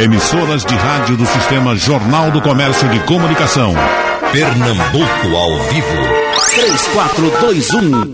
Emissoras 0.00 0.64
de 0.64 0.74
rádio 0.74 1.14
do 1.14 1.26
Sistema 1.26 1.76
Jornal 1.76 2.30
do 2.30 2.40
Comércio 2.40 2.88
de 2.88 2.98
Comunicação. 3.04 3.74
Pernambuco 4.32 5.36
ao 5.36 5.62
vivo. 5.64 5.92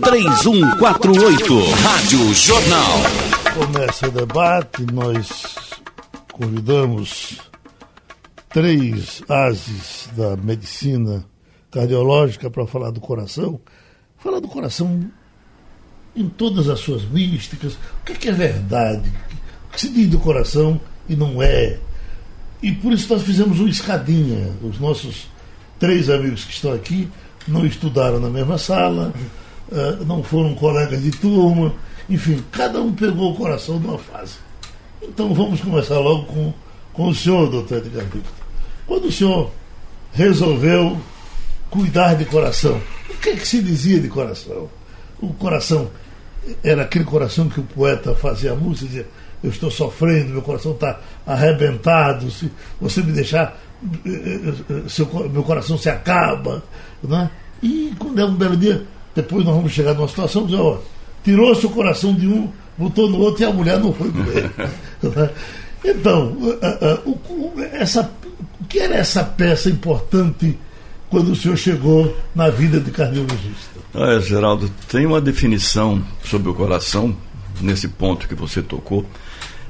3421-3148. 0.01 1.71
Rádio 1.81 2.33
Jornal. 2.33 2.91
Começa 3.53 4.05
o 4.05 4.11
debate, 4.11 4.85
nós 4.91 5.55
convidamos 6.33 7.37
três 8.49 9.23
ases 9.29 10.09
da 10.11 10.35
medicina 10.35 11.23
cardiológica 11.71 12.49
para 12.49 12.67
falar 12.67 12.91
do 12.91 12.99
coração. 12.99 13.61
Falar 14.17 14.41
do 14.41 14.49
coração 14.49 15.09
em 16.13 16.27
todas 16.27 16.67
as 16.67 16.81
suas 16.81 17.05
místicas. 17.05 17.75
O 18.01 18.03
que 18.03 18.11
é, 18.11 18.15
que 18.15 18.27
é 18.27 18.33
verdade? 18.33 19.09
O 19.69 19.71
que 19.71 19.79
se 19.79 19.87
diz 19.87 20.09
do 20.09 20.19
coração 20.19 20.81
e 21.07 21.15
não 21.15 21.41
é? 21.41 21.77
E 22.61 22.71
por 22.71 22.91
isso 22.91 23.13
nós 23.13 23.23
fizemos 23.23 23.59
uma 23.59 23.69
escadinha. 23.69 24.51
Os 24.63 24.79
nossos 24.79 25.27
três 25.79 26.09
amigos 26.09 26.43
que 26.43 26.51
estão 26.51 26.73
aqui 26.73 27.07
não 27.47 27.65
estudaram 27.65 28.19
na 28.19 28.29
mesma 28.29 28.57
sala, 28.57 29.13
uh, 29.71 30.05
não 30.05 30.23
foram 30.23 30.53
colegas 30.55 31.01
de 31.01 31.11
turma, 31.11 31.73
enfim, 32.09 32.43
cada 32.51 32.81
um 32.81 32.93
pegou 32.93 33.31
o 33.31 33.35
coração 33.35 33.79
de 33.79 33.87
uma 33.87 33.97
fase. 33.97 34.35
Então 35.01 35.33
vamos 35.33 35.61
começar 35.61 35.99
logo 35.99 36.25
com, 36.25 36.53
com 36.93 37.09
o 37.09 37.15
senhor, 37.15 37.49
doutor 37.49 37.77
Edgar 37.77 38.05
Victor. 38.05 38.23
Quando 38.85 39.05
o 39.05 39.11
senhor 39.11 39.51
resolveu 40.13 40.97
cuidar 41.69 42.15
de 42.15 42.25
coração, 42.25 42.81
o 43.09 43.13
que, 43.17 43.29
é 43.29 43.35
que 43.35 43.47
se 43.47 43.61
dizia 43.61 43.99
de 43.99 44.07
coração? 44.07 44.69
O 45.21 45.33
coração 45.33 45.89
era 46.63 46.83
aquele 46.83 47.03
coração 47.03 47.49
que 47.49 47.59
o 47.59 47.63
poeta 47.63 48.15
fazia 48.15 48.53
a 48.53 48.55
música, 48.55 48.87
dizia, 48.87 49.07
eu 49.43 49.49
estou 49.49 49.69
sofrendo, 49.69 50.31
meu 50.31 50.41
coração 50.41 50.71
está 50.71 50.99
arrebentado, 51.25 52.29
se 52.31 52.51
você 52.79 53.01
me 53.01 53.11
deixar, 53.11 53.57
eh, 54.05 54.09
eh, 54.09 54.53
eh, 54.69 54.81
seu, 54.87 55.05
meu 55.29 55.43
coração 55.43 55.77
se 55.77 55.89
acaba. 55.89 56.63
Né? 57.03 57.29
E 57.61 57.93
quando 57.99 58.19
é 58.19 58.25
um 58.25 58.35
belo 58.35 58.57
dia, 58.57 58.83
depois 59.15 59.45
nós 59.45 59.55
vamos 59.55 59.71
chegar 59.71 59.93
numa 59.93 60.07
situação 60.07 60.47
que 60.47 60.55
ó, 60.55 60.77
tirou-se 61.23 61.65
o 61.65 61.69
coração 61.69 62.13
de 62.13 62.27
um, 62.27 62.49
botou 62.77 63.09
no 63.09 63.19
outro 63.19 63.43
e 63.43 63.45
a 63.45 63.53
mulher 63.53 63.79
não 63.79 63.93
foi 63.93 64.11
com 64.11 64.19
ele. 64.23 64.49
Né? 64.99 65.29
Então, 65.85 66.35
o, 67.05 67.53
essa, 67.71 68.11
o 68.59 68.65
que 68.65 68.79
era 68.79 68.95
essa 68.95 69.23
peça 69.23 69.69
importante 69.69 70.57
quando 71.07 71.31
o 71.31 71.35
senhor 71.35 71.55
chegou 71.55 72.17
na 72.33 72.49
vida 72.49 72.79
de 72.79 72.89
cardiologista? 72.89 73.77
Olha, 73.93 74.19
Geraldo, 74.19 74.69
tem 74.89 75.05
uma 75.05 75.21
definição 75.21 76.03
sobre 76.23 76.49
o 76.49 76.53
coração, 76.53 77.15
nesse 77.61 77.87
ponto 77.87 78.27
que 78.27 78.35
você 78.35 78.61
tocou, 78.61 79.05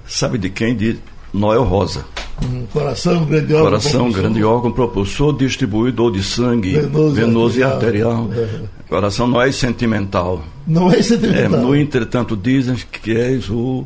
sabe 0.05 0.37
de 0.37 0.49
quem? 0.49 0.75
De 0.75 0.97
Noel 1.33 1.63
Rosa. 1.63 2.05
Hum, 2.43 2.65
coração, 2.71 3.25
grande 3.25 3.53
órgão. 3.53 3.65
Coração, 3.65 3.91
propulsor. 3.91 4.21
grande 4.21 4.43
órgão, 4.43 4.71
propulsor, 4.71 5.37
distribuidor 5.37 6.11
de 6.11 6.23
sangue, 6.23 6.73
venoso, 6.73 7.15
venoso 7.15 7.59
e 7.59 7.63
arterial. 7.63 8.27
E 8.29 8.39
arterial. 8.39 8.63
É. 8.63 8.87
Coração 8.87 9.27
não 9.27 9.41
é 9.41 9.51
sentimental. 9.51 10.43
Não 10.65 10.91
é 10.91 11.01
sentimental. 11.01 11.59
É, 11.59 11.63
no 11.63 11.75
entretanto, 11.75 12.37
dizem 12.37 12.77
que 12.91 13.11
és 13.11 13.49
o, 13.49 13.85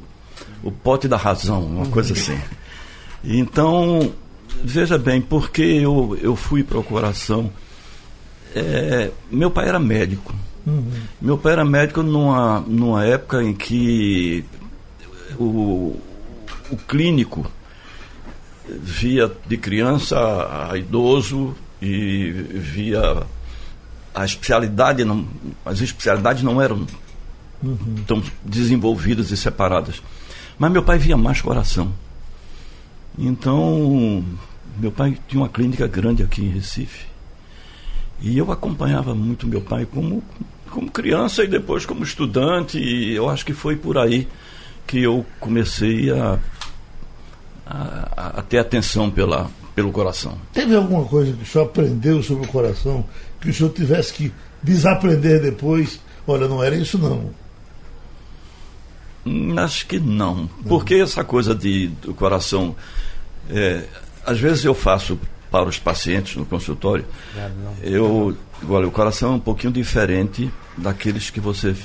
o 0.63 0.71
pote 0.71 1.07
da 1.07 1.17
razão, 1.17 1.63
uma 1.63 1.85
uhum. 1.85 1.91
coisa 1.91 2.13
assim. 2.13 2.37
Então, 3.23 4.11
veja 4.63 4.97
bem, 4.97 5.21
porque 5.21 5.61
eu, 5.61 6.17
eu 6.21 6.35
fui 6.35 6.63
para 6.63 6.77
o 6.77 6.83
coração. 6.83 7.51
É, 8.53 9.11
meu 9.31 9.49
pai 9.49 9.69
era 9.69 9.79
médico. 9.79 10.33
Uhum. 10.65 10.91
Meu 11.21 11.37
pai 11.37 11.53
era 11.53 11.65
médico 11.65 12.03
numa, 12.03 12.59
numa 12.61 13.03
época 13.05 13.41
em 13.43 13.53
que 13.53 14.45
o, 15.39 15.99
o 16.69 16.77
clínico 16.87 17.49
via 18.67 19.31
de 19.47 19.57
criança 19.57 20.17
a 20.69 20.77
idoso 20.77 21.55
e 21.81 22.31
via 22.31 23.23
a 24.13 24.25
especialidade 24.25 25.03
não, 25.03 25.27
as 25.65 25.81
especialidades 25.81 26.43
não 26.43 26.61
eram 26.61 26.85
uhum. 27.63 27.95
tão 28.07 28.23
desenvolvidas 28.45 29.31
e 29.31 29.37
separadas 29.37 30.01
mas 30.59 30.71
meu 30.71 30.83
pai 30.83 30.97
via 30.97 31.17
mais 31.17 31.41
coração 31.41 31.91
então 33.17 34.23
meu 34.77 34.91
pai 34.91 35.17
tinha 35.27 35.41
uma 35.41 35.49
clínica 35.49 35.87
grande 35.87 36.23
aqui 36.23 36.43
em 36.43 36.49
Recife 36.49 37.10
e 38.21 38.37
eu 38.37 38.51
acompanhava 38.51 39.15
muito 39.15 39.47
meu 39.47 39.61
pai 39.61 39.85
como 39.85 40.23
como 40.69 40.89
criança 40.89 41.43
e 41.43 41.47
depois 41.47 41.85
como 41.85 42.03
estudante 42.03 42.79
e 42.79 43.13
eu 43.13 43.29
acho 43.29 43.45
que 43.45 43.53
foi 43.53 43.75
por 43.75 43.97
aí 43.97 44.27
que 44.87 45.03
eu 45.03 45.25
comecei 45.39 46.09
a, 46.11 46.39
a, 47.65 48.39
a 48.39 48.41
ter 48.41 48.57
atenção 48.57 49.11
pela, 49.11 49.49
pelo 49.75 49.91
coração. 49.91 50.37
Teve 50.53 50.75
alguma 50.75 51.05
coisa 51.05 51.33
que 51.33 51.43
o 51.43 51.45
senhor 51.45 51.65
aprendeu 51.65 52.23
sobre 52.23 52.45
o 52.45 52.47
coração 52.47 53.05
que 53.41 53.49
o 53.49 53.53
senhor 53.53 53.71
tivesse 53.71 54.13
que 54.13 54.31
desaprender 54.61 55.41
depois? 55.41 55.99
Olha, 56.27 56.47
não 56.47 56.63
era 56.63 56.75
isso 56.75 56.97
não. 56.97 57.31
Hum, 59.25 59.57
acho 59.57 59.87
que 59.87 59.99
não. 59.99 60.35
não. 60.35 60.47
Porque 60.67 60.95
essa 60.95 61.23
coisa 61.23 61.53
de, 61.55 61.87
do 61.87 62.13
coração. 62.13 62.75
É, 63.49 63.83
às 64.23 64.39
vezes 64.39 64.63
eu 64.63 64.75
faço 64.75 65.19
para 65.51 65.67
os 65.67 65.77
pacientes 65.77 66.37
no 66.37 66.45
consultório. 66.45 67.05
Eu, 67.83 68.35
olha, 68.69 68.87
o 68.87 68.91
coração 68.91 69.33
é 69.33 69.35
um 69.35 69.39
pouquinho 69.39 69.73
diferente 69.73 70.49
daqueles 70.77 71.29
que 71.29 71.39
você 71.39 71.75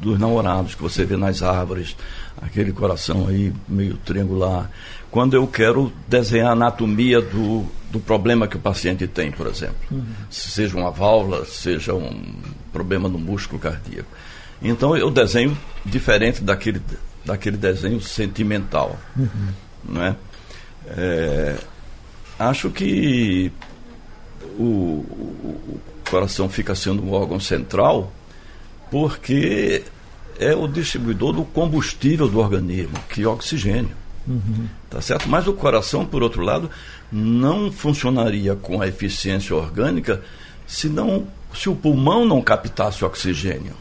dos 0.00 0.18
namorados 0.18 0.74
que 0.74 0.82
você 0.82 1.04
vê 1.04 1.16
nas 1.16 1.42
árvores, 1.42 1.96
aquele 2.42 2.72
coração 2.72 3.26
aí 3.26 3.52
meio 3.66 3.96
triangular. 3.96 4.70
Quando 5.10 5.34
eu 5.34 5.46
quero 5.46 5.90
desenhar 6.06 6.48
a 6.48 6.52
anatomia 6.52 7.22
do, 7.22 7.64
do 7.90 7.98
problema 7.98 8.46
que 8.46 8.56
o 8.56 8.60
paciente 8.60 9.06
tem, 9.06 9.32
por 9.32 9.46
exemplo, 9.46 9.76
uhum. 9.90 10.04
seja 10.30 10.76
uma 10.76 10.90
válvula, 10.90 11.46
seja 11.46 11.94
um 11.94 12.34
problema 12.70 13.08
no 13.08 13.18
músculo 13.18 13.58
cardíaco. 13.58 14.08
Então 14.60 14.96
eu 14.96 15.10
desenho 15.10 15.56
diferente 15.84 16.42
daquele, 16.42 16.82
daquele 17.24 17.56
desenho 17.56 18.00
sentimental. 18.00 18.98
Uhum. 19.16 19.48
Não 19.88 20.02
é? 20.02 20.16
é? 20.88 21.56
Acho 22.38 22.70
que 22.70 23.50
o, 24.58 24.62
o, 24.62 25.70
o 25.74 25.80
coração 26.08 26.48
fica 26.48 26.74
sendo 26.74 27.02
um 27.02 27.12
órgão 27.12 27.40
central 27.40 28.12
porque 28.90 29.84
é 30.38 30.54
o 30.54 30.66
distribuidor 30.66 31.32
do 31.32 31.44
combustível 31.44 32.28
do 32.28 32.38
organismo, 32.38 32.94
que 33.08 33.22
é 33.22 33.26
o 33.26 33.32
oxigênio. 33.32 33.96
Uhum. 34.26 34.68
Tá 34.90 35.00
certo? 35.00 35.28
Mas 35.28 35.46
o 35.46 35.52
coração, 35.52 36.04
por 36.04 36.22
outro 36.22 36.42
lado, 36.42 36.70
não 37.10 37.72
funcionaria 37.72 38.54
com 38.54 38.80
a 38.80 38.86
eficiência 38.86 39.56
orgânica 39.56 40.22
se, 40.66 40.88
não, 40.88 41.26
se 41.54 41.68
o 41.68 41.74
pulmão 41.74 42.26
não 42.26 42.42
captasse 42.42 43.04
oxigênio. 43.04 43.74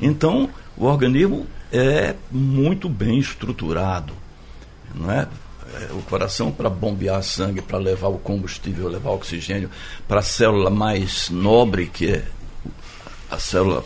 Então, 0.00 0.48
o 0.76 0.84
organismo 0.84 1.46
é 1.72 2.14
muito 2.30 2.88
bem 2.88 3.18
estruturado. 3.18 4.12
Não 4.94 5.10
é? 5.10 5.26
É 5.74 5.92
o 5.92 6.02
coração 6.02 6.50
para 6.52 6.70
bombear 6.70 7.22
sangue, 7.22 7.60
para 7.60 7.78
levar 7.78 8.08
o 8.08 8.18
combustível, 8.18 8.88
levar 8.88 9.10
o 9.10 9.14
oxigênio 9.14 9.70
para 10.06 10.20
a 10.20 10.22
célula 10.22 10.70
mais 10.70 11.28
nobre, 11.30 11.86
que 11.86 12.10
é 12.10 12.24
a 13.30 13.38
célula 13.38 13.84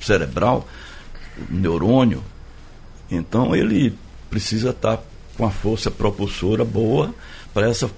cerebral, 0.00 0.66
neurônio, 1.48 2.22
então 3.10 3.54
ele 3.54 3.94
precisa 4.28 4.70
estar 4.70 5.02
com 5.36 5.44
a 5.44 5.50
força 5.50 5.90
propulsora 5.90 6.64
boa. 6.64 7.12
Para 7.52 7.68
essa 7.68 7.90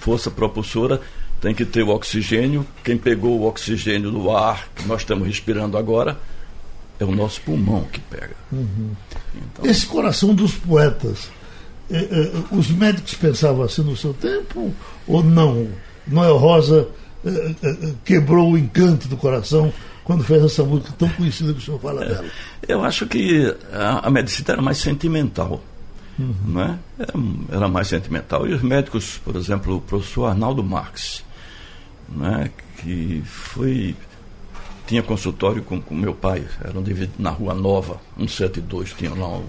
força 0.00 0.30
propulsora 0.30 1.00
tem 1.40 1.54
que 1.54 1.64
ter 1.64 1.82
o 1.82 1.88
oxigênio. 1.88 2.66
Quem 2.84 2.98
pegou 2.98 3.40
o 3.40 3.46
oxigênio 3.46 4.10
do 4.10 4.30
ar 4.30 4.68
que 4.74 4.86
nós 4.86 5.00
estamos 5.00 5.26
respirando 5.26 5.78
agora 5.78 6.18
é 7.00 7.04
o 7.04 7.12
nosso 7.12 7.40
pulmão 7.40 7.84
que 7.84 8.00
pega. 8.00 8.36
Uhum. 8.52 8.92
Então, 9.34 9.64
Esse 9.64 9.86
coração 9.86 10.34
dos 10.34 10.52
poetas, 10.54 11.30
os 12.50 12.70
médicos 12.70 13.14
pensavam 13.14 13.64
assim 13.64 13.82
no 13.82 13.96
seu 13.96 14.14
tempo 14.14 14.72
ou 15.06 15.22
não? 15.22 15.68
Noel 16.06 16.36
Rosa 16.36 16.88
eh, 17.24 17.54
quebrou 18.04 18.52
o 18.52 18.58
encanto 18.58 19.08
do 19.08 19.16
coração 19.16 19.72
quando 20.04 20.24
fez 20.24 20.42
essa 20.42 20.64
música 20.64 20.92
tão 20.98 21.08
conhecida 21.10 21.52
que 21.52 21.60
o 21.60 21.62
senhor 21.62 21.80
fala 21.80 22.04
é, 22.04 22.08
dela? 22.08 22.24
Eu 22.66 22.84
acho 22.84 23.06
que 23.06 23.54
a, 23.72 24.08
a 24.08 24.10
medicina 24.10 24.54
era 24.54 24.62
mais 24.62 24.78
sentimental. 24.78 25.62
Uhum. 26.18 26.34
Né? 26.46 26.78
Era, 26.98 27.12
era, 27.52 27.68
mais 27.68 27.88
sentimental. 27.88 28.46
E 28.46 28.52
os 28.52 28.62
médicos, 28.62 29.18
por 29.24 29.36
exemplo, 29.36 29.76
o 29.76 29.80
professor 29.80 30.26
Arnaldo 30.26 30.62
Marx, 30.62 31.24
né? 32.08 32.50
que 32.78 33.22
foi. 33.24 33.94
tinha 34.86 35.02
consultório 35.02 35.62
com, 35.62 35.80
com 35.80 35.94
meu 35.94 36.14
pai, 36.14 36.44
eram 36.62 36.84
na 37.18 37.30
Rua 37.30 37.54
Nova, 37.54 38.00
172, 38.18 38.92
tinham 38.94 39.18
lá. 39.18 39.28
Um, 39.28 39.44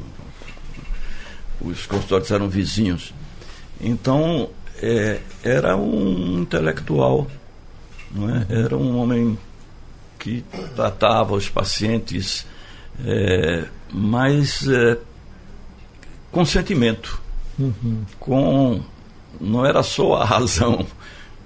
os 1.62 1.86
consultórios 1.86 2.32
eram 2.32 2.50
vizinhos. 2.50 3.14
Então, 3.80 4.50
é, 4.82 5.20
era 5.44 5.76
um 5.76 6.42
intelectual, 6.42 7.28
é? 8.50 8.64
era 8.64 8.78
um 8.78 8.98
homem 8.98 9.38
que 10.20 10.44
tratava 10.76 11.34
os 11.34 11.50
pacientes 11.50 12.46
é, 13.04 13.66
mais 13.92 14.68
é, 14.68 14.98
com 16.32 16.46
sentimento. 16.46 17.22
uhum. 17.60 18.04
com 18.20 18.82
não 19.40 19.66
era 19.66 19.84
só 19.84 20.16
a 20.16 20.26
razão, 20.26 20.86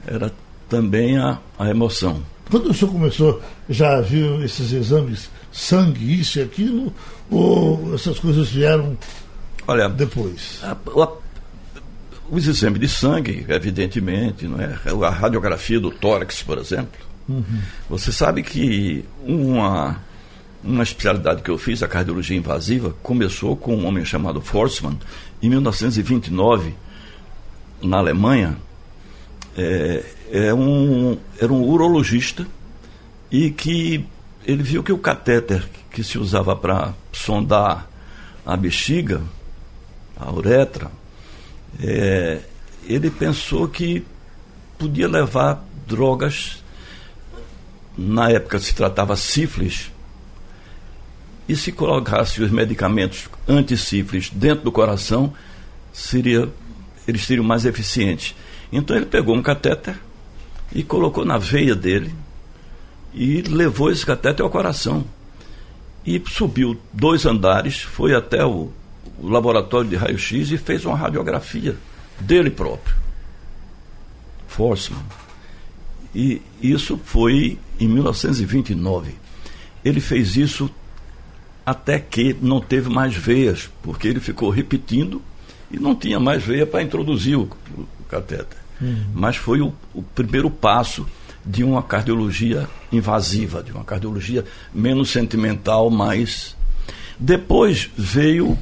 era 0.06 0.31
também 0.69 1.18
a, 1.18 1.39
a 1.57 1.69
emoção. 1.69 2.21
Quando 2.50 2.69
o 2.69 2.74
senhor 2.74 2.92
começou, 2.92 3.42
já 3.69 4.00
viu 4.01 4.44
esses 4.44 4.71
exames, 4.71 5.30
sangue, 5.51 6.19
isso 6.19 6.39
e 6.39 6.44
aquilo, 6.44 6.94
ou 7.30 7.94
essas 7.94 8.19
coisas 8.19 8.50
vieram 8.50 8.98
Olha, 9.68 9.90
depois? 9.90 10.60
A, 10.64 10.72
a, 10.72 11.12
os 12.30 12.48
exames 12.48 12.80
de 12.80 12.88
sangue, 12.88 13.46
evidentemente, 13.48 14.48
não 14.48 14.60
é? 14.60 14.78
a 15.06 15.10
radiografia 15.10 15.80
do 15.80 15.92
tórax, 15.92 16.42
por 16.42 16.58
exemplo. 16.58 17.00
Uhum. 17.28 17.62
Você 17.90 18.12
sabe 18.12 18.42
que 18.44 19.04
uma, 19.24 20.00
uma 20.64 20.84
especialidade 20.84 21.42
que 21.42 21.52
eu 21.52 21.58
fiz, 21.58 21.84
a 21.84 21.88
cardiologia 21.88 22.38
invasiva, 22.38 22.96
começou 23.04 23.56
com 23.56 23.75
um 23.75 23.86
homem 23.86 24.06
chamado 24.06 24.42
Forsman, 24.42 24.98
em 25.42 25.50
1929, 25.50 26.74
na 27.81 27.98
Alemanha. 27.98 28.58
É, 29.58 30.04
é 30.31 30.54
um, 30.54 31.18
era 31.40 31.52
um 31.52 31.63
urologista 31.63 32.46
e 33.31 33.50
que 33.50 34.06
ele 34.46 34.62
viu 34.63 34.84
que 34.84 34.92
o 34.92 34.98
catéter 34.98 35.68
que 35.92 36.04
se 36.04 36.18
usava 36.18 36.56
para 36.56 36.94
sondar 37.12 37.90
a 38.46 38.56
bexiga, 38.56 39.22
a 40.19 40.31
uretra, 40.31 40.92
é, 41.81 42.40
ele 42.88 43.10
pensou 43.10 43.68
que 43.68 44.06
podia 44.78 45.08
levar 45.08 45.66
drogas, 45.86 46.64
na 47.98 48.30
época 48.30 48.60
se 48.60 48.75
tratava 48.75 49.16
sífilis, 49.16 49.92
e 51.48 51.56
se 51.56 51.72
colocasse 51.72 52.42
os 52.42 52.52
medicamentos 52.52 53.30
anti-sífilis 53.48 54.30
dentro 54.30 54.66
do 54.66 54.72
coração, 54.72 55.34
seria, 55.94 56.50
eles 57.08 57.25
seriam 57.25 57.46
mais 57.46 57.66
eficientes. 57.66 58.36
Então 58.72 58.96
ele 58.96 59.06
pegou 59.06 59.34
um 59.34 59.42
catéter 59.42 59.98
e 60.74 60.84
colocou 60.84 61.24
na 61.24 61.38
veia 61.38 61.74
dele 61.74 62.13
e 63.13 63.42
levou 63.42 63.90
esse 63.90 64.06
catéter 64.06 64.44
ao 64.44 64.50
coração. 64.50 65.06
E 66.06 66.22
subiu 66.28 66.78
dois 66.92 67.25
andares, 67.25 67.81
foi 67.81 68.13
até 68.13 68.46
o, 68.46 68.72
o 69.19 69.30
laboratório 69.30 69.90
de 69.90 69.96
raio-x 69.96 70.52
e 70.52 70.58
fez 70.58 70.86
uma 70.86 70.96
radiografia 70.96 71.75
dele 72.19 72.50
próprio. 72.50 72.96
Forsman. 74.48 75.04
E 76.14 76.42
isso 76.62 77.00
foi 77.04 77.58
em 77.80 77.88
1929. 77.88 79.16
Ele 79.84 80.00
fez 80.00 80.36
isso 80.36 80.69
até 81.66 82.00
que 82.00 82.36
não 82.42 82.60
teve 82.60 82.90
mais 82.90 83.16
veias, 83.16 83.69
porque 83.84 84.08
ele 84.08 84.19
ficou 84.19 84.50
repetindo 84.50 85.22
e 85.70 85.78
não 85.78 85.94
tinha 85.94 86.20
mais 86.20 86.44
veia 86.44 86.66
para 86.66 86.81
introduzir 86.81 87.38
o, 87.38 87.44
o 87.44 88.04
catéter. 88.08 88.58
Uhum. 88.80 89.06
Mas 89.13 89.36
foi 89.36 89.62
o, 89.62 89.74
o 89.94 90.02
primeiro 90.02 90.50
passo 90.50 91.06
de 91.46 91.63
uma 91.63 91.81
cardiologia 91.81 92.68
invasiva, 92.92 93.63
de 93.63 93.72
uma 93.72 93.84
cardiologia 93.84 94.46
menos 94.74 95.10
sentimental, 95.10 95.90
mais. 95.90 96.56
Depois 97.20 97.90
veio 97.98 98.58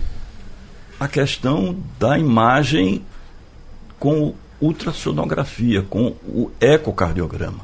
a 1.00 1.08
questão 1.08 1.78
da 2.00 2.18
imagem 2.18 3.04
com 4.00 4.34
ultrassonografia, 4.62 5.82
com 5.82 6.16
o 6.26 6.52
ecocardiograma. 6.60 7.60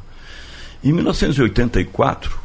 Em 0.83 0.91
1984, 0.91 2.39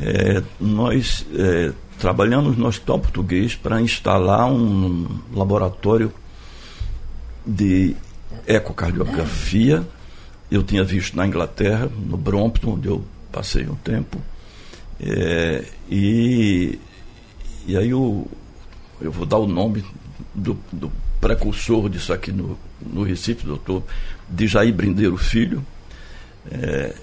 é, 0.00 0.42
nós 0.60 1.26
é, 1.34 1.72
trabalhamos 1.98 2.56
no 2.56 2.66
Hospital 2.66 2.98
Português 2.98 3.54
para 3.54 3.80
instalar 3.80 4.50
um 4.50 5.20
laboratório 5.32 6.12
de 7.46 7.96
ecocardiografia. 8.46 9.86
Eu 10.50 10.62
tinha 10.62 10.84
visto 10.84 11.16
na 11.16 11.26
Inglaterra, 11.26 11.90
no 12.06 12.16
Brompton, 12.16 12.74
onde 12.74 12.88
eu 12.88 13.04
passei 13.32 13.66
um 13.68 13.74
tempo. 13.76 14.20
É, 15.00 15.64
e, 15.90 16.78
e 17.66 17.76
aí 17.76 17.92
o, 17.92 18.26
eu 19.00 19.10
vou 19.10 19.26
dar 19.26 19.38
o 19.38 19.46
nome 19.46 19.84
do, 20.36 20.58
do 20.70 20.92
precursor 21.20 21.88
disso 21.88 22.12
aqui 22.12 22.30
no, 22.30 22.58
no 22.80 23.02
Recife, 23.02 23.46
doutor 23.46 23.82
de 24.28 24.46
Jair 24.46 24.72
Brindeiro 24.72 25.16
Filho. 25.16 25.64
É, 26.50 26.94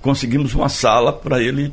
conseguimos 0.00 0.54
uma 0.54 0.68
sala 0.68 1.12
para 1.12 1.42
ele 1.42 1.72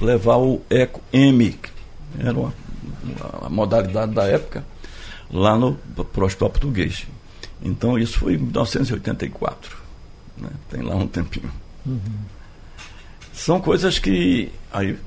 levar 0.00 0.36
o 0.36 0.60
Eco 0.68 1.00
M, 1.12 1.52
que 1.52 1.70
era 2.18 2.38
uma, 2.38 2.52
uma 3.40 3.48
modalidade 3.48 4.12
da 4.12 4.24
época, 4.24 4.64
lá 5.30 5.56
no 5.56 5.78
Hospital 5.96 6.50
Português. 6.50 7.06
Então 7.62 7.98
isso 7.98 8.18
foi 8.18 8.34
em 8.34 8.38
1984. 8.38 9.76
Né? 10.36 10.48
Tem 10.68 10.82
lá 10.82 10.96
um 10.96 11.06
tempinho. 11.06 11.50
Uhum. 11.86 12.00
São 13.32 13.60
coisas 13.60 13.98
que 13.98 14.50
aí 14.72 14.98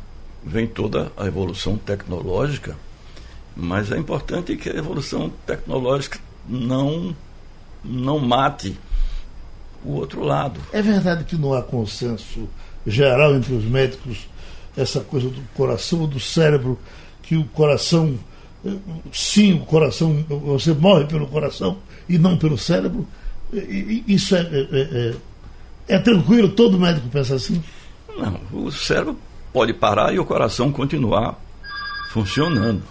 vem 0.44 0.68
toda 0.68 1.12
a 1.18 1.26
evolução 1.26 1.78
tecnológica, 1.78 2.76
mas 3.56 3.92
é 3.92 3.98
importante 3.98 4.56
que 4.56 4.70
a 4.70 4.76
evolução 4.76 5.32
tecnológica 5.46 6.20
não, 6.48 7.16
não 7.84 8.20
mate 8.20 8.78
o 9.84 9.94
outro 9.94 10.24
lado. 10.24 10.60
É 10.72 10.82
verdade 10.82 11.24
que 11.24 11.36
não 11.36 11.54
há 11.54 11.62
consenso 11.62 12.48
geral 12.86 13.36
entre 13.36 13.54
os 13.54 13.64
médicos 13.64 14.28
essa 14.76 15.02
coisa 15.02 15.30
do 15.30 15.42
coração, 15.56 16.08
do 16.08 16.20
cérebro, 16.20 16.80
que 17.22 17.38
o 17.38 17.46
coração, 17.46 18.18
sim, 19.12 19.54
o 19.54 19.60
coração, 19.60 20.26
você 20.28 20.74
morre 20.74 21.06
pelo 21.06 21.28
coração 21.28 21.78
e 22.10 22.18
não 22.18 22.38
pelo 22.38 22.58
cérebro. 22.58 23.08
Isso 24.08 24.36
é, 24.36 24.42
é, 24.42 24.68
é, 24.72 25.96
é 25.96 26.00
tranquilo? 26.00 26.50
Todo 26.50 26.80
médico 26.80 27.08
pensa 27.10 27.36
assim? 27.36 27.64
Não, 28.18 28.40
o 28.52 28.72
cérebro 28.72 29.18
pode 29.52 29.74
parar 29.74 30.14
e 30.14 30.20
o 30.20 30.26
coração 30.26 30.72
continuar 30.72 31.40
funcionando. 32.10 32.82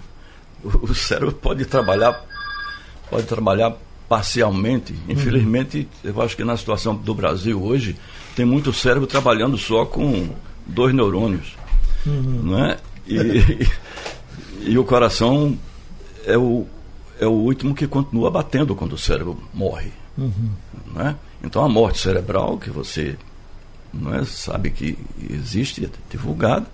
O 0.65 0.95
cérebro 0.95 1.33
pode 1.33 1.65
trabalhar, 1.65 2.25
pode 3.11 3.27
trabalhar 3.27 3.77
parcialmente. 4.09 4.95
Infelizmente, 5.09 5.89
eu 6.05 6.21
acho 6.23 6.37
que 6.37 6.45
na 6.45 6.57
situação 6.57 6.95
do 6.95 7.15
Brasil 7.15 7.63
hoje, 7.63 7.97
tem 8.37 8.45
muito 8.45 8.73
cérebro 8.73 9.07
trabalhando 9.07 9.59
só 9.59 9.85
com 9.85 10.29
dois 10.67 10.95
neurônios 10.95 11.57
uhum. 12.07 12.57
né? 12.57 12.79
E, 13.07 13.17
e, 13.17 13.69
e, 14.73 14.79
o 14.79 14.85
coração 14.85 15.57
é 16.25 16.37
o, 16.37 16.67
é 17.19 17.27
o 17.27 17.33
último 17.33 17.75
que 17.75 17.87
continua 17.87 18.31
batendo 18.31 18.75
quando 18.75 18.93
o 18.93 18.99
cérebro 18.99 19.39
morre. 19.53 19.93
Uhum. 20.17 20.51
Né? 20.95 21.17
Então 21.43 21.65
a 21.65 21.69
morte 21.69 21.99
cerebral, 21.99 22.59
que 22.59 22.71
você 22.71 23.17
não 23.93 24.15
é, 24.15 24.25
sabe 24.25 24.71
que 24.71 24.99
existe, 25.31 25.85
é 25.85 25.89
divulgada, 26.11 26.67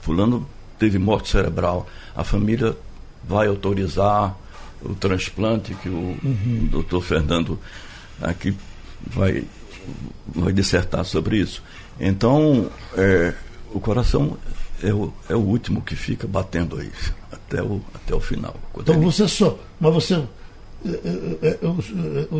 fulano 0.00 0.46
teve 0.78 0.98
morte 0.98 1.28
cerebral, 1.30 1.86
a 2.14 2.24
família 2.24 2.76
vai 3.26 3.46
autorizar 3.46 4.36
o 4.82 4.94
transplante 4.94 5.74
que 5.74 5.88
o 5.88 6.16
uhum. 6.22 6.68
doutor 6.70 7.02
Fernando 7.02 7.58
aqui 8.20 8.54
vai, 9.06 9.44
vai 10.26 10.52
dissertar 10.52 11.04
sobre 11.04 11.38
isso. 11.38 11.62
Então, 11.98 12.70
é, 12.96 13.34
o 13.72 13.80
coração 13.80 14.36
é 14.82 14.92
o, 14.92 15.12
é 15.28 15.34
o 15.34 15.40
último 15.40 15.82
que 15.82 15.96
fica 15.96 16.26
batendo 16.26 16.78
aí, 16.78 16.90
até 17.32 17.62
o, 17.62 17.80
até 17.94 18.14
o 18.14 18.20
final. 18.20 18.54
Então 18.78 18.94
ele... 18.94 19.04
você 19.04 19.26
só. 19.26 19.58
Mas 19.80 19.94
você. 19.94 20.22
É, 20.84 20.88
é, 21.42 21.58
é, 21.62 21.66
o, 21.66 21.82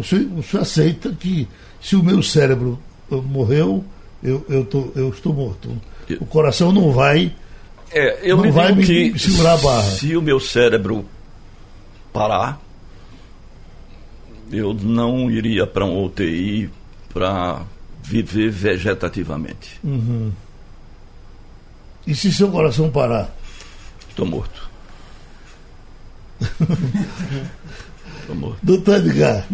senhor, 0.02 0.32
o 0.38 0.42
senhor 0.42 0.62
aceita 0.62 1.10
que 1.12 1.48
se 1.80 1.96
o 1.96 2.02
meu 2.02 2.22
cérebro 2.22 2.78
morreu, 3.10 3.84
eu, 4.22 4.44
eu, 4.48 4.64
tô, 4.64 4.90
eu 4.94 5.08
estou 5.08 5.32
morto. 5.32 5.70
O 6.20 6.26
coração 6.26 6.70
não 6.70 6.92
vai. 6.92 7.34
É, 7.96 8.30
eu 8.30 8.36
não 8.36 8.44
me 8.44 8.50
vai 8.50 8.74
me 8.74 8.84
que 8.84 9.18
segurar 9.18 9.54
a 9.54 9.56
barra. 9.56 9.90
Se 9.90 10.14
o 10.14 10.20
meu 10.20 10.38
cérebro 10.38 11.06
parar, 12.12 12.60
eu 14.52 14.74
não 14.74 15.30
iria 15.30 15.66
para 15.66 15.86
um 15.86 16.04
UTI 16.04 16.68
para 17.08 17.62
viver 18.02 18.50
vegetativamente. 18.50 19.80
Uhum. 19.82 20.30
E 22.06 22.14
se 22.14 22.30
seu 22.30 22.50
coração 22.50 22.90
parar? 22.90 23.34
Estou 24.10 24.26
morto. 24.26 24.70
Estou 28.20 28.36
morto. 28.36 28.58
Doutor 28.62 28.96
Edgar, 28.96 29.48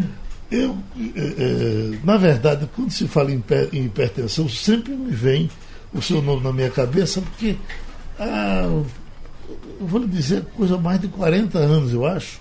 eu, 0.51 0.77
é, 1.17 1.97
na 2.03 2.17
verdade, 2.17 2.69
quando 2.75 2.91
se 2.91 3.07
fala 3.07 3.31
em, 3.31 3.43
em, 3.73 3.85
hipertensão, 3.85 4.49
sempre 4.49 4.93
me 4.95 5.13
vem 5.13 5.49
o 5.95 6.03
seu 6.03 6.21
nome 6.21 6.43
na 6.43 6.53
minha 6.53 6.71
cabeça, 6.71 7.21
porque 7.21 7.57
ah, 8.31 8.83
eu 9.81 9.87
vou 9.87 10.01
lhe 10.01 10.07
dizer 10.07 10.45
coisa 10.57 10.77
mais 10.79 11.01
de 11.01 11.09
40 11.09 11.59
anos, 11.59 11.93
eu 11.93 12.07
acho. 12.07 12.41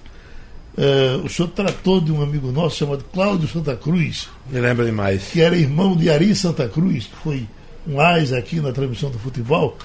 É, 0.77 1.19
o 1.23 1.27
senhor 1.27 1.49
tratou 1.49 1.99
de 1.99 2.11
um 2.11 2.21
amigo 2.21 2.51
nosso 2.51 2.77
chamado 2.77 3.03
Cláudio 3.11 3.47
Santa 3.47 3.75
Cruz. 3.75 4.29
Me 4.49 4.59
lembra 4.59 4.85
demais. 4.85 5.29
Que 5.31 5.41
era 5.41 5.57
irmão 5.57 5.95
de 5.95 6.09
Ari 6.09 6.33
Santa 6.33 6.67
Cruz, 6.69 7.07
que 7.07 7.15
foi 7.17 7.47
um 7.87 7.99
AIS 7.99 8.31
aqui 8.31 8.61
na 8.61 8.71
transmissão 8.71 9.09
do 9.09 9.19
futebol. 9.19 9.77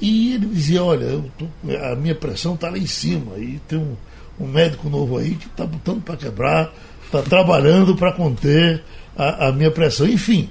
E 0.00 0.34
ele 0.34 0.46
dizia: 0.46 0.82
Olha, 0.82 1.22
tô, 1.38 1.46
a 1.90 1.96
minha 1.96 2.14
pressão 2.14 2.54
está 2.54 2.68
lá 2.68 2.78
em 2.78 2.86
cima. 2.86 3.38
E 3.38 3.60
tem 3.66 3.78
um, 3.78 3.96
um 4.38 4.46
médico 4.46 4.90
novo 4.90 5.16
aí 5.16 5.34
que 5.34 5.46
está 5.46 5.64
botando 5.64 6.02
para 6.02 6.16
quebrar, 6.16 6.72
está 7.04 7.22
trabalhando 7.22 7.96
para 7.96 8.12
conter 8.12 8.82
a, 9.16 9.48
a, 9.48 9.52
minha 9.52 9.70
pressão. 9.70 10.06
Enfim, 10.06 10.50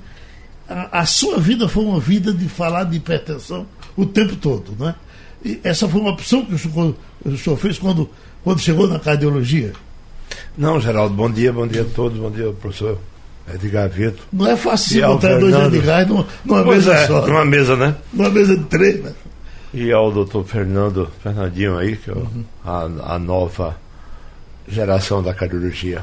a, 0.67 1.01
a, 1.01 1.05
sua 1.05 1.37
vida 1.37 1.67
foi 1.67 1.83
uma 1.83 1.99
vida 1.99 2.33
de 2.33 2.49
falar 2.49 2.85
de 2.85 2.97
hipertensão 2.97 3.67
o 3.95 4.05
tempo 4.05 4.35
todo, 4.35 4.73
né? 4.77 4.95
E 5.43 5.59
essa 5.63 5.87
foi 5.87 6.01
uma 6.01 6.11
opção 6.11 6.43
que 6.45 6.55
o 6.55 6.57
senhor, 6.57 6.95
o 7.23 7.37
senhor 7.37 7.57
fez 7.57 7.77
quando, 7.77 8.09
quando 8.43 8.59
chegou 8.59 8.87
na 8.87 8.99
cardiologia? 8.99 9.73
Não, 10.57 10.79
Geraldo, 10.79 11.13
bom 11.13 11.29
dia, 11.29 11.53
bom 11.53 11.67
dia 11.67 11.83
a 11.83 11.85
todos, 11.85 12.17
bom 12.17 12.31
dia, 12.31 12.51
professor 12.53 12.97
Edgar 13.53 13.89
Vitor. 13.89 14.25
Não 14.33 14.47
é 14.47 14.55
fácil 14.55 15.03
encontrar 15.03 15.39
dois 15.39 15.55
Edgar 15.55 16.07
numa, 16.07 16.25
numa 16.43 16.63
mesa 16.63 16.93
é, 16.93 17.07
só. 17.07 17.27
Numa 17.27 17.45
mesa, 17.45 17.75
né? 17.75 17.95
Numa 18.11 18.29
mesa 18.29 18.57
de 18.57 18.63
três, 18.65 19.03
né? 19.03 19.13
E 19.73 19.91
ao 19.91 20.11
doutor 20.11 20.45
Fernando, 20.45 21.11
Fernandinho 21.21 21.77
aí, 21.77 21.97
que 21.97 22.09
é 22.09 22.13
uhum. 22.13 22.45
a, 22.63 23.15
a 23.15 23.19
nova 23.19 23.77
geração 24.67 25.21
da 25.21 25.33
cardiologia, 25.33 26.01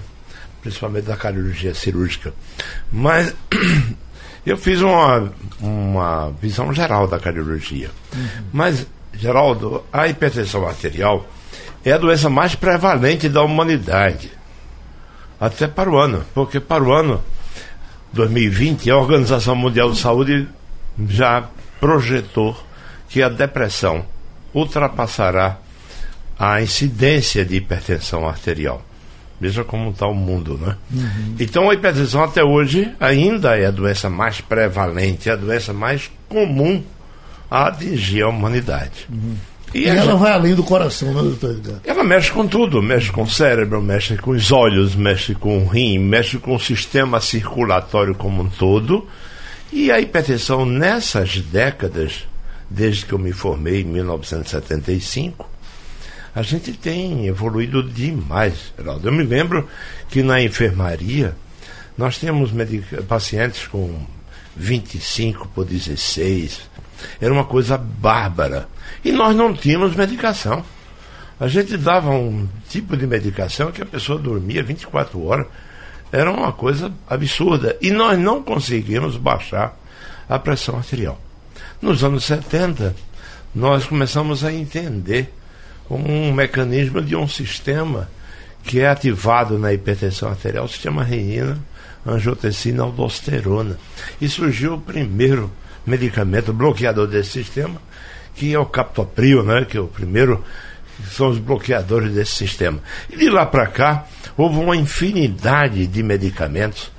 principalmente 0.61 1.05
da 1.05 1.17
cardiologia 1.17 1.75
cirúrgica. 1.75 2.33
Mas 2.93 3.35
eu 4.45 4.57
fiz 4.57 4.81
uma, 4.81 5.33
uma 5.61 6.31
visão 6.41 6.73
geral 6.73 7.07
da 7.07 7.19
cardiologia. 7.19 7.91
Uhum. 8.15 8.29
Mas, 8.53 8.87
Geraldo, 9.15 9.85
a 9.93 10.09
hipertensão 10.09 10.67
arterial 10.67 11.27
é 11.85 11.93
a 11.93 11.99
doença 11.99 12.29
mais 12.29 12.55
prevalente 12.55 13.29
da 13.29 13.43
humanidade. 13.43 14.31
Até 15.41 15.67
para 15.67 15.91
o 15.91 15.97
ano, 15.97 16.25
porque 16.35 16.61
para 16.61 16.83
o 16.83 16.93
ano 16.93 17.23
2020 18.13 18.91
a 18.91 18.97
Organização 18.97 19.57
Mundial 19.57 19.91
de 19.91 19.99
Saúde 19.99 20.49
já 21.09 21.49
projetou 21.81 22.57
que 23.09 23.23
a 23.23 23.29
depressão 23.29 24.05
ultrapassará 24.55 25.59
a 26.39 26.61
incidência 26.61 27.45
de 27.45 27.57
hipertensão 27.57 28.29
arterial. 28.29 28.83
Veja 29.43 29.65
como 29.65 29.91
está 29.91 30.07
o 30.07 30.15
mundo, 30.15 30.57
né? 30.57 30.77
Uhum. 30.93 31.35
Então 31.41 31.69
a 31.69 31.75
hipertensão 31.75 32.23
até 32.23 32.45
hoje 32.45 32.93
ainda 33.01 33.59
é 33.59 33.67
a 33.67 33.73
doença 33.73 34.09
mais 34.09 34.41
prevalente, 34.41 35.29
é 35.29 35.33
a 35.33 35.37
doença 35.37 35.73
mais 35.73 36.09
comum 36.29 36.81
a 37.51 37.67
atingir 37.67 38.23
a 38.23 38.29
humanidade. 38.29 39.09
Uhum. 39.11 39.35
E, 39.75 39.81
e 39.81 39.89
ela 39.89 40.15
vai 40.15 40.31
além 40.31 40.55
do 40.55 40.63
coração, 40.63 41.13
né, 41.13 41.23
doutor 41.23 41.51
Edgar? 41.51 41.81
Ela 41.85 42.05
mexe 42.05 42.31
com 42.31 42.47
tudo, 42.47 42.81
mexe 42.81 43.11
com 43.11 43.25
o 43.25 43.29
cérebro, 43.29 43.83
mexe 43.83 44.17
com 44.17 44.31
os 44.31 44.53
olhos, 44.53 44.95
mexe 44.95 45.35
com 45.35 45.59
o 45.59 45.67
rim, 45.67 45.99
mexe 45.99 46.39
com 46.39 46.55
o 46.55 46.61
sistema 46.61 47.21
circulatório 47.21 48.15
como 48.15 48.43
um 48.43 48.49
todo. 48.49 49.09
E 49.73 49.91
a 49.91 49.99
hipertensão 49.99 50.65
nessas 50.65 51.41
décadas 51.41 52.27
desde 52.71 53.05
que 53.05 53.13
eu 53.13 53.19
me 53.19 53.33
formei 53.33 53.83
em 53.83 53.85
1975, 53.85 55.49
a 56.35 56.43
gente 56.43 56.73
tem 56.73 57.27
evoluído 57.27 57.83
demais, 57.83 58.73
Geraldo. 58.77 59.09
Eu 59.09 59.13
me 59.13 59.23
lembro 59.23 59.69
que 60.09 60.23
na 60.23 60.41
enfermaria 60.41 61.35
nós 61.97 62.19
temos 62.19 62.51
pacientes 63.07 63.67
com 63.67 64.07
25 64.57 65.49
por 65.49 65.67
16. 65.67 66.63
Era 67.21 67.33
uma 67.33 67.45
coisa 67.45 67.77
bárbara. 67.77 68.69
E 69.05 69.13
nós 69.13 69.37
não 69.37 69.53
tínhamos 69.53 69.95
medicação. 69.95 70.65
A 71.39 71.49
gente 71.49 71.77
dava 71.77 72.11
um 72.11 72.49
tipo 72.69 72.97
de 72.97 73.07
medicação 73.07 73.71
que 73.71 73.83
a 73.83 73.87
pessoa 73.87 74.19
dormia 74.19 74.63
24 74.63 75.23
horas. 75.23 75.47
Era 76.11 76.31
uma 76.31 76.53
coisa 76.53 76.91
absurda. 77.07 77.77
E 77.81 77.91
nós 77.91 78.19
não 78.19 78.43
conseguimos 78.43 79.17
baixar 79.17 79.77
a 80.29 80.39
pressão 80.39 80.77
arterial. 80.77 81.21
Nos 81.81 82.03
anos 82.03 82.25
70, 82.25 82.95
nós 83.55 83.85
começamos 83.85 84.45
a 84.45 84.53
entender 84.53 85.33
como 85.89 86.11
um 86.11 86.33
mecanismo 86.33 87.01
de 87.03 87.15
um 87.17 87.29
sistema 87.29 88.09
que 88.65 88.81
é 88.81 88.89
ativado 88.89 89.59
na 89.59 89.73
hipertensão 89.73 90.29
arterial, 90.29 90.65
o 90.65 90.69
sistema 90.69 91.03
renina, 91.03 91.59
angiotensina, 92.07 92.83
aldosterona. 92.83 93.79
E 94.21 94.29
surgiu 94.29 94.75
o 94.75 94.81
primeiro 94.81 95.51
medicamento 95.87 96.53
bloqueador 96.53 97.07
desse 97.07 97.31
sistema, 97.31 97.81
que 98.35 98.55
é 98.55 98.59
o 98.59 98.67
captopril, 98.67 99.43
né, 99.43 99.65
que 99.65 99.77
é 99.77 99.81
o 99.81 99.89
primeiro 99.89 100.45
são 101.11 101.29
os 101.29 101.39
bloqueadores 101.39 102.13
desse 102.13 102.33
sistema. 102.33 102.79
E 103.11 103.17
de 103.17 103.29
lá 103.29 103.45
para 103.45 103.67
cá, 103.67 104.07
houve 104.37 104.59
uma 104.59 104.77
infinidade 104.77 105.87
de 105.87 106.03
medicamentos 106.03 106.91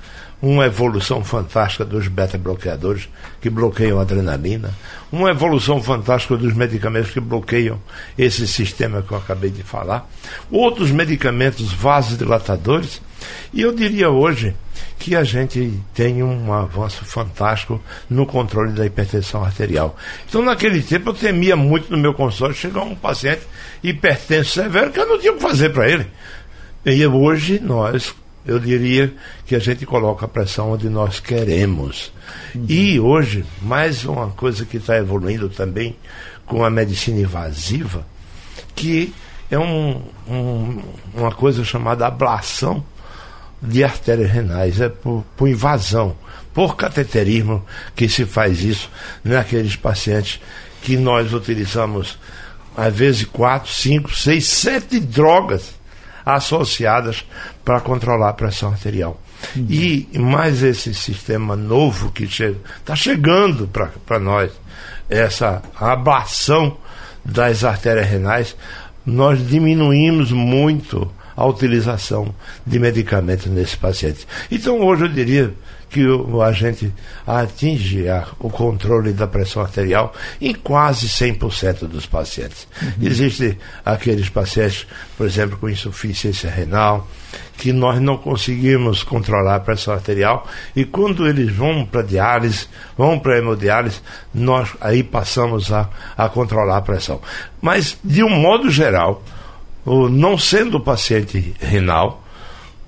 uma 0.44 0.66
evolução 0.66 1.24
fantástica 1.24 1.86
dos 1.86 2.06
beta-bloqueadores 2.06 3.08
que 3.40 3.48
bloqueiam 3.48 3.98
a 3.98 4.02
adrenalina, 4.02 4.74
uma 5.10 5.30
evolução 5.30 5.82
fantástica 5.82 6.36
dos 6.36 6.52
medicamentos 6.52 7.10
que 7.10 7.20
bloqueiam 7.20 7.80
esse 8.18 8.46
sistema 8.46 9.00
que 9.00 9.10
eu 9.10 9.16
acabei 9.16 9.50
de 9.50 9.62
falar, 9.62 10.06
outros 10.50 10.90
medicamentos 10.90 11.72
vasodilatadores, 11.72 13.00
e 13.54 13.62
eu 13.62 13.72
diria 13.72 14.10
hoje 14.10 14.54
que 14.98 15.16
a 15.16 15.24
gente 15.24 15.80
tem 15.94 16.22
um 16.22 16.52
avanço 16.52 17.06
fantástico 17.06 17.80
no 18.10 18.26
controle 18.26 18.72
da 18.72 18.84
hipertensão 18.84 19.42
arterial. 19.42 19.96
Então, 20.28 20.42
naquele 20.42 20.82
tempo, 20.82 21.08
eu 21.08 21.14
temia 21.14 21.56
muito 21.56 21.90
no 21.90 21.96
meu 21.96 22.12
consultório 22.12 22.54
chegar 22.54 22.82
um 22.82 22.94
paciente 22.94 23.42
hipertenso 23.82 24.50
severo 24.50 24.90
que 24.90 25.00
eu 25.00 25.08
não 25.08 25.18
tinha 25.18 25.32
o 25.32 25.36
que 25.36 25.42
fazer 25.42 25.70
para 25.70 25.88
ele. 25.88 26.06
E 26.84 27.06
hoje 27.06 27.58
nós 27.60 28.14
eu 28.46 28.58
diria 28.58 29.12
que 29.46 29.54
a 29.54 29.58
gente 29.58 29.86
coloca 29.86 30.26
a 30.26 30.28
pressão 30.28 30.72
onde 30.72 30.88
nós 30.88 31.18
queremos. 31.20 32.12
Uhum. 32.54 32.66
E 32.68 33.00
hoje, 33.00 33.44
mais 33.62 34.04
uma 34.04 34.28
coisa 34.28 34.64
que 34.66 34.76
está 34.76 34.96
evoluindo 34.96 35.48
também 35.48 35.96
com 36.44 36.64
a 36.64 36.70
medicina 36.70 37.20
invasiva, 37.20 38.06
que 38.74 39.14
é 39.50 39.58
um, 39.58 40.02
um, 40.28 40.82
uma 41.14 41.32
coisa 41.32 41.64
chamada 41.64 42.06
ablação 42.06 42.84
de 43.62 43.82
artérias 43.82 44.30
renais, 44.30 44.80
é 44.80 44.88
por, 44.90 45.24
por 45.36 45.48
invasão, 45.48 46.14
por 46.52 46.76
cateterismo 46.76 47.64
que 47.96 48.08
se 48.08 48.26
faz 48.26 48.62
isso 48.62 48.90
naqueles 49.22 49.74
pacientes 49.74 50.40
que 50.82 50.98
nós 50.98 51.32
utilizamos 51.32 52.18
às 52.76 52.94
vezes 52.94 53.24
quatro, 53.24 53.72
cinco, 53.72 54.14
seis, 54.14 54.46
sete 54.46 55.00
drogas 55.00 55.74
associadas 56.24 57.24
para 57.64 57.80
controlar 57.80 58.30
a 58.30 58.34
pressão 58.34 58.70
arterial. 58.70 59.20
Uhum. 59.54 59.66
E 59.68 60.08
mais 60.18 60.62
esse 60.62 60.94
sistema 60.94 61.54
novo 61.54 62.10
que 62.10 62.24
está 62.24 62.96
chegando 62.96 63.68
para 63.68 64.18
nós, 64.18 64.50
essa 65.08 65.62
ablação 65.78 66.76
das 67.24 67.64
artérias 67.64 68.08
renais, 68.08 68.56
nós 69.04 69.46
diminuímos 69.46 70.32
muito 70.32 71.10
a 71.36 71.44
utilização 71.46 72.34
de 72.66 72.78
medicamentos 72.78 73.46
nesse 73.46 73.76
paciente. 73.76 74.26
Então 74.50 74.80
hoje 74.80 75.04
eu 75.04 75.08
diria 75.08 75.54
que 75.94 76.04
o, 76.04 76.42
a 76.42 76.50
gente 76.50 76.92
atinge 77.24 78.08
a, 78.08 78.26
o 78.40 78.50
controle 78.50 79.12
da 79.12 79.28
pressão 79.28 79.62
arterial 79.62 80.12
em 80.40 80.52
quase 80.52 81.06
100% 81.06 81.86
dos 81.86 82.04
pacientes. 82.04 82.66
Uhum. 82.82 82.88
Existem 83.00 83.56
aqueles 83.84 84.28
pacientes, 84.28 84.88
por 85.16 85.24
exemplo, 85.24 85.56
com 85.56 85.68
insuficiência 85.68 86.50
renal, 86.50 87.06
que 87.56 87.72
nós 87.72 88.00
não 88.00 88.16
conseguimos 88.16 89.04
controlar 89.04 89.54
a 89.54 89.60
pressão 89.60 89.94
arterial 89.94 90.48
e 90.74 90.84
quando 90.84 91.28
eles 91.28 91.54
vão 91.54 91.86
para 91.86 92.02
diálise, 92.02 92.66
vão 92.98 93.16
para 93.16 93.38
hemodiálise, 93.38 94.00
nós 94.34 94.70
aí 94.80 95.04
passamos 95.04 95.72
a, 95.72 95.88
a 96.16 96.28
controlar 96.28 96.78
a 96.78 96.82
pressão. 96.82 97.20
Mas, 97.62 97.96
de 98.02 98.24
um 98.24 98.30
modo 98.30 98.68
geral, 98.68 99.22
o, 99.86 100.08
não 100.08 100.36
sendo 100.36 100.80
paciente 100.80 101.54
renal, 101.60 102.23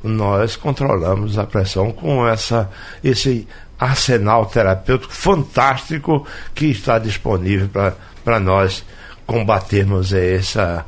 nós 0.02 0.56
controlamos 0.56 1.38
a 1.38 1.44
pressão 1.44 1.90
com 1.92 2.26
essa, 2.26 2.70
esse 3.02 3.46
arsenal 3.78 4.46
terapêutico 4.46 5.12
fantástico 5.12 6.26
que 6.54 6.66
está 6.66 6.98
disponível 6.98 7.68
para 8.24 8.40
nós 8.40 8.84
combatermos 9.26 10.12
essa 10.12 10.84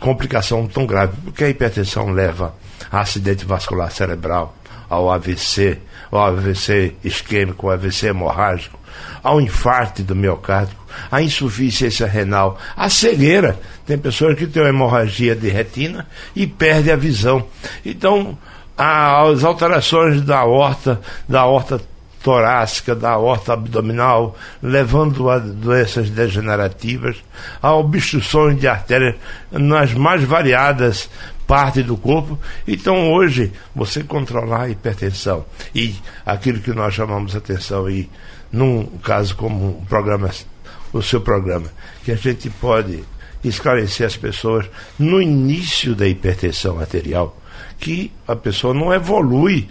complicação 0.00 0.66
tão 0.66 0.86
grave, 0.86 1.16
porque 1.22 1.44
a 1.44 1.48
hipertensão 1.48 2.10
leva 2.10 2.54
a 2.90 3.00
acidente 3.00 3.44
vascular 3.44 3.90
cerebral, 3.90 4.54
ao 4.88 5.10
AVC, 5.10 5.78
ao 6.10 6.20
AVC 6.20 6.94
isquêmico, 7.02 7.66
ao 7.66 7.74
AVC 7.74 8.08
hemorrágico, 8.08 8.78
ao 9.22 9.40
infarto 9.40 10.02
do 10.02 10.14
miocárdio, 10.14 10.76
à 11.10 11.22
insuficiência 11.22 12.06
renal, 12.06 12.58
à 12.76 12.88
cegueira. 12.88 13.58
Tem 13.86 13.98
pessoas 13.98 14.36
que 14.38 14.46
têm 14.46 14.62
uma 14.62 14.68
hemorragia 14.68 15.34
de 15.34 15.48
retina 15.48 16.06
e 16.34 16.46
perdem 16.46 16.92
a 16.92 16.96
visão. 16.96 17.46
Então, 17.84 18.36
as 18.76 19.44
alterações 19.44 20.22
da 20.22 20.44
horta, 20.44 21.00
da 21.28 21.44
horta 21.44 21.80
torácica, 22.22 22.94
da 22.94 23.18
horta 23.18 23.52
abdominal, 23.52 24.34
levando 24.62 25.28
a 25.28 25.38
doenças 25.38 26.08
degenerativas, 26.08 27.16
a 27.60 27.74
obstruções 27.74 28.58
de 28.58 28.66
artérias 28.66 29.14
nas 29.52 29.92
mais 29.92 30.24
variadas 30.24 31.10
partes 31.46 31.84
do 31.84 31.98
corpo. 31.98 32.38
Então, 32.66 33.12
hoje, 33.12 33.52
você 33.74 34.02
controlar 34.02 34.62
a 34.62 34.70
hipertensão 34.70 35.44
e 35.74 35.94
aquilo 36.24 36.60
que 36.60 36.72
nós 36.72 36.94
chamamos 36.94 37.36
atenção 37.36 37.90
e 37.90 38.08
num 38.50 38.86
caso 39.02 39.36
como 39.36 39.78
um 39.80 39.84
programa, 39.84 40.30
o 40.98 41.02
seu 41.02 41.20
programa, 41.20 41.66
que 42.02 42.12
a 42.12 42.16
gente 42.16 42.48
pode 42.48 43.04
esclarecer 43.42 44.06
as 44.06 44.16
pessoas 44.16 44.66
no 44.98 45.20
início 45.20 45.94
da 45.94 46.08
hipertensão 46.08 46.80
arterial 46.80 47.36
que 47.78 48.10
a 48.26 48.34
pessoa 48.34 48.72
não 48.72 48.92
evolui 48.92 49.68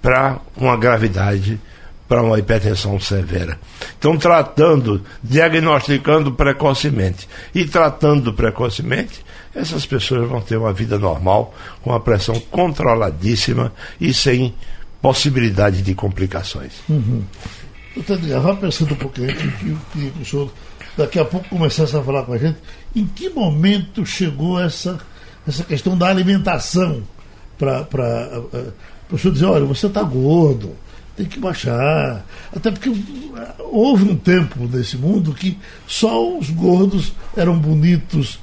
para 0.00 0.40
uma 0.56 0.76
gravidade, 0.76 1.60
para 2.08 2.22
uma 2.22 2.38
hipertensão 2.38 2.98
severa. 2.98 3.58
Então, 3.98 4.16
tratando, 4.16 5.02
diagnosticando 5.22 6.32
precocemente 6.32 7.28
e 7.54 7.64
tratando 7.64 8.32
precocemente, 8.32 9.24
essas 9.54 9.86
pessoas 9.86 10.28
vão 10.28 10.40
ter 10.40 10.56
uma 10.56 10.72
vida 10.72 10.98
normal, 10.98 11.54
com 11.82 11.92
a 11.92 12.00
pressão 12.00 12.38
controladíssima 12.50 13.72
e 14.00 14.12
sem 14.12 14.54
possibilidade 15.00 15.82
de 15.82 15.94
complicações. 15.94 16.72
Uhum. 16.88 17.22
Doutor 17.94 18.18
Edgar, 18.18 18.40
vá 18.40 18.54
pensando 18.56 18.94
um 18.94 18.96
pouquinho, 18.96 19.30
eu 19.30 19.36
queria 19.36 20.10
que 20.10 20.22
o 20.22 20.24
senhor 20.24 20.52
daqui 20.96 21.18
a 21.18 21.24
pouco 21.24 21.48
começasse 21.48 21.96
a 21.96 22.02
falar 22.02 22.22
com 22.24 22.32
a 22.32 22.38
gente, 22.38 22.58
em 22.94 23.06
que 23.06 23.28
momento 23.28 24.04
chegou 24.04 24.60
essa, 24.60 24.98
essa 25.46 25.62
questão 25.64 25.96
da 25.96 26.08
alimentação 26.08 27.02
para 27.58 27.86
o 29.10 29.18
senhor 29.18 29.32
dizer, 29.32 29.44
olha, 29.46 29.64
você 29.64 29.86
está 29.86 30.02
gordo, 30.02 30.74
tem 31.16 31.26
que 31.26 31.38
baixar. 31.38 32.24
Até 32.54 32.70
porque 32.70 32.90
houve 33.58 34.04
um 34.04 34.16
tempo 34.16 34.66
nesse 34.72 34.96
mundo 34.96 35.34
que 35.34 35.58
só 35.86 36.38
os 36.38 36.50
gordos 36.50 37.12
eram 37.36 37.58
bonitos, 37.58 38.38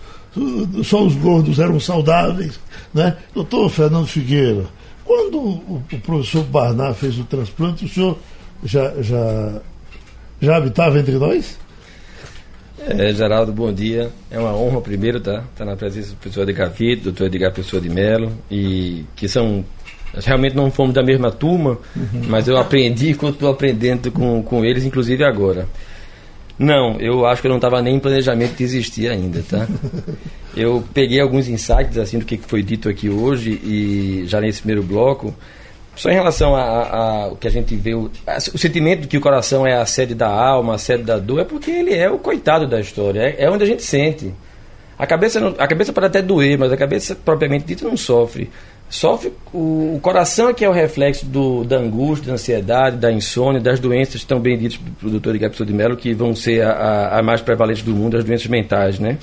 só 0.84 1.03
os 1.03 1.15
gordos 1.15 1.60
eram 1.60 1.79
saudáveis. 1.79 2.60
Né? 2.94 3.18
Doutor 3.34 3.70
Fernando 3.70 4.08
Figueira, 4.08 4.65
quando 5.03 5.39
o 5.39 5.84
professor 6.03 6.44
Barnard 6.44 6.98
fez 6.98 7.18
o 7.18 7.24
transplante, 7.24 7.86
o 7.86 7.89
senhor 7.89 8.18
já, 8.63 8.94
já, 9.01 9.62
já 10.42 10.58
habitava 10.58 11.00
entre 11.00 11.18
nós? 11.18 11.58
É, 12.80 13.13
Geraldo, 13.13 13.51
bom 13.51 13.74
dia. 13.74 14.10
É 14.32 14.39
uma 14.39 14.56
honra 14.56 14.82
primeiro 14.82 15.20
tá? 15.20 15.39
estar 15.39 15.48
tá 15.58 15.66
na 15.66 15.75
presença 15.75 16.12
do 16.12 16.16
professor 16.16 16.44
Edgar 16.44 16.72
Vitor, 16.72 17.04
doutor 17.06 17.28
Edgar 17.28 17.54
Pessoa 17.54 17.82
de 17.82 17.89
Melo, 17.89 18.32
e 18.50 19.06
que 19.16 19.28
são 19.28 19.66
realmente 20.25 20.56
não 20.56 20.72
fomos 20.72 20.94
da 20.94 21.04
mesma 21.04 21.32
turma, 21.32 21.78
uhum. 21.96 22.24
mas 22.28 22.48
eu 22.48 22.58
aprendi 22.58 23.10
e 23.12 23.16
continuo 23.16 23.51
aprendendo 23.51 24.12
com, 24.12 24.42
com 24.42 24.66
eles, 24.66 24.84
inclusive 24.84 25.24
agora. 25.24 25.68
Não, 26.58 27.00
eu 27.00 27.25
acho 27.25 27.42
que 27.42 27.48
eu 27.48 27.51
não 27.51 27.58
estava 27.58 27.82
nem 27.82 27.96
em 27.96 28.00
planejamento 28.00 28.58
de 28.58 28.63
existir 28.63 29.10
ainda, 29.10 29.42
tá? 29.48 29.68
Eu 30.58 30.84
peguei 30.94 31.22
alguns 31.22 31.48
insights 31.48 31.98
assim 31.98 32.18
do 32.20 32.25
que 32.25 32.36
foi 32.38 32.62
dito 32.63 32.89
aqui 32.89 33.08
hoje 33.08 33.51
e 33.63 34.24
já 34.25 34.42
nesse 34.42 34.60
primeiro 34.60 34.84
bloco, 34.84 35.34
só 36.00 36.10
em 36.10 36.13
relação 36.13 36.56
ao 36.56 37.36
que 37.36 37.46
a 37.46 37.51
gente 37.51 37.75
vê, 37.75 37.94
o, 37.94 38.10
o, 38.53 38.58
sentimento 38.58 39.01
de 39.01 39.08
que 39.10 39.18
o 39.18 39.22
coração 39.22 39.68
é 39.68 39.74
a 39.74 39.86
sede 39.86 40.15
da 40.15 40.29
alma, 40.29 40.75
a 40.75 40.77
sede 40.77 41.03
da 41.03 41.20
dor, 41.20 41.41
é 41.41 41.44
porque 41.44 41.70
ele 41.70 41.94
é 41.94 42.10
o 42.10 42.18
coitado 42.18 42.65
da 42.65 42.79
história, 42.79 43.20
é, 43.20 43.44
é 43.44 43.51
onde 43.51 43.65
a 43.65 43.68
gente 43.68 43.84
sente. 43.84 44.34
A 44.98 45.06
cabeça, 45.06 45.41
não, 45.41 45.53
a 45.58 45.68
cabeça 45.68 45.91
pode 45.91 46.08
até 46.08 46.22
doer, 46.22 46.58
mas 46.58 46.72
a 46.72 46.77
cabeça 46.77 47.15
propriamente 47.15 47.65
dita 47.65 47.86
não 47.86 47.98
sofre. 47.98 48.50
Sofre 48.89 49.34
o, 49.51 49.96
o 49.96 50.00
coração 50.01 50.48
é 50.48 50.53
que 50.53 50.63
é 50.63 50.70
o 50.70 50.72
reflexo 50.72 51.25
do, 51.25 51.65
da 51.65 51.75
angústia, 51.75 52.27
da 52.27 52.34
ansiedade, 52.36 52.96
da 52.96 53.12
insônia, 53.12 53.60
das 53.60 53.77
doenças 53.77 54.24
tão 54.24 54.39
bem 54.39 54.58
ditas 54.58 54.79
pelo 55.01 55.12
doutor 55.12 55.36
Igapso 55.36 55.65
de 55.65 55.74
Mello, 55.74 55.98
que 55.98 56.13
vão 56.13 56.34
ser 56.34 56.62
a, 56.62 56.72
a, 56.72 57.20
a 57.20 57.22
mais 57.22 57.41
prevalente 57.41 57.84
do 57.84 57.91
mundo, 57.91 58.15
as 58.15 58.24
doenças 58.24 58.48
mentais, 58.48 59.00
né? 59.00 59.18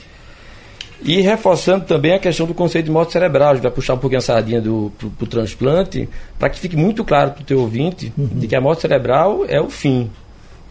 E 1.03 1.21
reforçando 1.21 1.85
também 1.85 2.15
a 2.15 2.19
questão 2.19 2.47
do 2.47 2.55
conceito 2.55 2.87
de 2.87 2.91
morte 2.91 3.13
cerebral, 3.13 3.51
a 3.51 3.55
gente 3.55 3.63
vai 3.63 3.71
puxar 3.71 3.95
um 3.95 3.99
pouquinho 3.99 4.19
a 4.19 4.23
sardinha 4.23 4.61
do, 4.61 4.91
pro, 4.97 5.11
pro 5.11 5.27
transplante, 5.27 6.09
para 6.39 6.49
que 6.49 6.59
fique 6.59 6.77
muito 6.77 7.05
claro 7.05 7.33
para 7.33 7.43
o 7.43 7.45
teu 7.45 7.61
ouvinte 7.61 8.13
uhum. 8.17 8.27
de 8.27 8.47
que 8.47 8.57
a 8.57 8.61
morte 8.61 8.83
cerebral 8.83 9.45
é 9.47 9.61
o 9.61 9.69
fim. 9.69 10.11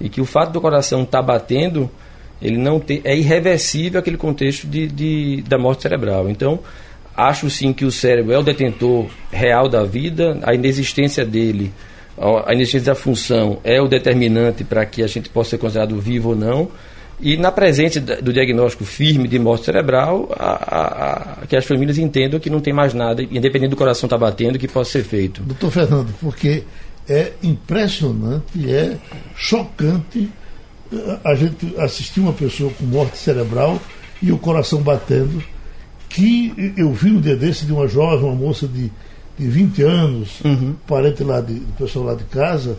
E 0.02 0.10
que 0.10 0.20
o 0.20 0.26
fato 0.26 0.52
do 0.52 0.60
coração 0.60 1.04
estar 1.04 1.20
tá 1.20 1.24
batendo, 1.24 1.90
ele 2.42 2.58
não 2.58 2.80
tem, 2.80 3.02
é 3.04 3.16
irreversível 3.16 4.00
aquele 4.00 4.18
contexto 4.18 4.68
de, 4.68 4.88
de, 4.88 5.44
da 5.48 5.58
morte 5.58 5.84
cerebral. 5.84 6.28
Então, 6.28 6.60
acho 7.16 7.50
sim 7.50 7.72
que 7.72 7.86
o 7.86 7.92
cérebro 7.92 8.34
é 8.34 8.38
o 8.38 8.44
detentor 8.44 9.06
real 9.32 9.70
da 9.70 9.84
vida, 9.84 10.40
a 10.42 10.54
inexistência 10.54 11.24
dele, 11.24 11.72
a 12.18 12.54
inexistência 12.54 12.94
da 12.94 12.96
função 12.96 13.60
é 13.64 13.82
o 13.82 13.88
determinante 13.88 14.64
para 14.64 14.86
que 14.86 15.04
a 15.04 15.08
gente 15.08 15.30
possa 15.30 15.52
ser 15.52 15.58
considerado 15.60 16.00
vivo 16.00 16.30
ou 16.30 16.36
não. 16.36 16.70
E 17.20 17.38
na 17.38 17.52
presença 17.52 18.00
do 18.00 18.34
diagnóstico 18.34 18.84
firme 18.84 19.28
de 19.28 19.40
morte 19.40 19.66
cerebral, 19.66 20.30
a, 20.38 20.46
a, 20.46 21.42
a, 21.44 21.48
que 21.48 21.56
as 21.56 21.66
famílias 21.66 21.98
entendam 21.98 22.40
que 22.40 22.50
não 22.50 22.60
tem 22.60 22.74
mais 22.74 22.94
nada, 22.94 23.24
independente 23.24 23.70
do 23.70 23.78
coração 23.78 24.08
estar 24.08 24.18
tá 24.18 24.26
batendo, 24.26 24.60
que 24.60 24.68
possa 24.68 24.92
ser 24.92 25.04
feito. 25.04 25.42
Doutor 25.42 25.72
Fernando, 25.72 26.14
porque 26.20 26.64
é 27.08 27.32
impressionante, 27.42 28.70
é 28.70 28.98
chocante 29.36 30.30
eh, 30.92 31.20
a 31.24 31.36
gente 31.36 31.74
assistir 31.78 32.20
uma 32.20 32.34
pessoa 32.34 32.72
com 32.74 32.84
morte 32.86 33.18
cerebral 33.18 33.80
e 34.22 34.32
o 34.32 34.38
coração 34.38 34.82
batendo, 34.82 35.42
que 36.10 36.74
eu 36.76 36.92
vi 36.92 37.12
um 37.12 37.22
dia 37.22 37.36
desse 37.36 37.66
de 37.66 37.72
uma 37.72 37.88
jovem, 37.88 38.26
uma 38.26 38.36
moça 38.36 38.68
de, 38.68 38.92
de 39.38 39.48
20 39.48 39.82
anos, 39.84 40.42
uhum. 40.44 40.76
parente 40.86 41.24
lá 41.24 41.40
de, 41.40 41.54
do 41.56 41.74
pessoal 41.74 42.06
lá 42.06 42.14
de 42.14 42.24
casa, 42.26 42.78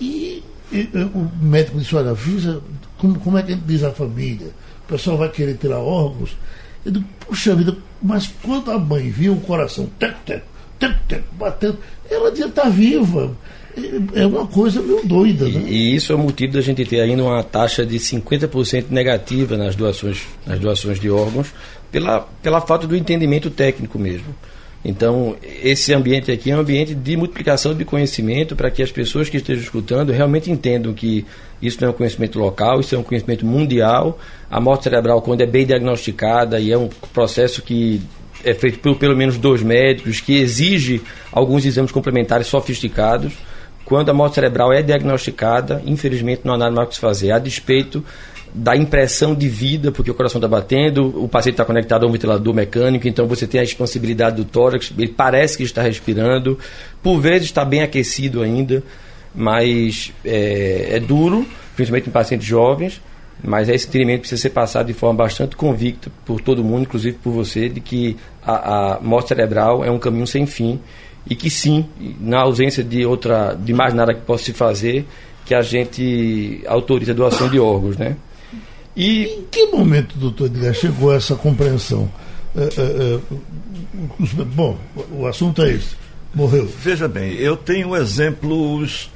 e, 0.00 0.42
e 0.72 0.88
o 1.14 1.30
médico 1.40 1.78
disse, 1.78 1.94
olha, 1.94 2.10
avisa 2.10 2.62
como, 2.98 3.18
como 3.20 3.38
é 3.38 3.42
que 3.42 3.52
a 3.52 3.54
gente 3.54 3.66
diz 3.66 3.82
a 3.82 3.90
família? 3.90 4.48
O 4.84 4.88
pessoal 4.88 5.16
vai 5.16 5.28
querer 5.28 5.56
tirar 5.56 5.78
órgãos? 5.78 6.36
Eu 6.84 6.92
digo, 6.92 7.04
puxa 7.20 7.54
vida, 7.54 7.76
mas 8.00 8.32
quando 8.42 8.70
a 8.70 8.78
mãe 8.78 9.10
viu 9.10 9.34
o 9.34 9.40
coração 9.40 9.88
tec, 9.98 10.14
tec, 10.24 10.42
tec, 10.78 10.96
tec, 11.08 11.22
batendo, 11.32 11.78
ela 12.10 12.30
devia 12.30 12.46
estar 12.46 12.68
viva. 12.68 13.36
É, 14.14 14.22
é 14.22 14.26
uma 14.26 14.46
coisa 14.46 14.80
meio 14.80 15.04
doida, 15.04 15.46
né? 15.46 15.64
E, 15.66 15.92
e 15.92 15.96
isso 15.96 16.12
é 16.12 16.14
o 16.14 16.18
motivo 16.18 16.54
da 16.54 16.60
gente 16.60 16.84
ter 16.84 17.00
ainda 17.00 17.22
uma 17.22 17.42
taxa 17.42 17.84
de 17.84 17.96
50% 17.98 18.86
negativa 18.90 19.56
nas 19.56 19.74
doações, 19.74 20.22
nas 20.46 20.58
doações 20.58 20.98
de 20.98 21.10
órgãos, 21.10 21.52
pela, 21.90 22.20
pela 22.42 22.60
falta 22.60 22.86
do 22.86 22.96
entendimento 22.96 23.50
técnico 23.50 23.98
mesmo. 23.98 24.34
Então, 24.88 25.34
esse 25.42 25.92
ambiente 25.92 26.30
aqui 26.30 26.48
é 26.48 26.56
um 26.56 26.60
ambiente 26.60 26.94
de 26.94 27.16
multiplicação 27.16 27.74
de 27.74 27.84
conhecimento 27.84 28.54
para 28.54 28.70
que 28.70 28.80
as 28.80 28.92
pessoas 28.92 29.28
que 29.28 29.36
estejam 29.36 29.64
escutando 29.64 30.12
realmente 30.12 30.48
entendam 30.48 30.94
que 30.94 31.26
isso 31.60 31.78
não 31.80 31.88
é 31.88 31.90
um 31.90 31.94
conhecimento 31.94 32.38
local, 32.38 32.78
isso 32.78 32.94
é 32.94 32.98
um 32.98 33.02
conhecimento 33.02 33.44
mundial. 33.44 34.16
A 34.48 34.60
morte 34.60 34.84
cerebral, 34.84 35.20
quando 35.22 35.40
é 35.40 35.46
bem 35.46 35.66
diagnosticada 35.66 36.60
e 36.60 36.70
é 36.70 36.78
um 36.78 36.88
processo 37.12 37.62
que 37.62 38.00
é 38.44 38.54
feito 38.54 38.78
por 38.78 38.94
pelo 38.96 39.16
menos 39.16 39.36
dois 39.36 39.60
médicos, 39.60 40.20
que 40.20 40.36
exige 40.38 41.02
alguns 41.32 41.66
exames 41.66 41.90
complementares 41.90 42.46
sofisticados. 42.46 43.32
Quando 43.84 44.10
a 44.10 44.14
morte 44.14 44.36
cerebral 44.36 44.72
é 44.72 44.82
diagnosticada, 44.82 45.82
infelizmente 45.84 46.42
não 46.44 46.54
há 46.54 46.58
nada 46.58 46.70
mais 46.70 46.90
que 46.90 46.94
se 46.94 47.00
fazer, 47.00 47.32
a 47.32 47.40
despeito 47.40 48.04
da 48.56 48.74
impressão 48.74 49.34
de 49.34 49.48
vida, 49.50 49.92
porque 49.92 50.10
o 50.10 50.14
coração 50.14 50.38
está 50.38 50.48
batendo, 50.48 51.12
o 51.22 51.28
paciente 51.28 51.54
está 51.54 51.64
conectado 51.64 52.06
ao 52.06 52.10
ventilador 52.10 52.54
mecânico, 52.54 53.06
então 53.06 53.26
você 53.26 53.46
tem 53.46 53.60
a 53.60 53.62
expansibilidade 53.62 54.36
do 54.36 54.46
tórax, 54.46 54.94
ele 54.96 55.08
parece 55.08 55.58
que 55.58 55.62
está 55.62 55.82
respirando, 55.82 56.58
por 57.02 57.20
vezes 57.20 57.48
está 57.48 57.66
bem 57.66 57.82
aquecido 57.82 58.42
ainda, 58.42 58.82
mas 59.34 60.10
é, 60.24 60.88
é 60.92 61.00
duro, 61.00 61.46
principalmente 61.74 62.08
em 62.08 62.12
pacientes 62.12 62.46
jovens, 62.46 63.02
mas 63.44 63.68
esse 63.68 63.86
entendimento 63.86 64.20
precisa 64.20 64.40
ser 64.40 64.50
passado 64.50 64.86
de 64.86 64.94
forma 64.94 65.22
bastante 65.22 65.54
convicta 65.54 66.10
por 66.24 66.40
todo 66.40 66.64
mundo, 66.64 66.84
inclusive 66.84 67.18
por 67.22 67.32
você, 67.32 67.68
de 67.68 67.82
que 67.82 68.16
a, 68.42 68.94
a 68.94 69.00
morte 69.02 69.28
cerebral 69.28 69.84
é 69.84 69.90
um 69.90 69.98
caminho 69.98 70.26
sem 70.26 70.46
fim 70.46 70.80
e 71.28 71.36
que 71.36 71.50
sim, 71.50 71.84
na 72.18 72.40
ausência 72.40 72.82
de 72.82 73.04
outra, 73.04 73.52
de 73.54 73.74
mais 73.74 73.92
nada 73.92 74.14
que 74.14 74.22
possa 74.22 74.44
se 74.44 74.54
fazer, 74.54 75.04
que 75.44 75.54
a 75.54 75.60
gente 75.60 76.62
autoriza 76.66 77.12
a 77.12 77.14
doação 77.14 77.50
de 77.50 77.60
órgãos, 77.60 77.98
né? 77.98 78.16
E 78.96 79.24
em 79.24 79.44
que 79.44 79.66
momento, 79.66 80.16
doutor 80.16 80.46
Edgar, 80.46 80.72
chegou 80.72 81.10
a 81.10 81.16
essa 81.16 81.36
compreensão? 81.36 82.10
É, 82.56 82.62
é, 82.62 84.44
bom, 84.44 84.78
o 85.10 85.26
assunto 85.26 85.60
é 85.62 85.72
esse. 85.72 85.94
Morreu. 86.34 86.66
Veja 86.66 87.06
bem, 87.06 87.34
eu 87.34 87.56
tenho 87.56 87.94
exemplos 87.94 89.10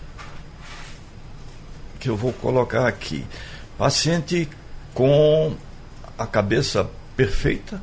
que 1.99 2.11
eu 2.11 2.16
vou 2.16 2.33
colocar 2.35 2.87
aqui. 2.87 3.25
Paciente 3.79 4.47
com 4.93 5.55
a 6.19 6.27
cabeça 6.27 6.87
perfeita 7.16 7.81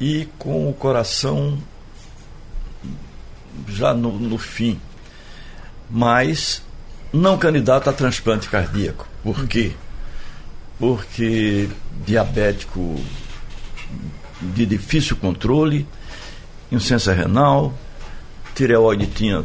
e 0.00 0.28
com 0.36 0.68
o 0.68 0.72
coração 0.72 1.56
já 3.68 3.94
no, 3.94 4.18
no 4.18 4.36
fim, 4.36 4.80
mas 5.88 6.60
não 7.12 7.38
candidato 7.38 7.88
a 7.88 7.92
transplante 7.92 8.48
cardíaco. 8.48 9.08
Por 9.22 9.46
quê? 9.46 9.72
Porque 10.78 11.68
diabético 12.04 13.00
de 14.40 14.66
difícil 14.66 15.16
controle, 15.16 15.86
insuficiência 16.70 17.12
renal, 17.12 17.72
tireoide 18.54 19.06
tinha. 19.06 19.44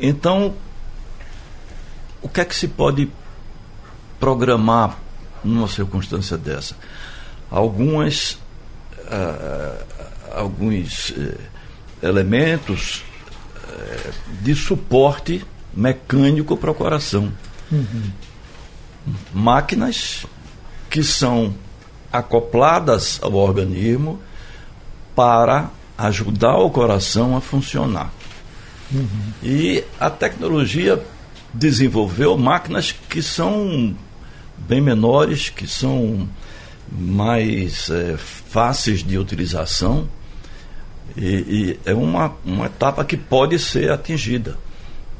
Então, 0.00 0.54
o 2.20 2.28
que 2.28 2.40
é 2.40 2.44
que 2.44 2.54
se 2.54 2.68
pode 2.68 3.10
programar 4.18 4.98
numa 5.42 5.68
circunstância 5.68 6.36
dessa? 6.36 6.76
Algumas, 7.50 8.38
uh, 8.98 9.84
alguns 10.34 11.10
uh, 11.10 11.38
elementos 12.02 13.04
uh, 13.56 14.12
de 14.42 14.54
suporte 14.54 15.44
mecânico 15.72 16.56
para 16.56 16.72
o 16.72 16.74
coração. 16.74 17.32
Uhum 17.70 18.10
máquinas 19.32 20.26
que 20.90 21.02
são 21.02 21.54
acopladas 22.12 23.18
ao 23.22 23.34
organismo 23.34 24.20
para 25.14 25.70
ajudar 25.98 26.56
o 26.58 26.70
coração 26.70 27.36
a 27.36 27.40
funcionar. 27.40 28.12
Uhum. 28.92 29.08
E 29.42 29.84
a 29.98 30.10
tecnologia 30.10 31.02
desenvolveu 31.52 32.36
máquinas 32.36 32.92
que 32.92 33.22
são 33.22 33.96
bem 34.56 34.80
menores, 34.80 35.48
que 35.48 35.66
são 35.66 36.28
mais 36.90 37.90
é, 37.90 38.16
fáceis 38.16 39.02
de 39.02 39.18
utilização 39.18 40.08
e, 41.16 41.26
e, 41.26 41.80
é 41.84 41.94
uma, 41.94 42.32
uma 42.44 42.66
etapa 42.66 43.04
que 43.04 43.16
pode 43.16 43.58
ser 43.58 43.90
atingida. 43.90 44.56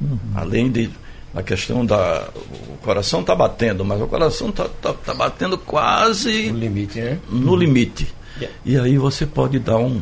Uhum. 0.01 0.19
Além 0.35 0.71
de 0.71 0.91
a 1.35 1.43
questão 1.43 1.85
da. 1.85 2.29
O 2.69 2.77
coração 2.85 3.21
está 3.21 3.35
batendo, 3.35 3.85
mas 3.85 4.01
o 4.01 4.07
coração 4.07 4.51
está 4.51 4.69
tá, 4.81 4.93
tá 4.93 5.15
batendo 5.15 5.59
quase. 5.59 6.53
No 6.53 6.59
limite, 6.59 7.01
né? 7.01 7.19
No 7.29 7.57
limite. 7.57 8.15
Yeah. 8.37 8.57
E 8.65 8.79
aí 8.79 8.99
você 8.99 9.27
pode 9.27 9.59
dar 9.59 9.79
um. 9.79 10.01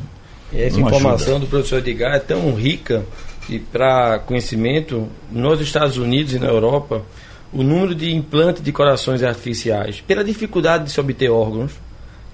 E 0.53 0.61
essa 0.61 0.79
informação 0.79 1.37
ajuda. 1.37 1.38
do 1.40 1.47
professor 1.47 1.79
Edgar 1.79 2.14
é 2.14 2.18
tão 2.18 2.55
rica 2.55 3.05
e 3.49 3.59
para 3.59 4.18
conhecimento, 4.21 5.09
nos 5.31 5.61
Estados 5.61 5.97
Unidos 5.97 6.35
e 6.35 6.38
na 6.38 6.47
Europa, 6.47 7.03
o 7.53 7.62
número 7.62 7.95
de 7.95 8.14
implantes 8.14 8.62
de 8.62 8.73
corações 8.73 9.23
artificiais, 9.23 10.01
pela 10.01 10.23
dificuldade 10.23 10.85
de 10.85 10.90
se 10.90 11.01
obter 11.01 11.31
órgãos, 11.31 11.73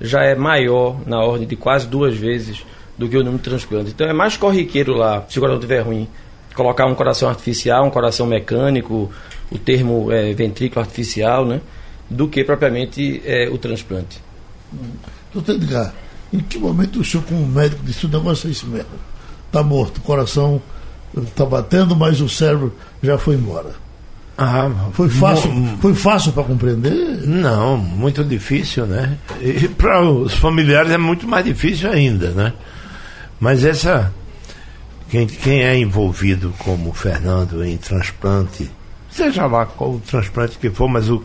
já 0.01 0.23
é 0.23 0.35
maior, 0.35 1.01
na 1.07 1.21
ordem 1.21 1.47
de 1.47 1.57
quase 1.57 1.87
duas 1.87 2.17
vezes, 2.17 2.63
do 2.97 3.09
que 3.09 3.17
o 3.17 3.21
número 3.21 3.39
de 3.39 3.45
transplantes. 3.45 3.93
Então 3.93 4.07
é 4.07 4.13
mais 4.13 4.37
corriqueiro 4.37 4.95
lá, 4.95 5.25
se 5.29 5.39
o 5.39 5.41
coração 5.41 5.59
estiver 5.59 5.81
ruim, 5.81 6.09
colocar 6.55 6.87
um 6.87 6.95
coração 6.95 7.29
artificial, 7.29 7.87
um 7.87 7.91
coração 7.91 8.27
mecânico, 8.27 9.11
o 9.51 9.59
termo 9.59 10.11
é, 10.13 10.33
ventrículo 10.35 10.81
artificial, 10.81 11.47
né? 11.47 11.61
Do 12.11 12.29
que 12.29 12.43
propriamente 12.45 13.23
é, 13.25 13.49
o 13.49 13.59
transplante. 13.59 14.21
Doutor 15.33 15.55
Edgar, 15.55 15.95
em 16.33 16.41
que 16.41 16.59
momento 16.59 17.01
o 17.01 17.05
senhor, 17.05 17.25
como 17.25 17.47
médico, 17.47 17.83
disse 17.85 18.07
o 18.07 18.09
negócio 18.09 18.49
é 18.49 18.51
isso 18.51 18.67
mesmo? 18.67 18.89
Está 19.47 19.63
morto, 19.63 19.99
o 19.99 20.01
coração 20.01 20.61
está 21.17 21.45
batendo, 21.45 21.97
mas 21.97 22.21
o 22.21 22.29
cérebro 22.29 22.75
já 23.03 23.17
foi 23.17 23.35
embora. 23.35 23.71
Ah, 24.41 24.71
foi 24.93 25.09
fácil, 25.09 25.51
foi 25.81 25.95
fácil 25.95 26.33
para 26.33 26.45
compreender? 26.45 27.27
Não, 27.27 27.77
muito 27.77 28.23
difícil, 28.23 28.87
né? 28.87 29.19
E 29.41 29.67
para 29.67 30.01
os 30.09 30.35
familiares 30.35 30.93
é 30.93 30.99
muito 30.99 31.27
mais 31.27 31.45
difícil 31.45 31.91
ainda, 31.91 32.31
né? 32.31 32.53
Mas 33.41 33.65
essa 33.65 34.13
quem, 35.09 35.27
quem 35.27 35.63
é 35.63 35.77
envolvido 35.77 36.53
como 36.59 36.93
Fernando 36.93 37.65
em 37.65 37.77
transplante, 37.77 38.71
seja 39.11 39.47
lá 39.47 39.65
qual 39.65 39.93
o 39.95 40.01
transplante 40.01 40.59
que 40.59 40.71
for, 40.71 40.89
mas 40.89 41.09
o, 41.09 41.23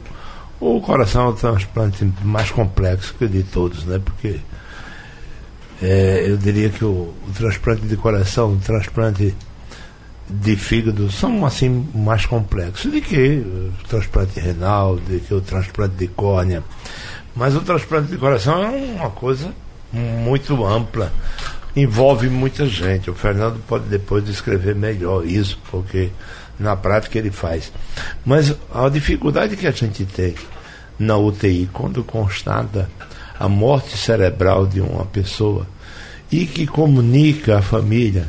o 0.60 0.80
coração 0.80 1.26
é 1.26 1.30
o 1.30 1.34
transplante 1.34 2.10
mais 2.24 2.50
complexo 2.50 3.14
que 3.18 3.28
de 3.28 3.44
todos, 3.44 3.84
né? 3.86 4.00
Porque 4.04 4.40
é, 5.82 6.30
eu 6.30 6.38
diria 6.38 6.70
que 6.70 6.86
o, 6.86 7.14
o, 7.28 7.32
transplante 7.36 7.82
de 7.82 7.98
coração, 7.98 8.54
o 8.54 8.58
transplante 8.58 9.36
de 10.30 10.56
fígado 10.56 11.12
são 11.12 11.46
assim 11.46 11.86
mais 11.94 12.26
complexos 12.26 12.90
do 12.90 13.02
que 13.02 13.44
o 13.46 13.88
transplante 13.88 14.40
renal, 14.40 14.96
do 14.96 15.20
que 15.20 15.34
o 15.34 15.42
transplante 15.42 15.96
de 15.96 16.08
córnea. 16.08 16.64
Mas 17.36 17.54
o 17.54 17.60
transplante 17.60 18.12
de 18.12 18.18
coração 18.18 18.64
é 18.64 18.70
uma 18.70 19.10
coisa 19.10 19.54
muito 19.92 20.66
ampla 20.66 21.12
envolve 21.76 22.30
muita 22.30 22.66
gente. 22.68 23.10
O 23.10 23.16
Fernando 23.16 23.60
pode 23.68 23.86
depois 23.86 24.24
descrever 24.26 24.76
melhor 24.76 25.26
isso, 25.26 25.60
porque 25.70 26.10
na 26.60 26.76
prática 26.76 27.18
ele 27.18 27.32
faz. 27.32 27.72
Mas 28.26 28.56
a 28.74 28.88
dificuldade 28.90 29.58
que 29.58 29.68
a 29.68 29.72
gente 29.72 30.06
tem 30.06 30.36
na 31.00 31.18
UTI, 31.18 31.70
quando 31.74 32.04
constata 32.04 32.90
a 33.40 33.50
morte 33.50 33.98
cerebral 33.98 34.66
de 34.66 34.80
uma 34.80 35.06
pessoa 35.06 35.68
e 36.32 36.46
que 36.46 36.66
comunica 36.66 37.58
à 37.58 37.62
família 37.62 38.28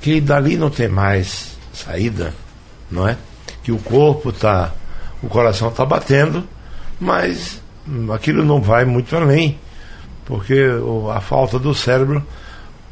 que 0.00 0.20
dali 0.20 0.56
não 0.56 0.70
tem 0.70 0.88
mais 0.88 1.56
saída, 1.72 2.34
não 2.90 3.06
é? 3.06 3.16
Que 3.62 3.70
o 3.70 3.78
corpo 3.78 4.30
está, 4.30 4.72
o 5.22 5.28
coração 5.28 5.68
está 5.68 5.84
batendo, 5.84 6.42
mas 6.98 7.60
aquilo 8.14 8.44
não 8.44 8.62
vai 8.62 8.84
muito 8.84 9.14
além, 9.14 9.58
porque 10.24 10.58
a 11.14 11.20
falta 11.20 11.58
do 11.58 11.74
cérebro 11.74 12.26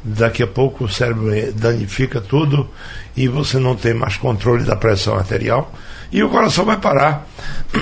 daqui 0.03 0.43
a 0.43 0.47
pouco 0.47 0.85
o 0.85 0.89
cérebro 0.89 1.31
danifica 1.53 2.21
tudo 2.21 2.69
e 3.15 3.27
você 3.27 3.59
não 3.59 3.75
tem 3.75 3.93
mais 3.93 4.17
controle 4.17 4.63
da 4.63 4.75
pressão 4.75 5.15
arterial 5.15 5.73
e 6.11 6.23
o 6.23 6.29
coração 6.29 6.65
vai 6.65 6.77
parar 6.77 7.27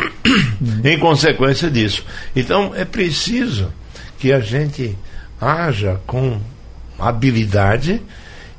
em 0.84 1.00
consequência 1.00 1.70
disso. 1.70 2.04
Então 2.36 2.74
é 2.76 2.84
preciso 2.84 3.72
que 4.20 4.34
a 4.34 4.40
gente 4.40 4.98
haja 5.40 6.00
com 6.06 6.40
habilidade 7.00 8.02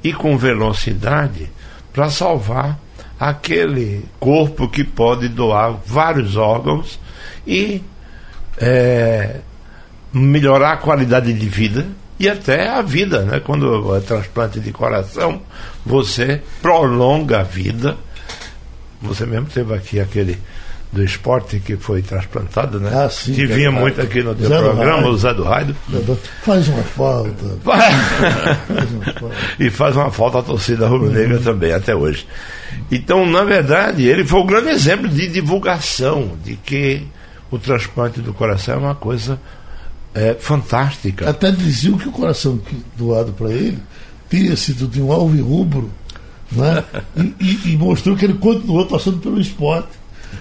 e 0.03 0.13
com 0.13 0.39
velocidade 0.39 1.51
para 1.93 2.09
salvar 2.09 2.79
aquele 3.19 4.05
corpo 4.21 4.69
que 4.69 4.85
pode 4.85 5.29
doar 5.29 5.77
vários 5.85 6.37
órgãos 6.37 7.01
e 7.45 7.83
é, 8.59 9.41
melhorar 10.13 10.75
a 10.75 10.77
qualidade 10.77 11.33
de 11.33 11.49
vida 11.49 11.87
e 12.19 12.29
até 12.29 12.69
a 12.69 12.83
vida, 12.83 13.23
né? 13.23 13.41
Quando 13.41 13.95
é 13.95 14.01
transplante 14.01 14.59
de 14.59 14.73
coração, 14.73 15.41
você 15.85 16.43
prolonga 16.61 17.41
a 17.41 17.43
vida. 17.43 17.97
Você 19.01 19.25
mesmo 19.25 19.47
teve 19.47 19.75
aqui 19.75 20.01
aquele 20.01 20.39
do 20.91 21.05
esporte 21.05 21.61
que 21.61 21.77
foi 21.77 22.03
transplantado, 22.03 22.81
né? 22.81 22.91
Ah, 22.93 23.11
sim, 23.11 23.35
que 23.35 23.47
vinha 23.47 23.71
muito 23.71 24.01
aqui 24.01 24.23
no 24.23 24.35
teu 24.35 24.49
programa, 24.49 25.09
o 25.09 25.17
Zé 25.17 25.35
do 25.35 25.45
Raido. 25.45 25.77
Faz 26.43 26.67
uma 26.69 26.83
falta. 26.83 27.59
faz 27.63 28.91
uma 28.91 29.05
falta. 29.05 29.37
e 29.61 29.71
faz 29.71 29.97
uma 29.97 30.11
falta 30.11 30.39
a 30.39 30.43
torcida 30.43 30.89
rubro-negra 30.89 31.37
uhum. 31.37 31.43
também, 31.43 31.73
até 31.73 31.95
hoje. 31.95 32.27
Então, 32.91 33.27
na 33.27 33.45
verdade, 33.45 34.07
ele 34.07 34.25
foi 34.25 34.41
um 34.41 34.47
grande 34.47 34.71
exemplo 34.71 35.09
de 35.09 35.29
divulgação 35.29 36.33
de 36.43 36.57
que 36.57 37.07
o 37.51 37.59
transplante 37.59 38.21
do 38.21 38.33
coração 38.33 38.75
é 38.75 38.79
uma 38.79 38.95
coisa 38.95 39.39
é, 40.15 40.35
fantástica. 40.35 41.29
Até 41.29 41.51
diziam 41.51 41.99
que 41.99 42.09
o 42.09 42.13
coração 42.13 42.61
doado 42.97 43.33
para 43.33 43.51
ele 43.51 43.79
teria 44.29 44.57
sido 44.57 44.87
de 44.87 45.01
um 45.01 45.13
alvirrubro, 45.13 45.91
né? 46.53 46.85
e, 47.17 47.35
e, 47.41 47.73
e 47.73 47.77
mostrou 47.77 48.17
que 48.17 48.25
ele 48.25 48.35
continuou 48.35 48.87
passando 48.87 49.19
pelo 49.19 49.41
esporte. 49.41 49.89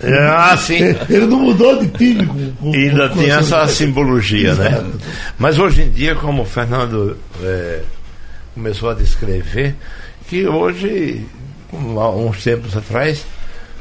É, 0.02 0.28
ah, 0.28 0.56
sim. 0.58 0.80
Ele 1.10 1.26
não 1.26 1.40
mudou 1.40 1.80
de 1.80 1.88
time. 1.90 2.26
Com, 2.26 2.52
com, 2.54 2.74
ainda 2.74 3.10
com, 3.10 3.20
tinha 3.20 3.36
essa 3.36 3.68
simbologia, 3.68 4.54
né? 4.54 4.86
Mas 5.40 5.58
hoje 5.58 5.84
em 5.84 5.90
dia, 5.90 6.14
como 6.16 6.42
o 6.42 6.46
Fernando 6.46 7.18
é, 7.42 7.82
começou 8.54 8.90
a 8.90 8.94
descrever, 8.94 9.76
que 10.28 10.46
hoje, 10.46 11.26
há 11.72 12.10
uns 12.10 12.44
tempos 12.44 12.76
atrás, 12.76 13.26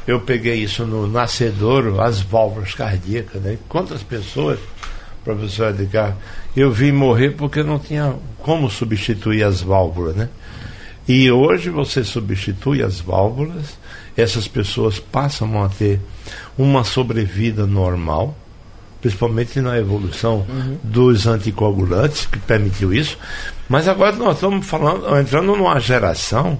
eu 0.07 0.21
peguei 0.21 0.63
isso 0.63 0.85
no 0.85 1.07
nascedouro, 1.07 1.99
as 1.99 2.21
válvulas 2.21 2.73
cardíacas, 2.73 3.41
né? 3.41 3.57
Quantas 3.67 4.01
pessoas 4.01 4.57
professor 5.27 5.69
Edgar, 5.69 6.15
eu 6.55 6.71
vim 6.71 6.93
morrer 6.93 7.31
porque 7.31 7.61
não 7.61 7.77
tinha 7.77 8.15
como 8.39 8.69
substituir 8.69 9.43
as 9.43 9.61
válvulas, 9.61 10.15
né? 10.15 10.29
E 11.05 11.29
hoje 11.29 11.69
você 11.69 12.03
substitui 12.03 12.81
as 12.81 13.01
válvulas, 13.01 13.77
essas 14.15 14.47
pessoas 14.47 14.99
passam 14.99 15.61
a 15.63 15.69
ter 15.69 15.99
uma 16.57 16.83
sobrevida 16.83 17.65
normal, 17.65 18.35
principalmente 19.01 19.59
na 19.59 19.77
evolução 19.77 20.45
uhum. 20.49 20.77
dos 20.83 21.27
anticoagulantes, 21.27 22.25
que 22.25 22.39
permitiu 22.39 22.93
isso. 22.93 23.17
Mas 23.69 23.87
agora 23.87 24.15
nós 24.15 24.35
estamos 24.35 24.65
falando, 24.65 25.17
entrando 25.17 25.55
numa 25.55 25.79
geração 25.79 26.59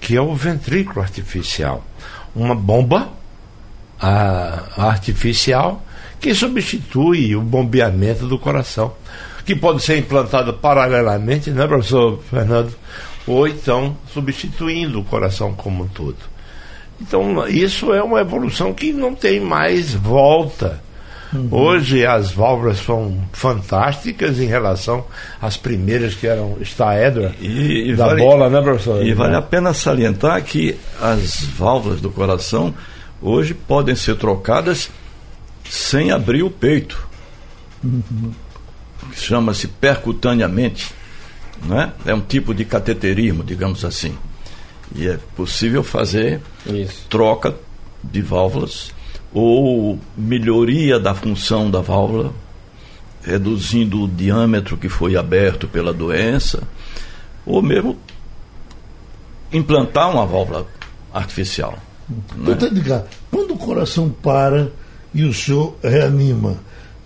que 0.00 0.16
é 0.16 0.20
o 0.20 0.34
ventrículo 0.34 1.00
artificial. 1.00 1.84
Uma 2.34 2.54
bomba 2.54 3.10
a, 4.00 4.62
artificial 4.76 5.84
que 6.20 6.34
substitui 6.34 7.34
o 7.34 7.40
bombeamento 7.40 8.26
do 8.26 8.38
coração, 8.38 8.92
que 9.44 9.56
pode 9.56 9.82
ser 9.82 9.98
implantado 9.98 10.52
paralelamente, 10.54 11.50
né, 11.50 11.66
professor 11.66 12.20
Fernando? 12.30 12.74
Ou 13.26 13.48
então 13.48 13.96
substituindo 14.12 15.00
o 15.00 15.04
coração 15.04 15.54
como 15.54 15.84
um 15.84 15.88
todo. 15.88 16.16
Então, 17.00 17.48
isso 17.48 17.94
é 17.94 18.02
uma 18.02 18.20
evolução 18.20 18.74
que 18.74 18.92
não 18.92 19.14
tem 19.14 19.40
mais 19.40 19.94
volta. 19.94 20.82
Uhum. 21.32 21.48
Hoje 21.50 22.04
as 22.04 22.32
válvulas 22.32 22.78
são 22.78 23.16
fantásticas 23.32 24.40
em 24.40 24.46
relação 24.46 25.04
às 25.40 25.56
primeiras 25.56 26.14
que 26.14 26.26
eram 26.26 26.58
estaedra 26.60 27.32
e, 27.40 27.90
e 27.90 27.96
da 27.96 28.06
vale, 28.08 28.22
bola, 28.22 28.50
né, 28.50 28.60
professor? 28.60 29.06
E 29.06 29.14
vale 29.14 29.36
a 29.36 29.42
pena 29.42 29.72
salientar 29.72 30.42
que 30.42 30.76
as 31.00 31.44
válvulas 31.44 32.00
do 32.00 32.10
coração 32.10 32.74
hoje 33.22 33.54
podem 33.54 33.94
ser 33.94 34.16
trocadas 34.16 34.90
sem 35.70 36.10
abrir 36.10 36.42
o 36.42 36.50
peito. 36.50 37.08
Chama-se 39.12 39.68
percutaneamente. 39.68 40.92
Né? 41.64 41.92
É 42.04 42.12
um 42.12 42.20
tipo 42.20 42.52
de 42.52 42.64
cateterismo, 42.64 43.44
digamos 43.44 43.84
assim. 43.84 44.18
E 44.94 45.06
é 45.06 45.16
possível 45.36 45.84
fazer 45.84 46.40
Isso. 46.66 47.06
troca 47.08 47.54
de 48.02 48.20
válvulas 48.20 48.92
ou 49.32 50.00
melhoria 50.16 50.98
da 50.98 51.14
função 51.14 51.70
da 51.70 51.80
válvula 51.80 52.32
reduzindo 53.22 54.02
o 54.02 54.08
diâmetro 54.08 54.76
que 54.76 54.88
foi 54.88 55.14
aberto 55.14 55.68
pela 55.68 55.92
doença, 55.92 56.62
ou 57.44 57.62
mesmo 57.62 57.96
implantar 59.52 60.10
uma 60.10 60.26
válvula 60.26 60.66
artificial. 61.12 61.78
Né? 62.08 62.16
Doutor 62.46 62.68
Edgar, 62.68 63.04
quando 63.30 63.54
o 63.54 63.58
coração 63.58 64.08
para 64.08 64.72
e 65.14 65.24
o 65.24 65.34
senhor 65.34 65.76
reanima, 65.82 66.56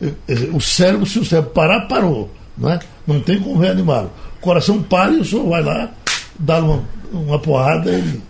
eh, 0.01 0.13
eh, 0.29 0.49
o 0.53 0.61
cérebro, 0.61 1.07
se 1.07 1.19
o 1.19 1.25
cérebro 1.25 1.51
parar, 1.51 1.83
parou. 1.83 2.31
Não, 2.57 2.71
é? 2.71 2.79
não 3.07 3.21
tem 3.21 3.41
como 3.41 3.59
reanimá-lo. 3.59 4.11
O 4.39 4.41
coração 4.41 4.83
para 4.83 5.13
e 5.13 5.21
o 5.21 5.25
senhor 5.25 5.49
vai 5.49 5.63
lá, 5.63 5.91
dá 6.39 6.59
uma, 6.59 6.85
uma 7.13 7.39
porrada 7.39 7.91
e 7.91 7.95
ele, 7.95 8.23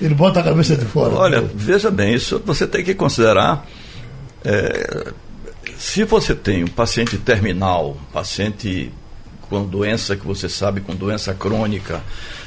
ele 0.00 0.14
bota 0.14 0.40
a 0.40 0.42
cabeça 0.42 0.76
de 0.76 0.84
fora. 0.84 1.14
Olha, 1.14 1.40
veja 1.40 1.90
bem, 1.90 2.14
isso 2.14 2.42
você 2.44 2.66
tem 2.66 2.84
que 2.84 2.94
considerar. 2.94 3.66
É, 4.44 5.12
se 5.76 6.04
você 6.04 6.34
tem 6.34 6.64
um 6.64 6.68
paciente 6.68 7.16
terminal, 7.18 7.96
paciente 8.12 8.92
com 9.48 9.64
doença 9.64 10.16
que 10.16 10.26
você 10.26 10.48
sabe, 10.48 10.80
com 10.80 10.94
doença 10.94 11.34
crônica, 11.34 12.02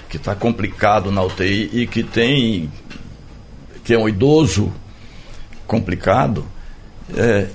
que 0.09 0.17
está 0.17 0.35
complicado 0.35 1.11
na 1.11 1.23
UTI 1.23 1.69
e 1.73 1.87
que 1.87 2.03
tem 2.03 2.71
que 3.83 3.93
é 3.93 3.97
um 3.97 4.09
idoso 4.09 4.73
complicado 5.67 6.45
é, 7.15 7.47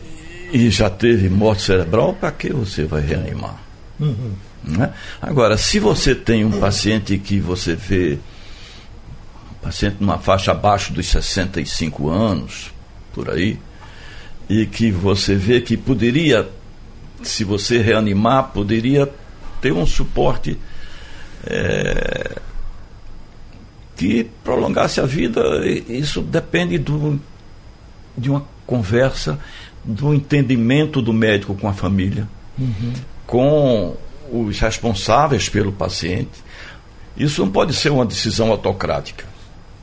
e 0.52 0.70
já 0.70 0.90
teve 0.90 1.28
morte 1.28 1.62
cerebral, 1.62 2.12
para 2.14 2.30
que 2.30 2.52
você 2.52 2.84
vai 2.84 3.00
reanimar? 3.00 3.60
Uhum. 3.98 4.32
Né? 4.62 4.92
Agora, 5.20 5.56
se 5.56 5.78
você 5.80 6.14
tem 6.14 6.44
um 6.44 6.60
paciente 6.60 7.18
que 7.18 7.40
você 7.40 7.74
vê, 7.74 8.18
um 9.50 9.54
paciente 9.64 9.96
numa 9.98 10.18
faixa 10.18 10.52
abaixo 10.52 10.92
dos 10.92 11.06
65 11.08 12.08
anos, 12.08 12.70
por 13.12 13.30
aí, 13.30 13.58
e 14.48 14.66
que 14.66 14.90
você 14.90 15.34
vê 15.34 15.60
que 15.60 15.76
poderia, 15.76 16.48
se 17.22 17.44
você 17.44 17.80
reanimar, 17.80 18.50
poderia 18.52 19.10
ter 19.60 19.72
um 19.72 19.86
suporte 19.86 20.58
é, 21.46 22.38
que 23.96 24.24
prolongasse 24.44 25.00
a 25.00 25.06
vida. 25.06 25.42
Isso 25.88 26.20
depende 26.20 26.78
do, 26.78 27.20
de 28.16 28.30
uma 28.30 28.44
conversa, 28.66 29.38
do 29.84 30.14
entendimento 30.14 31.02
do 31.02 31.12
médico 31.12 31.54
com 31.54 31.68
a 31.68 31.72
família, 31.72 32.28
uhum. 32.58 32.92
com 33.26 33.96
os 34.32 34.58
responsáveis 34.60 35.48
pelo 35.48 35.72
paciente. 35.72 36.30
Isso 37.16 37.44
não 37.44 37.50
pode 37.50 37.74
ser 37.74 37.90
uma 37.90 38.06
decisão 38.06 38.50
autocrática. 38.50 39.26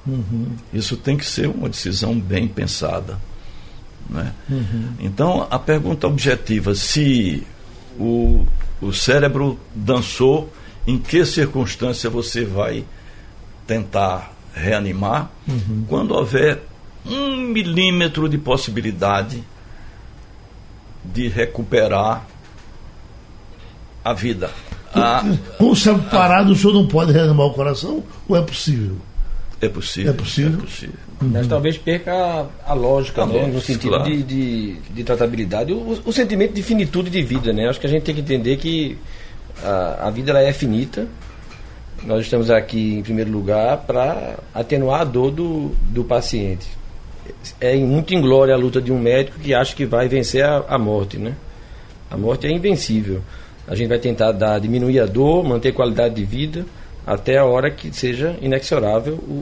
Uhum. 0.08 0.54
Isso 0.74 0.96
tem 0.98 1.18
que 1.18 1.26
ser 1.26 1.48
uma 1.48 1.70
decisão 1.70 2.20
bem 2.20 2.48
pensada. 2.48 3.20
Né? 4.10 4.34
Uhum. 4.50 4.94
Então, 5.00 5.48
a 5.50 5.60
pergunta 5.60 6.08
objetiva: 6.08 6.74
se 6.74 7.46
o, 8.00 8.46
o 8.82 8.92
cérebro 8.92 9.60
dançou, 9.76 10.52
em 10.88 10.98
que 10.98 11.24
circunstância 11.26 12.10
você 12.10 12.44
vai 12.44 12.84
tentar 13.68 14.34
reanimar? 14.54 15.30
Uhum. 15.48 15.86
Quando 15.88 16.16
houver 16.16 16.64
um 17.06 17.38
milímetro 17.38 18.28
de 18.28 18.38
possibilidade 18.38 19.44
de 21.04 21.28
recuperar 21.28 22.26
a 24.04 24.14
vida. 24.14 24.50
A... 24.94 25.24
Com 25.58 25.72
o 25.72 25.76
cérebro 25.76 26.10
parado, 26.10 26.52
o 26.52 26.56
senhor 26.56 26.74
não 26.74 26.88
pode 26.88 27.12
reanimar 27.12 27.48
o 27.48 27.54
coração 27.54 28.04
ou 28.28 28.36
é 28.36 28.42
possível? 28.42 28.98
É 29.62 29.68
possível. 29.68 30.12
É 30.12 30.16
possível. 30.16 30.60
É 30.60 30.62
possível. 30.62 30.96
Uhum. 31.22 31.32
Mas 31.34 31.48
talvez 31.48 31.78
perca 31.78 32.14
a, 32.14 32.72
a 32.72 32.74
lógica, 32.74 33.24
a 33.24 33.26
né? 33.26 33.34
Lógica, 33.34 33.54
no 33.54 33.62
sentido 33.62 33.90
claro. 33.90 34.06
de, 34.06 34.24
de, 34.24 34.76
de, 34.76 35.04
tratabilidade. 35.04 35.74
O, 35.74 36.00
o, 36.06 36.14
sentimento 36.14 36.54
de 36.54 36.64
finitude 36.64 37.10
de 37.10 37.22
vida, 37.22 37.52
né? 37.52 37.68
Acho 37.68 37.80
que 37.80 37.86
a 37.86 37.90
gente 37.90 38.04
tem 38.04 38.16
que 38.16 38.22
entender 38.22 38.56
que 38.56 38.98
a, 39.62 40.08
a 40.08 40.10
vida 40.10 40.32
ela 40.32 40.42
é 40.42 40.54
finita. 40.54 41.08
Nós 42.06 42.22
estamos 42.22 42.50
aqui, 42.50 42.96
em 43.00 43.04
primeiro 43.04 43.30
lugar, 43.30 43.80
para 43.80 44.38
atenuar 44.54 45.02
a 45.02 45.04
dor 45.04 45.32
do, 45.32 45.76
do 45.90 46.06
paciente. 46.06 46.79
É 47.60 47.76
muito 47.76 48.14
inglória 48.14 48.54
a 48.54 48.58
luta 48.58 48.82
de 48.82 48.92
um 48.92 49.00
médico 49.00 49.40
que 49.40 49.54
acha 49.54 49.76
que 49.76 49.86
vai 49.86 50.08
vencer 50.08 50.44
a, 50.44 50.66
a 50.68 50.78
morte, 50.78 51.18
né? 51.18 51.36
A 52.10 52.18
morte 52.18 52.48
é 52.48 52.52
invencível. 52.52 53.22
A 53.68 53.76
gente 53.76 53.88
vai 53.88 54.00
tentar 54.00 54.32
dar, 54.32 54.60
diminuir 54.60 55.00
a 55.00 55.06
dor, 55.06 55.44
manter 55.44 55.72
qualidade 55.72 56.16
de 56.16 56.26
vida, 56.26 56.66
até 57.06 57.38
a 57.38 57.46
hora 57.46 57.70
que 57.70 57.94
seja 57.96 58.36
inexorável 58.42 59.14
o, 59.14 59.34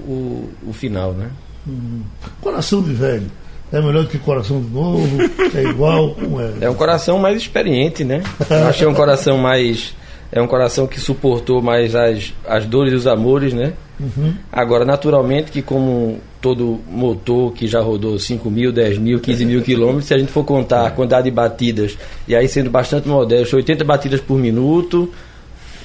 o, 0.66 0.70
o 0.70 0.74
final, 0.74 1.14
né? 1.14 1.30
Hum. 1.68 2.02
Coração 2.42 2.82
de 2.82 2.94
velho. 2.94 3.32
É 3.72 3.82
melhor 3.82 4.04
do 4.04 4.10
que 4.10 4.18
coração 4.18 4.62
de 4.62 4.70
novo? 4.70 5.18
É 5.54 5.64
igual? 5.64 6.16
Como 6.16 6.40
é? 6.40 6.54
É 6.62 6.70
um 6.70 6.76
coração 6.76 7.20
mais 7.20 7.38
experiente, 7.38 8.04
né? 8.04 8.24
Eu 8.50 8.68
achei 8.68 8.88
um 8.88 8.94
coração 8.94 9.38
mais. 9.38 9.94
É 10.32 10.42
um 10.42 10.48
coração 10.48 10.88
que 10.88 11.00
suportou 11.00 11.62
mais 11.62 11.96
as, 11.96 12.34
as 12.48 12.66
dores 12.66 12.94
e 12.94 12.96
os 12.96 13.08
amores, 13.08 13.54
né? 13.54 13.74
Uhum. 14.00 14.34
Agora, 14.52 14.86
naturalmente, 14.86 15.52
que 15.52 15.62
como 15.62 16.20
todo 16.48 16.80
motor 16.90 17.52
que 17.52 17.68
já 17.68 17.82
rodou 17.82 18.18
5 18.18 18.50
mil, 18.50 18.72
10 18.72 19.00
mil, 19.00 19.20
15 19.20 19.46
mil 19.46 19.62
quilômetros, 19.62 20.06
se 20.06 20.14
a 20.14 20.18
gente 20.18 20.32
for 20.32 20.46
contar 20.46 20.88
a 20.88 20.92
quantidade 20.92 21.26
de 21.26 21.32
batidas, 21.32 21.98
e 22.26 22.34
aí 22.34 22.48
sendo 22.48 22.70
bastante 22.70 23.06
modesto, 23.06 23.58
80 23.58 23.84
batidas 23.84 24.22
por 24.22 24.40
minuto, 24.40 25.12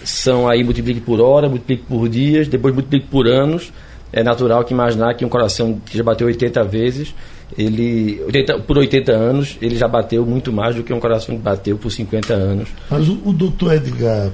são 0.05 0.48
aí 0.48 0.62
multiplique 0.62 1.01
por 1.01 1.20
hora, 1.20 1.48
multiplique 1.48 1.83
por 1.83 2.09
dias, 2.09 2.46
depois 2.46 2.72
multiplique 2.72 3.09
por 3.09 3.27
anos, 3.27 3.72
é 4.12 4.22
natural 4.22 4.62
que 4.62 4.72
imaginar 4.72 5.14
que 5.14 5.25
um 5.25 5.29
coração 5.29 5.81
que 5.85 5.98
já 5.98 6.05
bateu 6.05 6.29
80 6.29 6.62
vezes, 6.62 7.12
ele 7.59 8.22
80, 8.25 8.61
por 8.61 8.79
80 8.79 9.11
anos, 9.11 9.59
ele 9.61 9.75
já 9.75 9.88
bateu 9.88 10.25
muito 10.25 10.53
mais 10.53 10.77
do 10.77 10.85
que 10.85 10.92
um 10.92 11.01
coração 11.01 11.35
que 11.35 11.42
bateu 11.42 11.77
por 11.77 11.90
50 11.90 12.33
anos. 12.33 12.68
Mas 12.88 13.09
o, 13.09 13.18
o 13.25 13.33
doutor 13.33 13.75
Edgar 13.75 14.31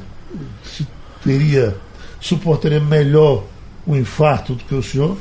teria, 1.24 1.74
suportaria 2.20 2.80
melhor 2.80 3.44
o 3.86 3.96
infarto 3.96 4.54
do 4.54 4.62
que 4.64 4.74
o 4.74 4.82
senhor? 4.82 5.16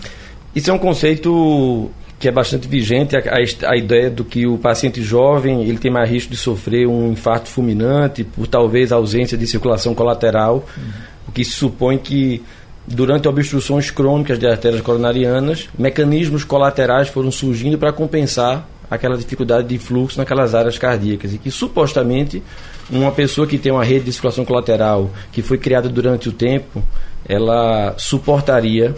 Isso 0.58 0.72
é 0.72 0.74
um 0.74 0.80
conceito 0.80 1.91
que 2.17 2.28
é 2.28 2.32
bastante 2.32 2.67
vigente, 2.67 3.15
a, 3.15 3.20
a, 3.20 3.74
a, 3.74 3.78
ideia 3.78 4.10
do 4.10 4.26
que 4.26 4.48
o 4.48 4.58
paciente 4.58 5.04
jovem 5.04 5.62
ele 5.62 5.78
tem 5.78 5.91
mais 5.91 6.10
risco 6.10 6.32
de 6.32 6.38
sofrer 6.38 6.88
um 6.88 7.12
infarto 7.12 7.48
fulminante 7.48 8.24
por 8.24 8.48
talvez 8.48 8.91
ausência 8.91 9.38
de 9.38 9.46
circulação 9.46 9.93
colateral, 9.93 10.65
uhum. 10.76 10.84
o 11.28 11.32
que 11.32 11.46
se 11.46 11.52
supõe 11.52 12.00
que 12.00 12.41
durante 12.88 13.28
obstruções 13.28 13.91
crônicas 13.91 14.39
de 14.39 14.48
artérias 14.48 14.82
coronarianas, 14.82 15.70
mecanismos 15.78 16.43
colaterais 16.43 17.08
foram 17.08 17.30
surgindo 17.30 17.78
para 17.78 17.93
compensar 17.93 18.67
aquela 18.89 19.15
dificuldade 19.15 19.67
de 19.67 19.78
fluxo 19.78 20.17
naquelas 20.17 20.56
áreas 20.56 20.80
cardíacas 20.80 21.36
e 21.36 21.38
que 21.38 21.52
supostamente 21.52 22.41
uma 22.89 23.12
pessoa 23.12 23.46
que 23.46 23.60
tem 23.60 23.72
uma 23.72 23.84
rede 23.84 24.06
de 24.06 24.12
circulação 24.12 24.43
colateral 24.43 25.12
que 25.32 25.43
foi 25.43 25.60
criada 25.60 25.88
durante 25.88 26.30
o 26.30 26.32
tempo, 26.32 26.82
ela 27.30 27.93
suportaria 28.00 28.96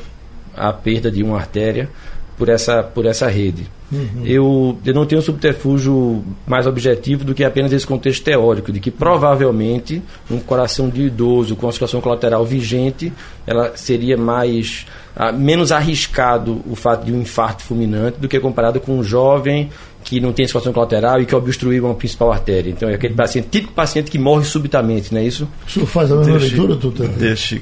a 0.60 0.74
perda 0.74 1.10
de 1.10 1.24
uma 1.24 1.38
artéria 1.38 1.90
por 2.38 2.48
essa, 2.48 2.82
por 2.82 3.06
essa 3.06 3.28
rede. 3.28 3.68
Uhum. 3.92 4.24
Eu, 4.24 4.78
eu 4.86 4.94
não 4.94 5.06
tenho 5.06 5.20
um 5.20 5.24
subterfúgio 5.24 6.24
mais 6.48 6.66
objetivo 6.66 7.26
do 7.26 7.34
que 7.34 7.44
apenas 7.44 7.74
esse 7.74 7.86
contexto 7.86 8.24
teórico, 8.24 8.72
de 8.72 8.80
que 8.80 8.90
provavelmente 8.90 10.02
um 10.30 10.40
coração 10.40 10.90
de 10.90 11.02
idoso 11.02 11.56
com 11.56 11.68
a 11.68 11.72
circulação 11.72 12.00
colateral 12.00 12.46
vigente, 12.46 13.12
ela 13.46 13.76
seria 13.76 14.16
mais 14.16 14.86
ah, 15.16 15.32
menos 15.32 15.72
arriscado 15.72 16.62
o 16.70 16.76
fato 16.76 17.06
de 17.06 17.12
um 17.12 17.22
infarto 17.22 17.64
fulminante 17.64 18.20
do 18.20 18.28
que 18.28 18.40
comparado 18.40 18.80
com 18.80 18.98
um 18.98 19.04
jovem 19.04 19.70
que 20.04 20.22
não 20.22 20.32
tem 20.32 20.46
circulação 20.46 20.72
colateral 20.72 21.20
e 21.20 21.26
que 21.26 21.36
obstruiu 21.36 21.86
uma 21.86 21.96
principal 21.96 22.32
artéria. 22.32 22.70
Então 22.70 22.88
é 22.88 22.94
aquele 22.94 23.16
paciente, 23.16 23.50
típico 23.50 23.74
paciente 23.74 24.10
que 24.10 24.18
morre 24.18 24.46
subitamente, 24.46 25.14
não 25.14 25.20
é 25.20 25.26
isso? 25.26 25.48
O 25.68 25.70
senhor 25.70 25.86
faz 25.88 26.12
a 26.12 26.16
mesma 26.16 26.38
deixe, 26.38 26.56
leitura, 26.56 26.76
doutor? 26.76 27.08
Deixe. 27.10 27.62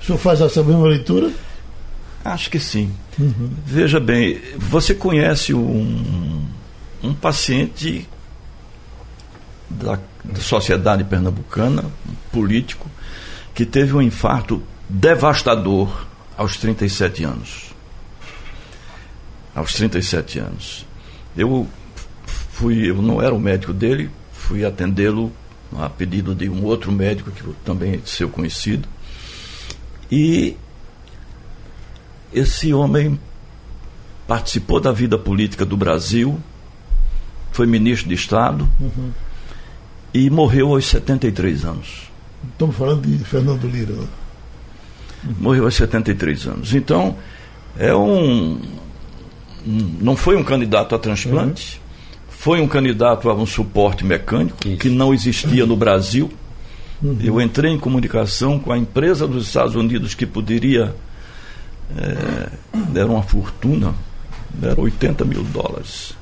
O 0.00 0.04
senhor 0.04 0.18
faz 0.18 0.40
essa 0.40 0.62
mesma 0.62 0.86
leitura? 0.86 1.30
Acho 2.32 2.50
que 2.50 2.60
sim. 2.60 2.92
Uhum. 3.18 3.50
Veja 3.64 3.98
bem, 3.98 4.40
você 4.56 4.94
conhece 4.94 5.54
um, 5.54 6.46
um 7.02 7.14
paciente 7.14 8.08
da, 9.68 9.98
da 10.24 10.40
sociedade 10.40 11.04
pernambucana, 11.04 11.84
um 12.08 12.14
político, 12.32 12.90
que 13.54 13.64
teve 13.64 13.94
um 13.94 14.02
infarto 14.02 14.62
devastador 14.88 16.06
aos 16.36 16.56
37 16.56 17.24
anos. 17.24 17.74
Aos 19.54 19.72
37 19.74 20.38
anos. 20.38 20.86
Eu 21.36 21.66
fui, 22.26 22.90
eu 22.90 23.02
não 23.02 23.22
era 23.22 23.34
o 23.34 23.40
médico 23.40 23.72
dele, 23.72 24.10
fui 24.32 24.64
atendê-lo 24.64 25.32
a 25.76 25.88
pedido 25.88 26.34
de 26.34 26.48
um 26.48 26.64
outro 26.64 26.90
médico 26.90 27.30
que 27.30 27.42
também 27.64 27.94
é 27.94 28.00
seu 28.04 28.28
conhecido. 28.28 28.88
E 30.10 30.56
esse 32.32 32.72
homem 32.72 33.18
participou 34.26 34.80
da 34.80 34.92
vida 34.92 35.16
política 35.16 35.64
do 35.64 35.76
Brasil, 35.76 36.38
foi 37.50 37.66
ministro 37.66 38.08
de 38.08 38.14
Estado 38.14 38.68
uhum. 38.78 39.10
e 40.12 40.28
morreu 40.30 40.74
aos 40.74 40.86
73 40.86 41.64
anos. 41.64 42.08
Estamos 42.52 42.76
falando 42.76 43.06
de 43.06 43.24
Fernando 43.24 43.66
Lira. 43.66 43.94
Uhum. 43.94 45.34
Morreu 45.40 45.64
aos 45.64 45.74
73 45.74 46.46
anos. 46.46 46.74
Então, 46.74 47.16
é 47.76 47.94
um. 47.94 48.60
um 49.66 49.96
não 50.00 50.14
foi 50.14 50.36
um 50.36 50.44
candidato 50.44 50.94
a 50.94 50.98
transplante, 50.98 51.76
uhum. 51.76 52.32
foi 52.32 52.60
um 52.60 52.68
candidato 52.68 53.28
a 53.30 53.34
um 53.34 53.46
suporte 53.46 54.04
mecânico 54.04 54.68
Isso. 54.68 54.76
que 54.76 54.90
não 54.90 55.12
existia 55.12 55.66
no 55.66 55.76
Brasil. 55.76 56.30
Uhum. 57.02 57.16
Eu 57.20 57.40
entrei 57.40 57.72
em 57.72 57.78
comunicação 57.78 58.58
com 58.58 58.72
a 58.72 58.78
empresa 58.78 59.26
dos 59.26 59.46
Estados 59.46 59.74
Unidos 59.74 60.14
que 60.14 60.26
poderia. 60.26 60.94
É, 61.96 62.50
deram 62.90 63.14
uma 63.14 63.22
fortuna, 63.22 63.94
deram 64.50 64.82
80 64.84 65.24
mil 65.24 65.42
dólares 65.44 66.14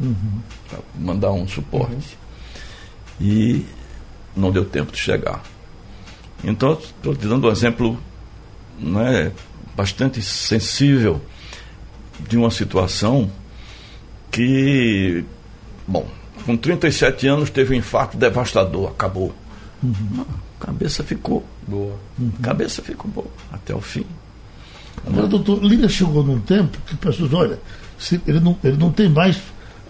uhum. 0.00 0.40
para 0.68 0.78
mandar 0.98 1.32
um 1.32 1.46
suporte. 1.48 2.18
Uhum. 3.20 3.26
E 3.26 3.66
não 4.36 4.50
deu 4.50 4.64
tempo 4.64 4.92
de 4.92 4.98
chegar. 4.98 5.42
Então, 6.42 6.72
estou 6.74 7.14
te 7.14 7.26
dando 7.26 7.46
um 7.46 7.50
exemplo 7.50 7.98
né, 8.78 9.32
bastante 9.76 10.20
sensível 10.20 11.20
de 12.20 12.36
uma 12.36 12.50
situação 12.50 13.30
que, 14.30 15.24
bom, 15.86 16.06
com 16.44 16.56
37 16.56 17.26
anos 17.26 17.50
teve 17.50 17.74
um 17.74 17.78
infarto 17.78 18.16
devastador, 18.16 18.90
acabou. 18.90 19.34
Uhum. 19.82 20.24
A 20.60 20.66
cabeça 20.66 21.02
ficou 21.02 21.44
boa. 21.66 21.96
Uhum. 22.18 22.30
Cabeça 22.42 22.82
ficou 22.82 23.10
boa 23.10 23.30
até 23.52 23.74
o 23.74 23.80
fim. 23.80 24.04
Agora, 25.06 25.26
doutor, 25.26 25.62
Lira 25.62 25.88
chegou 25.88 26.24
num 26.24 26.40
tempo 26.40 26.78
que 26.86 26.96
pessoas, 26.96 27.32
olha, 27.32 27.58
ele 28.26 28.40
não, 28.40 28.56
ele 28.64 28.76
não 28.76 28.90
tem 28.90 29.08
mais 29.08 29.38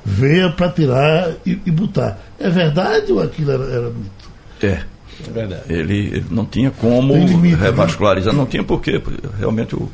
veia 0.05 0.51
para 0.51 0.71
tirar 0.71 1.33
e, 1.47 1.59
e, 1.65 1.71
botar. 1.71 2.19
É 2.39 2.51
verdade 2.51 3.13
ou 3.13 3.23
aquilo 3.23 3.51
era, 3.53 3.65
era 3.65 3.91
mito? 3.91 4.31
É. 4.63 4.83
É 5.27 5.31
verdade. 5.31 5.63
Ele, 5.69 5.97
ele 5.97 6.27
não 6.31 6.45
tinha 6.45 6.71
como 6.71 7.15
limite, 7.15 7.57
né? 7.57 7.67
revascularizar, 7.67 8.33
né? 8.33 8.39
não 8.39 8.47
tinha 8.47 8.65
porquê. 8.65 9.01
Realmente, 9.39 9.73
eu, 9.73 9.91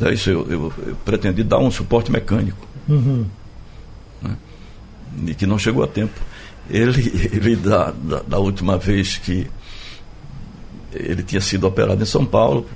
é, 0.00 0.12
isso 0.12 0.30
eu, 0.30 0.46
eu, 0.48 0.72
eu 0.86 0.96
pretendi 1.04 1.42
dar 1.42 1.58
um 1.58 1.70
suporte 1.70 2.12
mecânico. 2.12 2.66
Uhum 2.88 3.26
né? 4.22 4.36
e 5.26 5.34
que 5.34 5.46
não 5.46 5.58
chegou 5.58 5.82
a 5.82 5.86
tempo. 5.86 6.20
Ele, 6.68 7.00
ele 7.32 7.56
da, 7.56 7.90
da, 7.90 8.22
da, 8.22 8.38
última 8.38 8.76
vez 8.78 9.18
que 9.18 9.46
ele 10.92 11.22
tinha 11.22 11.40
sido 11.40 11.66
operado 11.66 12.02
em 12.02 12.06
São 12.06 12.24
Paulo, 12.24 12.66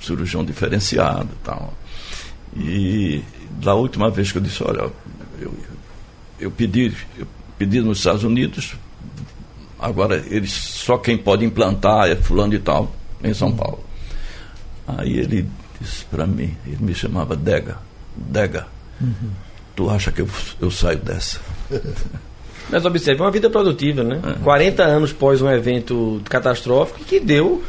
cirurgião 0.00 0.44
diferenciado 0.44 1.28
e 1.32 1.44
tal. 1.44 1.74
E 2.56 3.22
da 3.50 3.74
última 3.74 4.10
vez 4.10 4.32
que 4.32 4.38
eu 4.38 4.42
disse, 4.42 4.62
olha, 4.62 4.90
eu, 5.38 5.54
eu 6.40 6.50
pedi, 6.50 6.94
eu 7.18 7.26
pedi 7.58 7.80
nos 7.80 7.98
Estados 7.98 8.24
Unidos, 8.24 8.74
agora 9.78 10.24
eles 10.28 10.52
só 10.52 10.96
quem 10.98 11.16
pode 11.16 11.44
implantar 11.44 12.08
é 12.08 12.16
fulano 12.16 12.54
e 12.54 12.58
tal, 12.58 12.94
em 13.22 13.34
São 13.34 13.52
Paulo. 13.54 13.84
Aí 14.86 15.18
ele 15.18 15.48
disse 15.80 16.04
para 16.06 16.26
mim, 16.26 16.56
ele 16.66 16.78
me 16.80 16.94
chamava 16.94 17.36
Dega, 17.36 17.78
Dega. 18.16 18.66
Uhum 19.00 19.46
tu 19.76 19.90
acha 19.90 20.10
que 20.10 20.22
eu, 20.22 20.28
eu 20.60 20.70
saio 20.70 20.98
dessa? 20.98 21.38
Mas 22.68 22.84
observe, 22.84 23.20
uma 23.20 23.30
vida 23.30 23.48
produtiva, 23.48 24.02
né? 24.02 24.20
É. 24.24 24.42
40 24.42 24.82
anos 24.82 25.12
pós 25.12 25.40
um 25.40 25.48
evento 25.48 26.20
catastrófico 26.24 27.04
que 27.04 27.20
deu. 27.20 27.62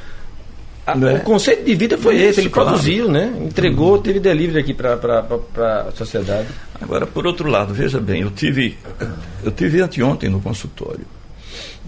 A, 0.87 0.93
é. 0.93 1.15
O 1.15 1.19
conceito 1.21 1.65
de 1.65 1.75
vida 1.75 1.97
foi 1.97 2.15
esse, 2.15 2.39
ele 2.39 2.49
claro. 2.49 2.69
produziu, 2.69 3.11
né? 3.11 3.37
Entregou, 3.41 3.95
uhum. 3.95 4.01
teve 4.01 4.21
delivery 4.21 4.59
aqui 4.59 4.73
para 4.73 4.95
a 4.95 5.91
sociedade. 5.91 6.47
Agora, 6.79 7.05
por 7.05 7.27
outro 7.27 7.49
lado, 7.49 7.73
veja 7.73 7.99
bem, 7.99 8.21
eu 8.21 8.31
tive, 8.31 8.77
eu 9.43 9.51
tive 9.51 9.81
anteontem 9.81 10.29
no 10.29 10.39
consultório 10.39 11.05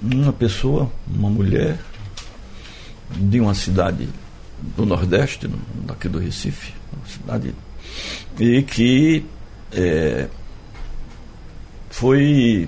uma 0.02 0.34
pessoa, 0.34 0.92
uma 1.08 1.30
mulher 1.30 1.78
de 3.16 3.40
uma 3.40 3.54
cidade 3.54 4.08
do 4.76 4.86
Nordeste, 4.86 5.50
daqui 5.86 6.08
do 6.10 6.20
Recife, 6.20 6.74
uma 6.94 7.08
cidade, 7.08 7.56
e 8.38 8.62
que 8.64 9.26
é, 9.72 10.28
foi 11.90 12.68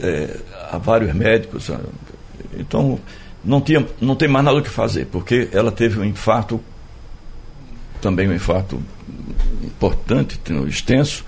é, 0.00 0.40
a 0.70 0.78
vários 0.78 1.14
médicos. 1.14 1.70
Então, 2.58 2.98
não, 3.48 3.62
tinha, 3.62 3.86
não 4.00 4.14
tem 4.14 4.28
mais 4.28 4.44
nada 4.44 4.58
o 4.58 4.62
que 4.62 4.68
fazer, 4.68 5.06
porque 5.06 5.48
ela 5.52 5.72
teve 5.72 5.98
um 5.98 6.04
infarto, 6.04 6.60
também 8.00 8.28
um 8.28 8.34
infarto 8.34 8.80
importante, 9.64 10.38
extenso, 10.68 11.24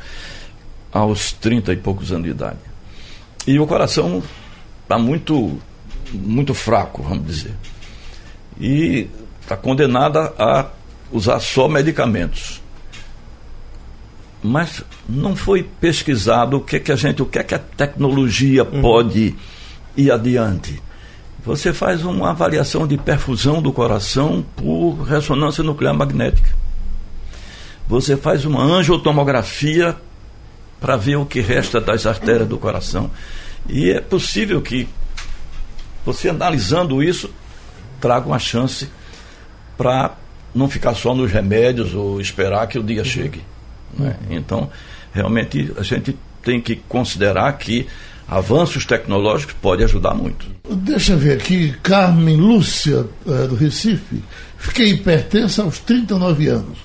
aos 0.93 1.33
30 1.33 1.73
e 1.73 1.77
poucos 1.77 2.13
anos 2.13 2.25
de 2.25 2.31
idade. 2.31 2.59
E 3.47 3.59
o 3.59 3.67
coração 3.67 4.23
está 4.83 4.99
muito, 4.99 5.59
muito 6.13 6.53
fraco, 6.53 7.03
vamos 7.03 7.27
dizer. 7.27 7.55
E 8.61 9.09
está 9.41 9.57
condenada 9.57 10.35
a 10.39 10.67
usar 11.11 11.41
só 11.41 11.69
medicamentos 11.69 12.61
mas 14.43 14.83
não 15.07 15.37
foi 15.37 15.63
pesquisado 15.63 16.57
o 16.57 16.61
que, 16.61 16.81
que 16.81 16.91
a 16.91 16.97
gente, 16.97 17.21
o 17.21 17.27
que, 17.27 17.43
que 17.45 17.55
a 17.55 17.59
tecnologia 17.59 18.65
uhum. 18.65 18.81
pode 18.81 19.35
ir 19.95 20.11
adiante. 20.11 20.81
Você 21.45 21.73
faz 21.73 22.05
uma 22.05 22.31
avaliação 22.31 22.87
de 22.87 22.99
perfusão 22.99 23.63
do 23.63 23.73
coração 23.73 24.45
por 24.57 25.03
ressonância 25.03 25.65
nuclear 25.65 25.95
magnética. 25.95 26.55
Você 27.89 28.17
faz 28.17 28.45
uma 28.45 28.63
angiotomografia 28.63 29.97
para 30.81 30.97
ver 30.97 31.17
o 31.17 31.27
que 31.27 31.41
resta 31.41 31.81
das 31.81 32.07
artérias 32.07 32.49
do 32.49 32.59
coração. 32.59 33.11
E 33.69 33.91
é 33.91 34.01
possível 34.01 34.61
que 34.61 34.89
você 36.05 36.29
analisando 36.29 37.03
isso 37.03 37.31
traga 38.01 38.27
uma 38.27 38.39
chance 38.39 38.89
para 39.77 40.15
não 40.55 40.69
ficar 40.69 40.95
só 40.95 41.15
nos 41.15 41.31
remédios 41.31 41.95
ou 41.95 42.21
esperar 42.21 42.67
que 42.67 42.79
o 42.79 42.83
dia 42.83 43.05
chegue. 43.05 43.43
Né? 43.97 44.17
Então, 44.31 44.71
realmente, 45.13 45.73
a 45.77 45.83
gente 45.83 46.17
tem 46.43 46.61
que 46.61 46.77
considerar 46.77 47.53
que 47.55 47.87
avanços 48.31 48.87
tecnológicos 48.87 49.57
podem 49.61 49.85
ajudar 49.85 50.15
muito. 50.15 50.47
Deixa 50.71 51.15
eu 51.15 51.19
ver 51.19 51.39
aqui, 51.39 51.75
Carmen 51.83 52.37
Lúcia, 52.37 53.05
é, 53.27 53.47
do 53.49 53.57
Recife. 53.57 54.23
Fiquei 54.57 54.91
hipertensa 54.91 55.65
aos 55.65 55.81
39 55.81 56.47
anos. 56.47 56.79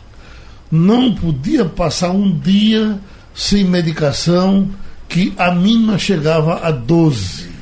Não 0.72 1.14
podia 1.14 1.64
passar 1.64 2.10
um 2.10 2.36
dia 2.40 3.00
sem 3.34 3.64
medicação, 3.64 4.68
que 5.08 5.34
a 5.38 5.54
mínima 5.54 6.00
chegava 6.00 6.66
a 6.66 6.72
12. 6.72 7.54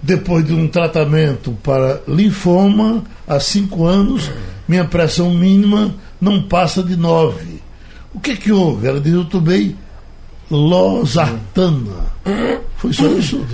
Depois 0.00 0.46
de 0.46 0.52
um 0.52 0.68
tratamento 0.68 1.52
para 1.62 2.00
linfoma, 2.06 3.02
há 3.26 3.40
5 3.40 3.84
anos, 3.84 4.30
minha 4.68 4.84
pressão 4.84 5.34
mínima 5.34 5.92
não 6.20 6.42
passa 6.42 6.82
de 6.82 6.96
9. 6.96 7.60
O 8.14 8.20
que 8.20 8.36
que 8.36 8.52
houve? 8.52 8.86
Ela 8.86 9.00
diz, 9.00 9.12
eu 9.12 9.24
tomei 9.24 9.74
losartana. 10.56 12.12
Foi 12.76 12.92
só 12.92 13.06
isso? 13.06 13.44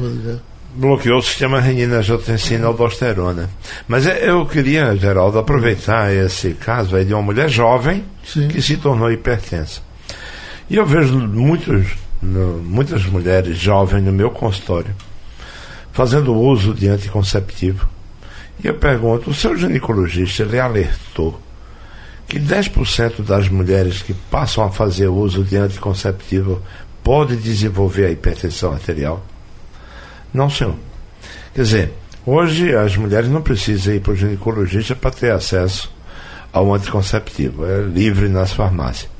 Bloqueou 0.74 1.18
o 1.18 1.22
sistema 1.22 1.60
renina-angiotensina 1.60 2.66
aldosterona. 2.66 3.48
Mas 3.86 4.06
é, 4.06 4.28
eu 4.28 4.44
queria, 4.46 4.94
Geraldo, 4.96 5.38
aproveitar 5.38 6.12
esse 6.12 6.54
caso 6.54 6.96
aí 6.96 7.04
de 7.04 7.14
uma 7.14 7.22
mulher 7.22 7.48
jovem 7.48 8.04
Sim. 8.24 8.48
que 8.48 8.60
se 8.60 8.76
tornou 8.76 9.10
hipertensa. 9.10 9.80
E 10.68 10.76
eu 10.76 10.84
vejo 10.84 11.16
muitos, 11.18 11.86
muitas 12.22 13.06
mulheres 13.06 13.58
jovens 13.58 14.04
no 14.04 14.12
meu 14.12 14.30
consultório 14.30 14.94
fazendo 15.98 16.32
uso 16.32 16.72
de 16.72 16.86
anticonceptivo. 16.86 17.88
E 18.62 18.68
eu 18.68 18.74
pergunto, 18.74 19.30
o 19.30 19.34
seu 19.34 19.56
ginecologista, 19.56 20.44
ele 20.44 20.60
alertou 20.60 21.40
que 22.28 22.38
10% 22.38 23.22
das 23.22 23.48
mulheres 23.48 24.00
que 24.00 24.14
passam 24.14 24.62
a 24.62 24.70
fazer 24.70 25.08
uso 25.08 25.42
de 25.42 25.56
anticonceptivo 25.56 26.62
pode 27.08 27.36
desenvolver 27.36 28.04
a 28.04 28.10
hipertensão 28.10 28.70
arterial? 28.70 29.24
Não, 30.30 30.50
senhor. 30.50 30.74
Quer 31.54 31.62
dizer, 31.62 31.92
hoje 32.26 32.76
as 32.76 32.98
mulheres 32.98 33.30
não 33.30 33.40
precisam 33.40 33.94
ir 33.94 34.00
para 34.00 34.12
o 34.12 34.14
ginecologista 34.16 34.94
para 34.94 35.10
ter 35.10 35.32
acesso 35.32 35.90
ao 36.52 36.74
anticonceptivo, 36.74 37.64
é 37.64 37.80
livre 37.80 38.28
nas 38.28 38.52
farmácias. 38.52 39.10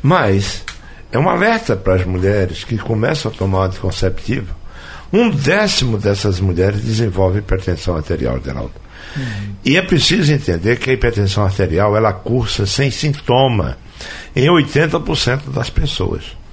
Mas 0.00 0.62
é 1.10 1.18
um 1.18 1.28
alerta 1.28 1.74
para 1.74 1.96
as 1.96 2.06
mulheres 2.06 2.62
que 2.62 2.78
começam 2.78 3.32
a 3.32 3.34
tomar 3.34 3.64
anticonceptivo. 3.64 4.54
Um 5.12 5.28
décimo 5.28 5.98
dessas 5.98 6.38
mulheres 6.38 6.84
desenvolve 6.84 7.40
hipertensão 7.40 7.96
arterial, 7.96 8.40
Geraldo. 8.44 8.74
E 9.64 9.76
é 9.76 9.82
preciso 9.82 10.32
entender 10.32 10.78
que 10.78 10.88
a 10.88 10.92
hipertensão 10.92 11.42
arterial 11.42 11.96
ela 11.96 12.12
cursa 12.12 12.64
sem 12.64 12.92
sintoma 12.92 13.76
em 14.36 14.46
80% 14.46 15.50
das 15.52 15.68
pessoas. 15.68 16.43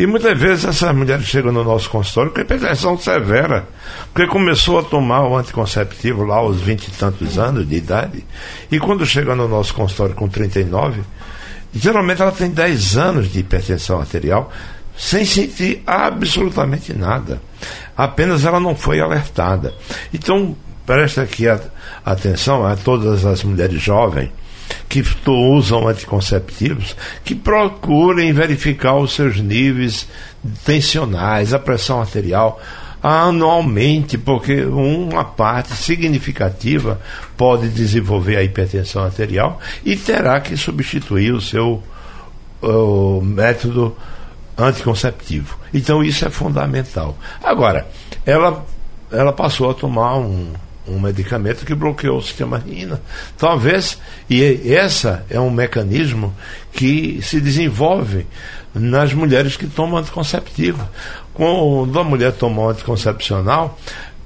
E 0.00 0.06
muitas 0.06 0.40
vezes 0.40 0.64
essas 0.64 0.96
mulheres 0.96 1.26
chegam 1.26 1.52
no 1.52 1.62
nosso 1.62 1.90
consultório 1.90 2.32
com 2.32 2.40
hipertensão 2.40 2.96
severa, 2.96 3.68
porque 4.14 4.26
começou 4.26 4.78
a 4.78 4.82
tomar 4.82 5.28
o 5.28 5.36
anticonceptivo 5.36 6.24
lá 6.24 6.36
aos 6.36 6.58
20 6.58 6.86
e 6.86 6.90
tantos 6.92 7.38
anos 7.38 7.68
de 7.68 7.76
idade, 7.76 8.24
e 8.72 8.78
quando 8.78 9.04
chega 9.04 9.34
no 9.34 9.46
nosso 9.46 9.74
consultório 9.74 10.14
com 10.14 10.26
39, 10.26 11.02
geralmente 11.74 12.22
ela 12.22 12.32
tem 12.32 12.48
10 12.48 12.96
anos 12.96 13.30
de 13.30 13.40
hipertensão 13.40 14.00
arterial 14.00 14.50
sem 14.96 15.22
sentir 15.22 15.82
absolutamente 15.86 16.94
nada. 16.94 17.38
Apenas 17.94 18.46
ela 18.46 18.58
não 18.58 18.74
foi 18.74 19.02
alertada. 19.02 19.74
Então, 20.14 20.56
presta 20.86 21.20
aqui 21.20 21.46
a, 21.46 21.60
atenção 22.06 22.66
a 22.66 22.74
todas 22.74 23.26
as 23.26 23.44
mulheres 23.44 23.82
jovens 23.82 24.30
que 24.90 25.04
usam 25.28 25.86
anticonceptivos 25.86 26.96
que 27.24 27.32
procurem 27.32 28.32
verificar 28.32 28.96
os 28.96 29.14
seus 29.14 29.40
níveis 29.40 30.08
tensionais, 30.64 31.54
a 31.54 31.60
pressão 31.60 32.00
arterial 32.00 32.60
anualmente, 33.00 34.18
porque 34.18 34.62
uma 34.64 35.24
parte 35.24 35.72
significativa 35.74 37.00
pode 37.36 37.68
desenvolver 37.68 38.36
a 38.36 38.42
hipertensão 38.42 39.04
arterial 39.04 39.60
e 39.84 39.96
terá 39.96 40.40
que 40.40 40.56
substituir 40.56 41.32
o 41.32 41.40
seu 41.40 41.82
o 42.60 43.22
método 43.22 43.96
anticonceptivo. 44.58 45.56
Então 45.72 46.02
isso 46.02 46.26
é 46.26 46.30
fundamental. 46.30 47.16
Agora, 47.42 47.88
ela, 48.26 48.66
ela 49.10 49.32
passou 49.32 49.70
a 49.70 49.74
tomar 49.74 50.16
um, 50.18 50.52
um 50.90 51.00
medicamento 51.00 51.64
que 51.64 51.74
bloqueou 51.74 52.18
o 52.18 52.22
sistema 52.22 52.58
renina. 52.58 53.00
Talvez, 53.38 53.98
e 54.28 54.72
essa 54.72 55.24
é 55.30 55.38
um 55.38 55.50
mecanismo 55.50 56.34
que 56.72 57.20
se 57.22 57.40
desenvolve 57.40 58.26
nas 58.74 59.12
mulheres 59.12 59.56
que 59.56 59.66
tomam 59.66 59.98
anticonceptivo. 59.98 60.86
Quando 61.32 61.98
a 61.98 62.04
mulher 62.04 62.32
toma 62.32 62.62
um 62.62 62.68
anticoncepcional, 62.68 63.78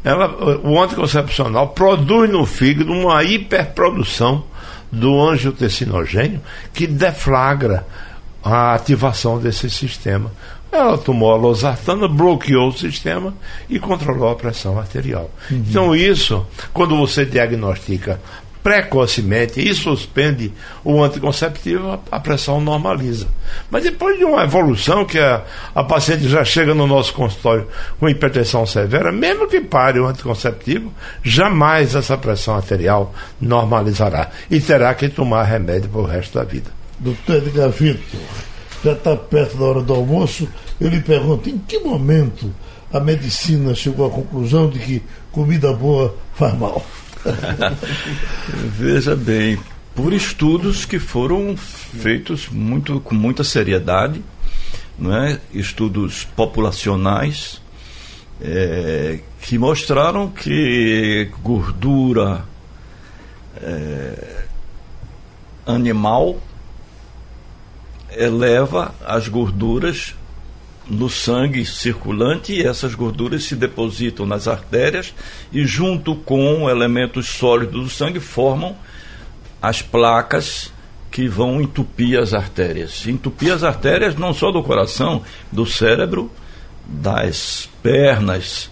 ela, 0.02 0.28
o 0.62 0.82
anticoncepcional 0.82 1.68
produz 1.68 2.30
no 2.30 2.44
fígado 2.44 2.92
uma 2.92 3.22
hiperprodução 3.22 4.44
do 4.90 5.20
angiotensinogênio 5.20 6.40
que 6.72 6.86
deflagra 6.86 7.86
a 8.42 8.74
ativação 8.74 9.38
desse 9.38 9.70
sistema. 9.70 10.30
Ela 10.74 10.98
tomou 10.98 11.32
a 11.32 11.36
losartana, 11.36 12.08
bloqueou 12.08 12.68
o 12.68 12.76
sistema 12.76 13.32
e 13.70 13.78
controlou 13.78 14.28
a 14.28 14.34
pressão 14.34 14.78
arterial. 14.78 15.30
Uhum. 15.50 15.64
Então, 15.68 15.94
isso, 15.94 16.44
quando 16.72 16.96
você 16.96 17.24
diagnostica 17.24 18.20
precocemente 18.64 19.60
e 19.60 19.74
suspende 19.74 20.50
o 20.82 21.04
anticonceptivo, 21.04 22.00
a 22.10 22.18
pressão 22.18 22.62
normaliza. 22.62 23.28
Mas 23.70 23.84
depois 23.84 24.18
de 24.18 24.24
uma 24.24 24.42
evolução 24.42 25.04
que 25.04 25.18
a, 25.18 25.44
a 25.74 25.84
paciente 25.84 26.26
já 26.26 26.42
chega 26.42 26.74
no 26.74 26.86
nosso 26.86 27.12
consultório 27.12 27.68
com 28.00 28.08
hipertensão 28.08 28.64
severa, 28.64 29.12
mesmo 29.12 29.46
que 29.46 29.60
pare 29.60 30.00
o 30.00 30.06
anticonceptivo, 30.06 30.90
jamais 31.22 31.94
essa 31.94 32.16
pressão 32.16 32.56
arterial 32.56 33.14
normalizará 33.38 34.30
e 34.50 34.58
terá 34.58 34.94
que 34.94 35.10
tomar 35.10 35.42
remédio 35.44 35.90
para 35.90 36.00
o 36.00 36.06
resto 36.06 36.38
da 36.38 36.44
vida. 36.44 36.70
Doutor 36.98 37.36
Edgar 37.36 37.68
Vitor, 37.68 38.20
já 38.82 38.92
está 38.92 39.14
perto 39.14 39.58
da 39.58 39.64
hora 39.66 39.82
do 39.82 39.92
almoço, 39.92 40.48
eu 40.80 40.88
lhe 40.88 41.00
pergunto, 41.00 41.48
em 41.48 41.58
que 41.58 41.78
momento 41.78 42.52
a 42.92 43.00
medicina 43.00 43.74
chegou 43.74 44.06
à 44.06 44.10
conclusão 44.10 44.68
de 44.68 44.78
que 44.78 45.02
comida 45.32 45.72
boa 45.72 46.14
faz 46.34 46.56
mal? 46.58 46.84
Veja 48.48 49.16
bem, 49.16 49.58
por 49.94 50.12
estudos 50.12 50.84
que 50.84 50.98
foram 50.98 51.56
feitos 51.56 52.48
muito, 52.48 53.00
com 53.00 53.14
muita 53.14 53.44
seriedade, 53.44 54.22
não 54.98 55.14
é? 55.14 55.40
estudos 55.52 56.24
populacionais, 56.36 57.60
é, 58.40 59.20
que 59.40 59.56
mostraram 59.58 60.28
que 60.28 61.30
gordura 61.42 62.44
é, 63.56 64.44
animal 65.66 66.38
eleva 68.16 68.94
as 69.04 69.28
gorduras 69.28 70.14
no 70.88 71.08
sangue 71.08 71.64
circulante 71.64 72.52
e 72.52 72.66
essas 72.66 72.94
gorduras 72.94 73.44
se 73.44 73.56
depositam 73.56 74.26
nas 74.26 74.46
artérias 74.46 75.14
e 75.52 75.66
junto 75.66 76.14
com 76.14 76.68
elementos 76.68 77.26
sólidos 77.28 77.84
do 77.84 77.90
sangue 77.90 78.20
formam 78.20 78.76
as 79.62 79.80
placas 79.80 80.72
que 81.10 81.26
vão 81.28 81.60
entupir 81.60 82.18
as 82.18 82.34
artérias. 82.34 83.06
Entupir 83.06 83.52
as 83.52 83.62
artérias 83.62 84.16
não 84.16 84.34
só 84.34 84.50
do 84.50 84.62
coração, 84.62 85.22
do 85.50 85.64
cérebro, 85.64 86.30
das 86.86 87.68
pernas, 87.82 88.70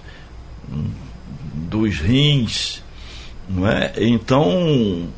dos 1.54 1.98
rins, 1.98 2.82
não 3.48 3.66
é? 3.66 3.92
Então, 3.96 5.08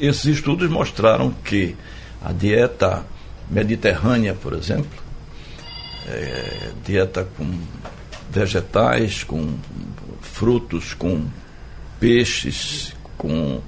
esses 0.00 0.26
estudos 0.26 0.68
mostraram 0.68 1.30
que 1.44 1.74
a 2.22 2.32
dieta 2.32 3.06
mediterrânea, 3.50 4.34
por 4.34 4.52
exemplo, 4.52 5.05
é, 6.06 6.70
dieta 6.84 7.26
com 7.36 7.58
vegetais, 8.30 9.24
com 9.24 9.54
frutos, 10.20 10.94
com 10.94 11.24
peixes, 11.98 12.94
com 13.16 13.60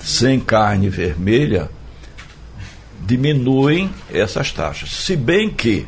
sem 0.00 0.40
carne 0.40 0.88
vermelha, 0.88 1.70
diminuem 3.00 3.90
essas 4.12 4.50
taxas. 4.52 4.90
Se 4.90 5.16
bem 5.16 5.48
que 5.48 5.86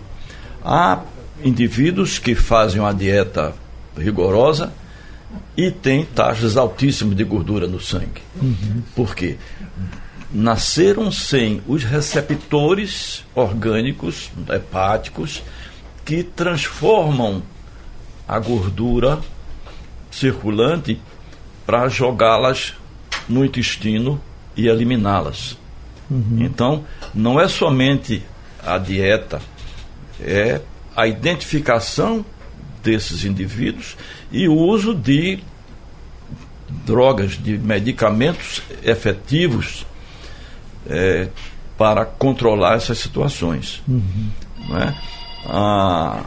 há 0.64 1.03
indivíduos 1.43 2.18
que 2.18 2.35
fazem 2.35 2.81
uma 2.81 2.95
dieta 2.95 3.55
rigorosa 3.97 4.72
e 5.57 5.70
têm 5.70 6.05
taxas 6.05 6.57
altíssimas 6.57 7.16
de 7.16 7.24
gordura 7.24 7.66
no 7.66 7.81
sangue. 7.81 8.22
Uhum. 8.41 8.83
Por 8.95 9.14
quê? 9.14 9.37
Nasceram 10.33 11.11
sem 11.11 11.62
os 11.66 11.85
receptores 11.85 13.24
orgânicos 13.35 14.31
hepáticos 14.49 15.43
que 16.05 16.22
transformam 16.22 17.43
a 18.26 18.39
gordura 18.39 19.20
circulante 20.11 21.01
para 21.64 21.89
jogá-las 21.89 22.74
no 23.29 23.45
intestino 23.45 24.20
e 24.57 24.68
eliminá-las. 24.68 25.57
Uhum. 26.11 26.39
Então, 26.41 26.85
não 27.14 27.41
é 27.41 27.49
somente 27.49 28.22
a 28.64 28.79
dieta, 28.79 29.41
é 30.20 30.61
a 30.97 31.07
identificação 31.07 32.24
desses 32.83 33.24
indivíduos 33.24 33.97
e 34.33 34.49
o 34.49 34.55
uso 34.55 34.95
de 34.95 35.41
drogas, 36.85 37.33
de 37.33 37.57
medicamentos 37.59 38.62
efetivos 38.83 39.87
é, 40.87 41.29
para 41.76 42.05
controlar 42.05 42.76
essas 42.76 42.99
situações. 42.99 43.83
Uhum. 43.87 44.31
Né? 44.68 44.99
A 45.47 46.22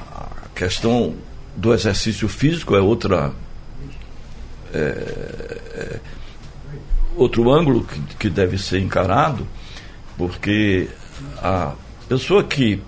questão 0.56 1.16
do 1.56 1.74
exercício 1.74 2.28
físico 2.28 2.76
é 2.76 2.80
outra. 2.82 3.34
É, 4.74 4.78
é, 4.78 6.00
outro 7.16 7.52
ângulo 7.52 7.84
que, 7.84 8.00
que 8.16 8.30
deve 8.30 8.58
ser 8.58 8.80
encarado, 8.80 9.46
porque 10.18 10.88
a 11.38 11.74
pessoa 12.08 12.42
que 12.42 12.82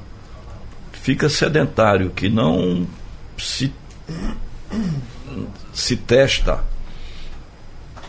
fica 0.93 1.27
sedentário, 1.27 2.11
que 2.11 2.29
não 2.29 2.87
se, 3.37 3.73
se 5.73 5.97
testa 5.97 6.63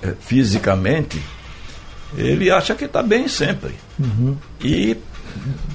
é, 0.00 0.12
fisicamente, 0.20 1.20
ele 2.16 2.50
acha 2.50 2.74
que 2.74 2.84
está 2.84 3.02
bem 3.02 3.28
sempre. 3.28 3.74
Uhum. 3.98 4.36
E. 4.62 4.96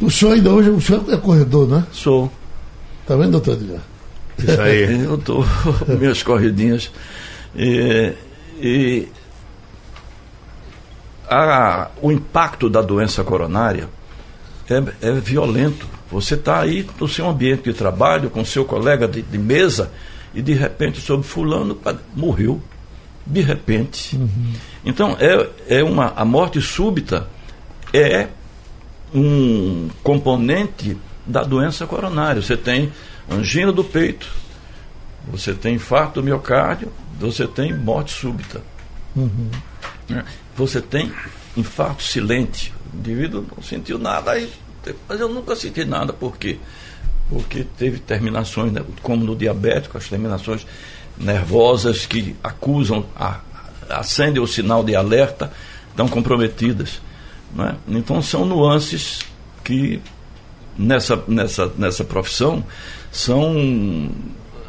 O 0.02 0.10
senhor 0.10 0.34
ainda 0.34 0.52
hoje 0.52 0.70
o 0.70 0.80
senhor 0.80 1.04
é 1.12 1.18
corredor, 1.18 1.68
né? 1.68 1.86
Sou. 1.92 2.32
Está 3.02 3.16
vendo, 3.16 3.32
doutor 3.32 3.56
Edgar? 3.56 3.82
Isso 4.38 4.62
aí. 4.62 5.04
Eu 5.04 5.16
estou 5.16 5.46
minhas 6.00 6.24
corridinhas. 6.24 6.92
E, 7.56 8.14
e 8.62 9.08
a, 11.30 11.90
o 12.02 12.12
impacto 12.12 12.70
da 12.70 12.82
doença 12.82 13.24
coronária 13.24 13.90
é, 14.70 15.10
é 15.10 15.12
violento. 15.14 15.88
Você 16.12 16.36
está 16.36 16.62
aí 16.62 16.88
no 17.00 17.08
seu 17.08 17.28
ambiente 17.28 17.64
de 17.64 17.74
trabalho, 17.74 18.30
com 18.30 18.44
seu 18.44 18.66
colega 18.66 19.08
de, 19.08 19.22
de 19.22 19.38
mesa, 19.38 19.92
e 20.34 20.42
de 20.42 20.54
repente, 20.54 21.00
sob 21.02 21.24
fulano, 21.24 21.78
morreu 22.16 22.62
de 23.26 23.42
repente. 23.42 24.16
Uhum. 24.16 24.54
Então, 24.84 25.18
é, 25.20 25.80
é 25.80 25.84
uma, 25.84 26.14
a 26.16 26.24
morte 26.24 26.62
súbita 26.62 27.28
é 27.94 28.28
um 29.14 29.90
componente 30.04 30.98
da 31.26 31.44
doença 31.44 31.86
coronária. 31.86 32.42
Você 32.42 32.56
tem 32.56 32.92
angina 33.30 33.72
do 33.72 33.84
peito, 33.84 34.28
você 35.28 35.54
tem 35.54 35.76
infarto 35.76 36.22
do 36.22 36.26
miocárdio, 36.26 36.92
você 37.20 37.48
tem 37.48 37.74
morte 37.74 38.12
súbita. 38.12 38.62
Uhum. 39.16 39.50
Né? 40.08 40.24
Você 40.56 40.82
tem 40.82 41.12
infarto 41.58 42.04
silente. 42.04 42.74
O 42.94 42.98
indivíduo 42.98 43.46
não 43.56 43.64
sentiu 43.64 44.00
nada, 44.00 44.32
aí, 44.32 44.50
mas 45.08 45.20
eu 45.20 45.30
nunca 45.30 45.56
senti 45.56 45.86
nada. 45.86 46.14
Por 46.14 46.38
quê? 46.38 46.58
Porque 47.30 47.66
teve 47.78 48.00
terminações, 48.00 48.72
né, 48.72 48.84
como 49.04 49.24
no 49.24 49.36
diabético, 49.36 49.98
as 49.98 50.08
terminações 50.08 50.66
nervosas 51.18 52.06
que 52.06 52.36
acusam, 52.44 53.06
a, 53.16 53.40
acendem 53.90 54.42
o 54.42 54.48
sinal 54.48 54.84
de 54.84 54.96
alerta, 54.96 55.52
estão 55.90 56.08
comprometidas. 56.08 57.02
É? 57.58 57.76
Então 57.88 58.22
são 58.22 58.46
nuances 58.46 59.20
que 59.64 60.00
nessa, 60.78 61.22
nessa, 61.28 61.72
nessa 61.78 62.04
profissão 62.04 62.64
são 63.12 64.10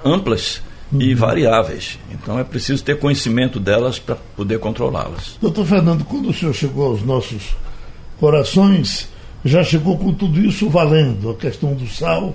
amplas 0.04 0.62
e 0.92 1.14
variáveis. 1.14 1.98
Então 2.10 2.38
é 2.38 2.44
preciso 2.44 2.82
ter 2.82 2.98
conhecimento 2.98 3.60
delas 3.60 3.98
para 3.98 4.16
poder 4.36 4.58
controlá-las. 4.58 5.36
Doutor 5.40 5.64
Fernando, 5.66 6.04
quando 6.04 6.30
o 6.30 6.34
senhor 6.34 6.54
chegou 6.54 6.86
aos 6.86 7.02
nossos 7.02 7.54
corações, 8.18 9.08
já 9.44 9.62
chegou 9.62 9.96
com 9.98 10.12
tudo 10.12 10.40
isso 10.40 10.68
valendo, 10.68 11.30
a 11.30 11.34
questão 11.34 11.74
do 11.74 11.86
sal. 11.86 12.34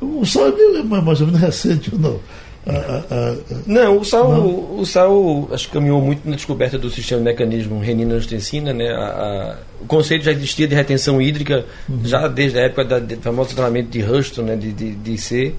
O 0.00 0.26
sal 0.26 0.48
é 0.48 0.82
mais 0.82 1.20
ou 1.20 1.26
menos 1.26 1.40
recente 1.40 1.90
ou 1.92 1.98
não? 1.98 2.20
A, 2.66 2.70
a, 2.70 3.30
a, 3.30 3.36
não, 3.66 3.98
o 3.98 4.04
sal, 4.04 4.32
não? 4.32 4.78
o 4.78 4.86
sal 4.86 5.48
acho 5.52 5.66
que 5.66 5.74
caminhou 5.74 6.00
muito 6.00 6.28
na 6.28 6.34
descoberta 6.34 6.78
do 6.78 6.88
sistema 6.88 7.20
de 7.20 7.24
mecanismo 7.26 7.78
renina-angiotensina, 7.78 8.72
né? 8.72 8.86
o 9.80 9.86
conceito 9.86 10.24
já 10.24 10.32
existia 10.32 10.66
de 10.66 10.74
retenção 10.74 11.20
hídrica 11.20 11.66
uhum. 11.88 12.00
já 12.04 12.26
desde 12.26 12.58
a 12.58 12.62
época 12.62 12.84
da, 12.84 12.98
do 12.98 13.16
famoso 13.16 13.54
tratamento 13.54 13.90
de 13.90 14.02
Huston, 14.02 14.42
né? 14.42 14.56
de, 14.56 14.72
de, 14.72 14.94
de 14.94 15.18
C, 15.18 15.54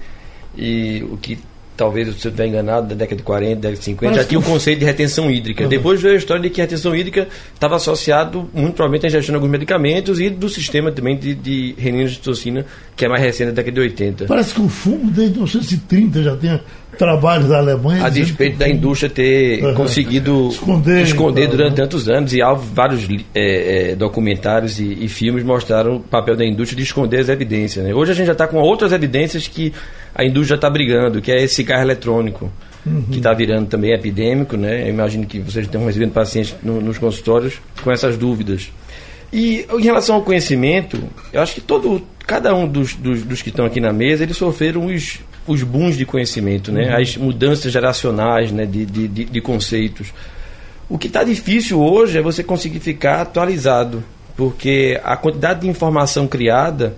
e 0.56 1.04
o 1.10 1.16
que 1.16 1.38
talvez 1.76 2.08
você 2.08 2.28
estiver 2.28 2.46
enganado, 2.46 2.88
da 2.88 2.94
década 2.94 3.16
de 3.16 3.22
40, 3.22 3.56
década 3.56 3.76
de 3.76 3.84
50, 3.84 4.10
Mas 4.10 4.22
já 4.22 4.28
tinha 4.28 4.38
o 4.38 4.42
conceito 4.42 4.78
de 4.80 4.84
retenção 4.84 5.30
hídrica. 5.30 5.64
Uhum. 5.64 5.68
Depois 5.68 6.00
veio 6.00 6.14
a 6.14 6.18
história 6.18 6.42
de 6.42 6.50
que 6.50 6.60
a 6.60 6.64
retenção 6.64 6.94
hídrica 6.94 7.28
estava 7.52 7.76
associado 7.76 8.48
muito 8.54 8.74
provavelmente 8.74 9.06
à 9.06 9.08
ingestão 9.08 9.32
de 9.32 9.36
alguns 9.36 9.50
medicamentos 9.50 10.20
e 10.20 10.30
do 10.30 10.48
sistema 10.48 10.90
também 10.90 11.16
de, 11.16 11.34
de 11.34 11.74
renina 11.78 12.08
de 12.08 12.20
que 12.96 13.04
é 13.04 13.08
mais 13.08 13.22
recente 13.22 13.48
da 13.48 13.56
década 13.56 13.72
de 13.72 13.80
80. 13.80 14.24
Parece 14.26 14.54
que 14.54 14.60
o 14.60 14.68
fumo 14.68 15.10
desde 15.10 15.34
1930 15.34 16.22
já 16.22 16.36
tem 16.36 16.60
trabalhos 16.96 17.48
da 17.48 17.58
Alemanha. 17.58 18.04
A 18.04 18.08
despeito 18.08 18.58
da 18.58 18.68
indústria 18.68 19.10
ter 19.10 19.62
uhum. 19.62 19.74
conseguido 19.74 20.48
esconder, 20.48 21.02
esconder 21.02 21.48
durante 21.48 21.70
né? 21.70 21.76
tantos 21.76 22.08
anos, 22.08 22.32
e 22.32 22.38
vários 22.72 23.06
é, 23.34 23.90
é, 23.92 23.96
documentários 23.96 24.80
e, 24.80 25.04
e, 25.04 25.08
filmes 25.08 25.44
mostraram 25.44 25.96
o 25.96 26.00
papel 26.00 26.36
da 26.36 26.44
indústria 26.44 26.76
de 26.76 26.82
esconder 26.82 27.20
as 27.20 27.28
evidências. 27.28 27.84
Né? 27.84 27.94
Hoje 27.94 28.12
a 28.12 28.14
gente 28.14 28.26
já 28.26 28.32
está 28.32 28.46
com 28.46 28.58
outras 28.58 28.92
evidências 28.92 29.46
que 29.46 29.72
a 30.16 30.24
indústria 30.24 30.56
está 30.56 30.70
brigando, 30.70 31.20
que 31.20 31.30
é 31.30 31.42
esse 31.42 31.56
cigarro 31.56 31.82
eletrônico, 31.82 32.50
uhum. 32.86 33.02
que 33.02 33.18
está 33.18 33.34
virando 33.34 33.68
também 33.68 33.92
epidêmico. 33.92 34.56
Né? 34.56 34.84
Eu 34.84 34.88
imagino 34.88 35.26
que 35.26 35.38
vocês 35.38 35.66
estão 35.66 35.84
recebendo 35.84 36.12
pacientes 36.12 36.56
no, 36.62 36.80
nos 36.80 36.96
consultórios 36.96 37.60
com 37.84 37.92
essas 37.92 38.16
dúvidas. 38.16 38.72
E 39.30 39.66
em 39.70 39.82
relação 39.82 40.16
ao 40.16 40.22
conhecimento, 40.22 40.98
eu 41.34 41.42
acho 41.42 41.54
que 41.54 41.60
todo, 41.60 42.00
cada 42.26 42.54
um 42.54 42.66
dos, 42.66 42.94
dos, 42.94 43.22
dos 43.24 43.42
que 43.42 43.50
estão 43.50 43.66
aqui 43.66 43.78
na 43.78 43.92
mesa, 43.92 44.22
eles 44.22 44.38
sofreram 44.38 44.86
os, 44.86 45.20
os 45.46 45.62
booms 45.62 45.98
de 45.98 46.06
conhecimento, 46.06 46.72
né? 46.72 46.88
Uhum. 46.88 47.02
as 47.02 47.16
mudanças 47.18 47.70
geracionais 47.70 48.50
né? 48.50 48.64
de, 48.64 48.86
de, 48.86 49.08
de, 49.08 49.24
de 49.26 49.40
conceitos. 49.42 50.14
O 50.88 50.96
que 50.96 51.08
está 51.08 51.24
difícil 51.24 51.78
hoje 51.82 52.16
é 52.16 52.22
você 52.22 52.42
conseguir 52.42 52.80
ficar 52.80 53.20
atualizado, 53.20 54.02
porque 54.34 54.98
a 55.04 55.14
quantidade 55.14 55.60
de 55.60 55.68
informação 55.68 56.26
criada 56.26 56.96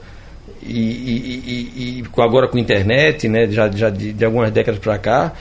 e, 0.62 0.70
e, 0.70 2.00
e, 2.00 2.20
agora 2.20 2.48
com 2.48 2.58
internet, 2.58 3.28
né, 3.28 3.46
já, 3.48 3.70
já 3.70 3.90
de, 3.90 4.12
de 4.12 4.24
algumas 4.24 4.50
décadas 4.50 4.80
para 4.80 4.98
cá, 4.98 5.32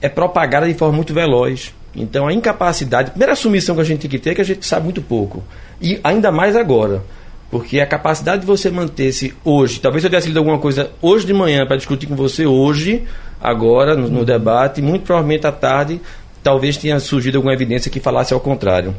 é 0.00 0.08
propagada 0.08 0.66
de 0.66 0.74
forma 0.74 0.94
muito 0.94 1.14
veloz. 1.14 1.74
Então 1.96 2.26
a 2.26 2.32
incapacidade, 2.32 3.08
a 3.08 3.10
primeira 3.12 3.36
submissão 3.36 3.74
que 3.74 3.80
a 3.80 3.84
gente 3.84 4.00
tem 4.00 4.10
que 4.10 4.18
ter 4.18 4.30
é 4.30 4.34
que 4.34 4.40
a 4.40 4.44
gente 4.44 4.66
sabe 4.66 4.84
muito 4.84 5.00
pouco. 5.00 5.42
E 5.80 6.00
ainda 6.02 6.32
mais 6.32 6.56
agora. 6.56 7.02
Porque 7.50 7.78
a 7.78 7.86
capacidade 7.86 8.40
de 8.40 8.46
você 8.46 8.68
manter-se 8.68 9.32
hoje, 9.44 9.78
talvez 9.80 10.02
eu 10.02 10.10
tivesse 10.10 10.26
lido 10.26 10.38
alguma 10.38 10.58
coisa 10.58 10.90
hoje 11.00 11.24
de 11.24 11.32
manhã 11.32 11.64
para 11.64 11.76
discutir 11.76 12.06
com 12.06 12.16
você 12.16 12.44
hoje, 12.44 13.04
agora, 13.40 13.94
no, 13.94 14.08
no, 14.08 14.24
debate, 14.24 14.82
muito 14.82 15.04
provavelmente 15.04 15.46
à 15.46 15.52
tarde, 15.52 16.00
talvez 16.42 16.76
tenha 16.76 16.98
surgido 16.98 17.38
alguma 17.38 17.54
evidência 17.54 17.90
que 17.90 18.00
falasse 18.00 18.34
ao 18.34 18.40
contrário. 18.40 18.94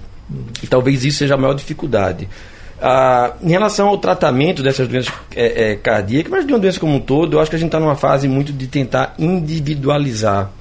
E 0.63 0.67
talvez 0.67 1.03
isso 1.03 1.17
seja 1.17 1.33
a 1.33 1.37
maior 1.37 1.53
dificuldade. 1.53 2.29
Ah, 2.81 3.33
em 3.41 3.49
relação 3.49 3.87
ao 3.87 3.97
tratamento 3.97 4.61
dessas 4.61 4.87
doenças 4.87 5.13
é, 5.33 5.71
é, 5.71 5.75
cardíacas, 5.75 6.29
mas 6.29 6.45
de 6.45 6.51
uma 6.51 6.59
doença 6.59 6.79
como 6.79 6.95
um 6.95 6.99
todo, 6.99 7.37
eu 7.37 7.39
acho 7.39 7.49
que 7.49 7.55
a 7.55 7.59
gente 7.59 7.69
está 7.69 7.79
numa 7.79 7.95
fase 7.95 8.27
muito 8.27 8.51
de 8.51 8.67
tentar 8.67 9.15
individualizar 9.17 10.51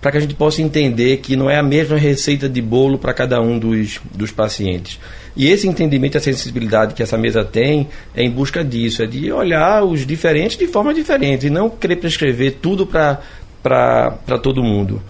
para 0.00 0.12
que 0.12 0.18
a 0.18 0.20
gente 0.20 0.34
possa 0.34 0.62
entender 0.62 1.18
que 1.18 1.36
não 1.36 1.50
é 1.50 1.58
a 1.58 1.62
mesma 1.62 1.96
receita 1.96 2.48
de 2.48 2.62
bolo 2.62 2.98
para 2.98 3.12
cada 3.12 3.40
um 3.40 3.58
dos, 3.58 4.00
dos 4.14 4.30
pacientes. 4.30 4.98
E 5.36 5.48
esse 5.48 5.68
entendimento, 5.68 6.16
a 6.16 6.20
sensibilidade 6.20 6.94
que 6.94 7.02
essa 7.02 7.18
mesa 7.18 7.44
tem, 7.44 7.88
é 8.14 8.22
em 8.22 8.30
busca 8.30 8.64
disso, 8.64 9.02
é 9.02 9.06
de 9.06 9.30
olhar 9.30 9.84
os 9.84 10.06
diferentes 10.06 10.56
de 10.56 10.66
forma 10.66 10.94
diferente 10.94 11.46
e 11.46 11.50
não 11.50 11.68
querer 11.68 11.96
prescrever 11.96 12.56
tudo 12.62 12.86
para 12.86 14.38
todo 14.42 14.62
mundo. 14.62 15.02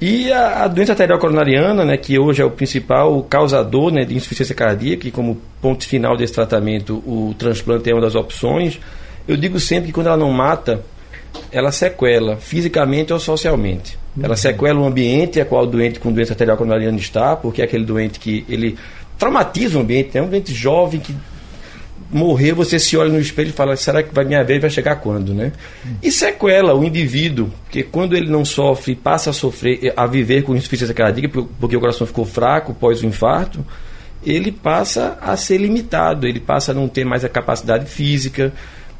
E 0.00 0.32
a, 0.32 0.64
a, 0.64 0.68
doença 0.68 0.92
arterial 0.92 1.18
coronariana, 1.18 1.84
né, 1.84 1.96
que 1.96 2.18
hoje 2.18 2.40
é 2.40 2.44
o 2.44 2.50
principal 2.50 3.22
causador 3.24 3.92
né, 3.92 4.04
de 4.04 4.14
insuficiência 4.14 4.54
cardíaca, 4.54 5.08
e 5.08 5.10
como 5.10 5.40
ponto 5.60 5.86
final 5.86 6.16
desse 6.16 6.32
tratamento, 6.32 7.02
o 7.06 7.34
transplante 7.38 7.90
é 7.90 7.94
uma 7.94 8.00
das 8.00 8.14
opções, 8.14 8.78
eu 9.26 9.36
digo 9.36 9.58
sempre 9.58 9.86
que 9.86 9.92
quando 9.92 10.06
ela 10.08 10.16
não 10.16 10.30
mata, 10.30 10.82
ela 11.50 11.72
sequela, 11.72 12.36
fisicamente 12.36 13.12
ou 13.12 13.18
socialmente. 13.18 13.98
Ela 14.20 14.36
sequela 14.36 14.78
o 14.78 14.84
ambiente 14.84 15.40
a 15.40 15.44
qual 15.44 15.64
o 15.64 15.66
doente 15.66 15.98
com 15.98 16.12
doença 16.12 16.32
arterial 16.32 16.56
coronariana 16.56 16.98
está, 16.98 17.34
porque 17.34 17.62
é 17.62 17.64
aquele 17.64 17.84
doente 17.84 18.20
que 18.20 18.44
ele 18.48 18.76
traumatiza 19.18 19.78
o 19.78 19.80
ambiente, 19.80 20.16
é 20.16 20.20
né? 20.20 20.26
um 20.26 20.30
doente 20.30 20.52
jovem 20.52 21.00
que 21.00 21.14
morrer, 22.12 22.52
você 22.52 22.78
se 22.78 22.96
olha 22.96 23.10
no 23.10 23.18
espelho 23.18 23.48
e 23.48 23.52
fala, 23.52 23.74
será 23.74 24.02
que 24.02 24.14
vai 24.14 24.24
minha 24.24 24.44
vez 24.44 24.60
vai 24.60 24.70
chegar 24.70 24.96
quando, 24.96 25.32
né? 25.32 25.52
E 26.02 26.12
sequela 26.12 26.74
o 26.74 26.84
indivíduo, 26.84 27.50
porque 27.64 27.82
quando 27.82 28.14
ele 28.14 28.30
não 28.30 28.44
sofre, 28.44 28.94
passa 28.94 29.30
a 29.30 29.32
sofrer, 29.32 29.92
a 29.96 30.06
viver 30.06 30.42
com 30.42 30.54
insuficiência 30.54 30.94
cardíaca, 30.94 31.42
porque 31.58 31.76
o 31.76 31.80
coração 31.80 32.06
ficou 32.06 32.26
fraco 32.26 32.74
pós 32.74 33.02
o 33.02 33.06
infarto, 33.06 33.64
ele 34.24 34.52
passa 34.52 35.18
a 35.20 35.36
ser 35.36 35.58
limitado, 35.58 36.26
ele 36.26 36.38
passa 36.38 36.72
a 36.72 36.74
não 36.74 36.86
ter 36.86 37.04
mais 37.04 37.24
a 37.24 37.28
capacidade 37.28 37.86
física, 37.86 38.52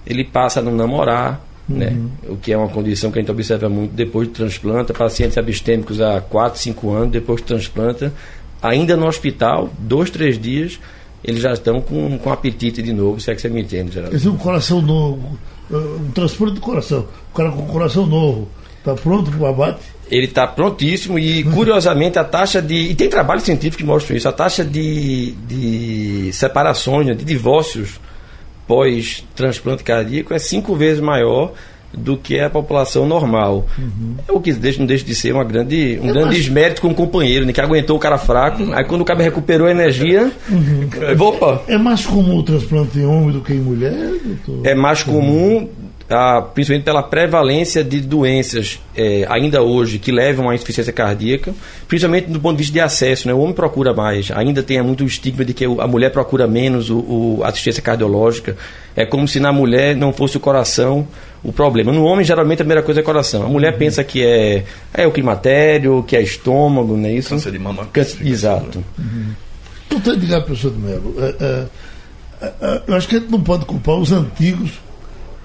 ele 0.06 0.24
passa 0.24 0.60
a 0.60 0.62
não 0.62 0.74
namorar, 0.74 1.44
né? 1.68 1.90
Uhum. 1.90 2.34
O 2.34 2.36
que 2.36 2.52
é 2.52 2.56
uma 2.56 2.68
condição 2.68 3.12
que 3.12 3.18
a 3.18 3.22
gente 3.22 3.30
observa 3.30 3.68
muito 3.68 3.92
depois 3.92 4.26
de 4.26 4.34
transplanta, 4.34 4.92
pacientes 4.92 5.38
abstêmicos 5.38 6.00
há 6.00 6.20
4, 6.20 6.58
5 6.58 6.90
anos, 6.90 7.12
depois 7.12 7.40
de 7.40 7.46
transplanta, 7.46 8.12
ainda 8.60 8.96
no 8.96 9.06
hospital, 9.06 9.70
dois, 9.78 10.10
três 10.10 10.38
dias, 10.38 10.80
eles 11.24 11.40
já 11.40 11.52
estão 11.52 11.80
com, 11.80 12.18
com 12.18 12.32
apetite 12.32 12.82
de 12.82 12.92
novo, 12.92 13.20
se 13.20 13.30
é 13.30 13.34
que 13.34 13.40
você 13.40 13.48
me 13.48 13.62
entende, 13.62 13.92
Geraldo. 13.92 14.16
Esse 14.16 14.26
é 14.26 14.30
um 14.30 14.36
coração 14.36 14.82
novo, 14.82 15.38
uh, 15.70 16.00
um 16.00 16.10
transplante 16.10 16.54
de 16.54 16.60
coração, 16.60 17.06
o 17.32 17.36
cara 17.36 17.50
com 17.50 17.66
coração 17.66 18.06
novo, 18.06 18.48
está 18.78 18.94
pronto 18.94 19.30
para 19.30 19.40
o 19.40 19.46
abate? 19.46 19.82
Ele 20.10 20.26
está 20.26 20.46
prontíssimo 20.46 21.18
e, 21.18 21.44
curiosamente, 21.54 22.18
a 22.18 22.24
taxa 22.24 22.60
de. 22.60 22.74
E 22.74 22.94
tem 22.94 23.08
trabalho 23.08 23.40
científico 23.40 23.78
que 23.78 23.84
mostra 23.84 24.16
isso, 24.16 24.28
a 24.28 24.32
taxa 24.32 24.64
de, 24.64 25.32
de 25.46 26.32
separações, 26.32 27.06
né, 27.06 27.14
de 27.14 27.24
divórcios 27.24 28.00
pós-transplante 28.66 29.82
cardíaco 29.82 30.32
é 30.32 30.38
cinco 30.38 30.74
vezes 30.74 31.00
maior 31.00 31.52
do 31.92 32.16
que 32.16 32.40
a 32.40 32.48
população 32.48 33.06
normal. 33.06 33.66
Uhum. 33.78 34.14
É 34.28 34.32
o 34.32 34.40
que 34.40 34.52
deixa, 34.52 34.78
não 34.78 34.86
deixa 34.86 35.04
de 35.04 35.14
ser 35.14 35.32
uma 35.32 35.44
grande, 35.44 35.98
um 36.02 36.08
é 36.08 36.12
grande 36.12 36.26
mais... 36.26 36.36
desmérito 36.36 36.80
com 36.80 36.88
o 36.88 36.94
companheiro, 36.94 37.44
né, 37.44 37.52
que 37.52 37.60
aguentou 37.60 37.96
o 37.96 38.00
cara 38.00 38.18
fraco, 38.18 38.72
aí 38.72 38.84
quando 38.84 39.02
o 39.02 39.04
cara 39.04 39.22
recuperou 39.22 39.66
a 39.66 39.70
energia, 39.70 40.30
uhum. 40.48 40.88
opa! 41.18 41.62
É 41.68 41.76
mais 41.76 42.06
comum 42.06 42.38
o 42.38 42.42
transplante 42.42 42.98
em 42.98 43.04
homem 43.04 43.32
do 43.32 43.40
que 43.40 43.52
em 43.52 43.60
mulher? 43.60 44.10
Doutor? 44.24 44.66
É 44.66 44.74
mais 44.74 45.02
comum 45.02 45.68
ah, 46.12 46.42
principalmente 46.42 46.84
pela 46.84 47.02
prevalência 47.02 47.82
de 47.82 48.00
doenças 48.00 48.80
é, 48.94 49.26
ainda 49.28 49.62
hoje 49.62 49.98
que 49.98 50.12
levam 50.12 50.50
à 50.50 50.54
insuficiência 50.54 50.92
cardíaca, 50.92 51.54
principalmente 51.88 52.28
do 52.28 52.38
ponto 52.38 52.56
de 52.56 52.58
vista 52.58 52.72
de 52.72 52.80
acesso. 52.80 53.26
Né? 53.26 53.34
O 53.34 53.38
homem 53.38 53.54
procura 53.54 53.94
mais, 53.94 54.30
ainda 54.30 54.62
tem 54.62 54.80
muito 54.82 55.04
o 55.04 55.06
estigma 55.06 55.44
de 55.44 55.54
que 55.54 55.64
a 55.64 55.86
mulher 55.86 56.10
procura 56.10 56.46
menos 56.46 56.90
o, 56.90 56.98
o 56.98 57.40
assistência 57.44 57.82
cardiológica. 57.82 58.56
É 58.94 59.06
como 59.06 59.26
se 59.26 59.40
na 59.40 59.52
mulher 59.52 59.96
não 59.96 60.12
fosse 60.12 60.36
o 60.36 60.40
coração 60.40 61.08
o 61.42 61.52
problema. 61.52 61.92
No 61.92 62.04
homem, 62.04 62.24
geralmente, 62.24 62.62
a 62.62 62.64
primeira 62.64 62.82
coisa 62.82 63.00
é 63.00 63.02
coração. 63.02 63.44
A 63.44 63.48
mulher 63.48 63.72
uhum. 63.72 63.78
pensa 63.78 64.04
que 64.04 64.24
é, 64.24 64.64
é 64.94 65.06
o 65.06 65.12
climatério, 65.12 66.02
que 66.04 66.16
é 66.16 66.22
estômago, 66.22 66.96
não 66.96 67.06
é 67.06 67.12
isso? 67.12 67.30
Câncer 67.30 67.52
de 67.52 67.58
mama. 67.58 67.86
Câncer, 67.92 68.26
exato. 68.26 68.84
Uhum. 68.98 69.32
Doutor 69.90 70.14
Edgar, 70.14 70.42
professor 70.42 70.70
de 70.70 70.78
Mello, 70.78 71.14
é, 71.18 71.44
é, 71.44 72.52
é, 72.60 72.82
eu 72.86 72.94
acho 72.94 73.08
que 73.08 73.16
a 73.16 73.18
gente 73.18 73.30
não 73.30 73.40
pode 73.40 73.66
culpar 73.66 73.96
os 73.96 74.10
antigos 74.10 74.70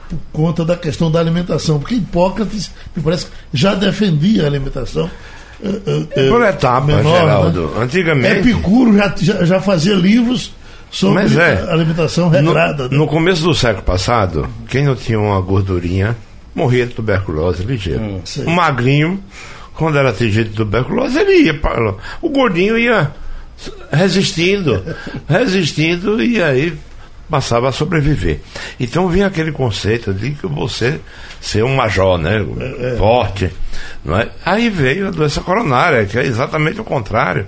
por 0.10 0.18
conta 0.32 0.64
da 0.64 0.76
questão 0.78 1.12
da 1.12 1.20
alimentação, 1.20 1.80
porque 1.80 1.96
Hipócrates, 1.96 2.72
me 2.96 3.04
parece, 3.04 3.28
já 3.54 3.76
defendia 3.76 4.44
a 4.44 4.48
alimentação. 4.48 5.10
É, 5.62 6.26
é, 6.26 6.30
por 6.30 6.42
etapa, 6.44 6.86
menor, 6.86 7.04
né? 7.04 7.20
Geraldo. 7.20 7.68
Né? 7.68 7.84
Antigamente. 7.84 8.50
Epicuro 8.50 8.96
já, 8.96 9.16
já, 9.18 9.44
já, 9.44 9.60
fazia 9.60 9.96
livros 9.96 10.54
sobre 10.90 11.22
é, 11.40 11.70
alimentação 11.70 12.30
regrada. 12.30 12.84
No, 12.84 12.90
né? 12.90 12.98
no, 12.98 13.08
começo 13.08 13.44
do 13.44 13.54
século 13.54 13.84
passado, 13.84 14.48
quem 14.70 14.86
não 14.86 14.96
tinha 14.96 15.20
uma 15.20 15.40
gordurinha 15.42 16.16
morria 16.56 16.86
de 16.88 16.94
tuberculose 16.94 17.64
ligeiro. 17.64 18.02
Hum, 18.02 18.22
um 18.46 18.52
magrinho, 18.52 19.24
quando 19.74 19.98
era 19.98 20.10
atingido 20.10 20.50
de 20.50 20.56
tuberculose, 20.56 21.20
ele 21.20 21.46
ia 21.46 21.54
para. 21.54 21.96
O 22.22 22.30
gordinho 22.30 22.78
ia 22.78 23.12
resistindo, 23.92 24.84
resistindo, 25.28 26.22
e 26.22 26.42
aí 26.42 26.78
passava 27.30 27.70
a 27.70 27.72
sobreviver. 27.72 28.40
Então 28.80 29.08
vinha 29.08 29.28
aquele 29.28 29.52
conceito 29.52 30.14
de 30.14 30.32
que 30.32 30.48
você 30.48 31.00
ser 31.42 31.64
um 31.64 31.76
major, 31.76 32.18
né? 32.18 32.46
É, 32.60 32.94
é. 32.94 32.96
Forte. 32.98 33.52
Não 34.04 34.18
é? 34.18 34.30
Aí 34.46 34.70
veio 34.70 35.08
a 35.08 35.12
doença 35.12 35.42
coronária, 35.42 36.06
que 36.06 36.18
é 36.18 36.26
exatamente 36.26 36.80
o 36.80 36.84
contrário. 36.84 37.46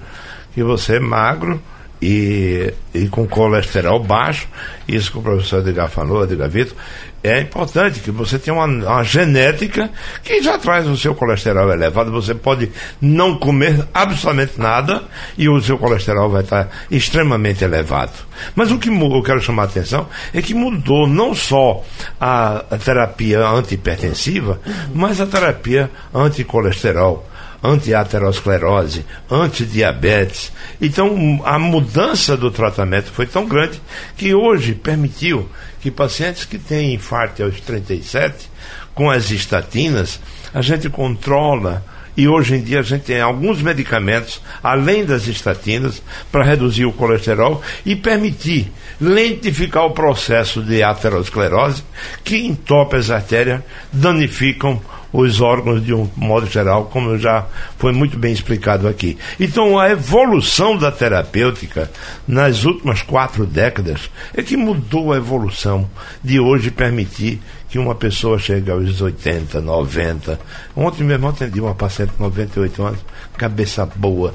Que 0.54 0.64
você 0.64 0.98
é 0.98 1.00
magro 1.00 1.62
e, 2.02 2.74
e 2.94 3.08
com 3.08 3.28
colesterol 3.28 4.02
baixo, 4.02 4.48
isso 4.88 5.12
que 5.12 5.18
o 5.18 5.22
professor 5.22 5.60
Edgar 5.60 5.90
falou, 5.90 6.24
Edgar 6.24 6.50
Vitor, 6.50 6.76
é 7.22 7.42
importante 7.42 8.00
que 8.00 8.12
você 8.12 8.40
tenha 8.40 8.56
uma, 8.56 8.66
uma, 8.66 9.04
genética 9.04 9.90
que 10.24 10.42
já 10.42 10.58
traz 10.58 10.88
o 10.88 10.96
seu 10.96 11.14
colesterol 11.14 11.70
elevado. 11.72 12.12
Você 12.12 12.34
pode 12.34 12.72
não 13.02 13.38
comer 13.38 13.86
absolutamente 13.94 14.54
nada 14.58 15.04
e 15.38 15.50
o 15.50 15.62
seu 15.62 15.78
colesterol 15.78 16.30
vai 16.30 16.44
estar 16.44 16.70
extremamente 16.90 17.64
elevado. 17.64 18.14
Mas 18.56 18.72
o 18.72 18.80
que 18.80 18.90
eu 18.90 19.24
quero 19.24 19.42
chamar 19.42 19.64
a 19.64 19.66
atenção 19.66 20.08
é 20.34 20.42
que 20.42 20.54
mudou 20.54 21.08
não 21.08 21.36
só 21.36 21.84
a, 22.20 22.64
a 22.72 22.78
terapia 22.78 23.46
antihipertensiva, 23.46 24.62
mas 24.94 25.20
a 25.20 25.26
terapia 25.26 25.92
anticolesterol 26.14 27.29
antiaterosclerose, 27.64 29.06
antidiabetes. 29.30 30.52
Então, 30.82 31.42
a 31.44 31.60
mudança 31.60 32.36
do 32.38 32.52
tratamento 32.52 33.12
foi 33.12 33.26
tão 33.26 33.48
grande 33.48 33.82
que 34.18 34.34
hoje 34.34 34.74
permitiu 34.74 35.50
que 35.82 35.92
pacientes 35.92 36.46
que 36.46 36.58
têm 36.58 36.94
infarto 36.94 37.44
aos 37.44 37.60
37, 37.62 38.50
com 38.94 39.10
as 39.10 39.32
estatinas, 39.32 40.20
a 40.54 40.62
gente 40.62 40.90
controla 40.90 41.84
e 42.18 42.28
hoje 42.28 42.56
em 42.56 42.62
dia 42.62 42.80
a 42.80 42.84
gente 42.84 43.04
tem 43.04 43.22
alguns 43.22 43.62
medicamentos, 43.62 44.42
além 44.62 45.06
das 45.06 45.26
estatinas, 45.28 46.02
para 46.30 46.44
reduzir 46.44 46.86
o 46.86 46.92
colesterol 46.92 47.62
e 47.86 47.96
permitir 47.96 48.70
lentificar 49.00 49.86
o 49.86 49.92
processo 49.92 50.62
de 50.62 50.84
aterosclerose 50.84 51.82
que 52.22 52.46
entope 52.46 52.98
as 52.98 53.10
artérias, 53.10 53.62
danificam 53.94 54.82
os 55.12 55.42
órgãos 55.42 55.84
de 55.84 55.94
um 55.94 56.10
modo 56.16 56.46
geral, 56.46 56.86
como 56.86 57.18
já 57.18 57.46
foi 57.78 57.92
muito 57.92 58.18
bem 58.18 58.32
explicado 58.32 58.88
aqui. 58.88 59.18
Então, 59.40 59.80
a 59.80 59.90
evolução 59.90 60.78
da 60.78 60.92
terapêutica 60.92 61.92
nas 62.28 62.64
últimas 62.66 63.02
quatro 63.02 63.46
décadas 63.46 64.10
é 64.36 64.44
que 64.44 64.56
mudou 64.56 65.12
a 65.12 65.18
evolução 65.18 65.90
de 66.24 66.40
hoje 66.40 66.72
permitir 66.72 67.40
que 67.70 67.78
uma 67.78 67.96
pessoa 67.96 68.40
chegue 68.40 68.72
aos 68.72 69.02
80, 69.02 69.62
90. 69.62 70.40
Ontem 70.76 71.04
mesmo 71.04 71.28
atendi 71.28 71.62
uma 71.62 71.76
paciente 71.76 72.14
de 72.14 72.22
98 72.22 72.84
anos, 72.84 73.00
cabeça 73.38 73.86
boa. 73.86 74.34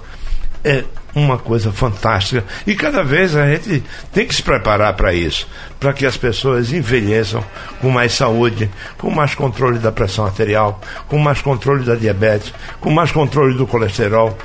É, 0.65 0.85
uma 1.15 1.39
coisa 1.39 1.73
fantástica. 1.73 2.45
E 2.67 2.75
cada 2.75 3.03
vez 3.03 3.37
a 3.37 3.47
gente 3.47 3.83
tem 4.13 4.27
que 4.27 4.35
se 4.35 4.43
preparar 4.43 4.95
para 4.95 5.15
isso, 5.15 5.47
para 5.79 5.93
que 5.93 6.05
as 6.05 6.17
pessoas 6.17 6.73
envelheçam 6.73 7.45
com 7.81 7.91
mais 7.91 8.13
saúde, 8.13 8.71
com 8.99 9.11
mais 9.11 9.35
controle 9.35 9.79
da 9.79 9.93
pressão 9.93 10.27
arterial, 10.27 10.81
com 11.09 11.19
mais 11.19 11.41
controle 11.41 11.85
da 11.85 11.95
diabetes, 11.95 12.53
com 12.81 12.91
mais 12.91 13.13
controle 13.13 13.57
do 13.57 13.67
colesterol, 13.67 14.37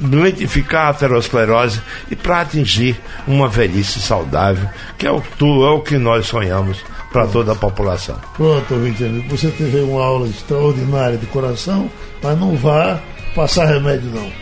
lentificar 0.00 0.86
a 0.86 0.90
aterosclerose 0.90 1.80
e 2.10 2.16
para 2.16 2.42
atingir 2.42 3.00
uma 3.26 3.48
velhice 3.48 4.00
saudável, 4.00 4.68
que 4.96 5.06
é 5.06 5.10
o, 5.10 5.22
é 5.40 5.70
o 5.70 5.80
que 5.80 5.98
nós 5.98 6.26
sonhamos 6.26 6.78
para 7.12 7.26
toda 7.26 7.52
a 7.52 7.56
população. 7.56 8.16
Pronto, 8.36 8.74
ouvinte 8.74 9.04
amigo, 9.04 9.36
você 9.36 9.50
teve 9.50 9.80
uma 9.80 10.02
aula 10.02 10.26
extraordinária 10.28 11.18
de 11.18 11.26
coração, 11.26 11.90
mas 12.22 12.38
não 12.38 12.56
vá 12.56 12.98
passar 13.34 13.66
remédio, 13.66 14.10
não. 14.10 14.41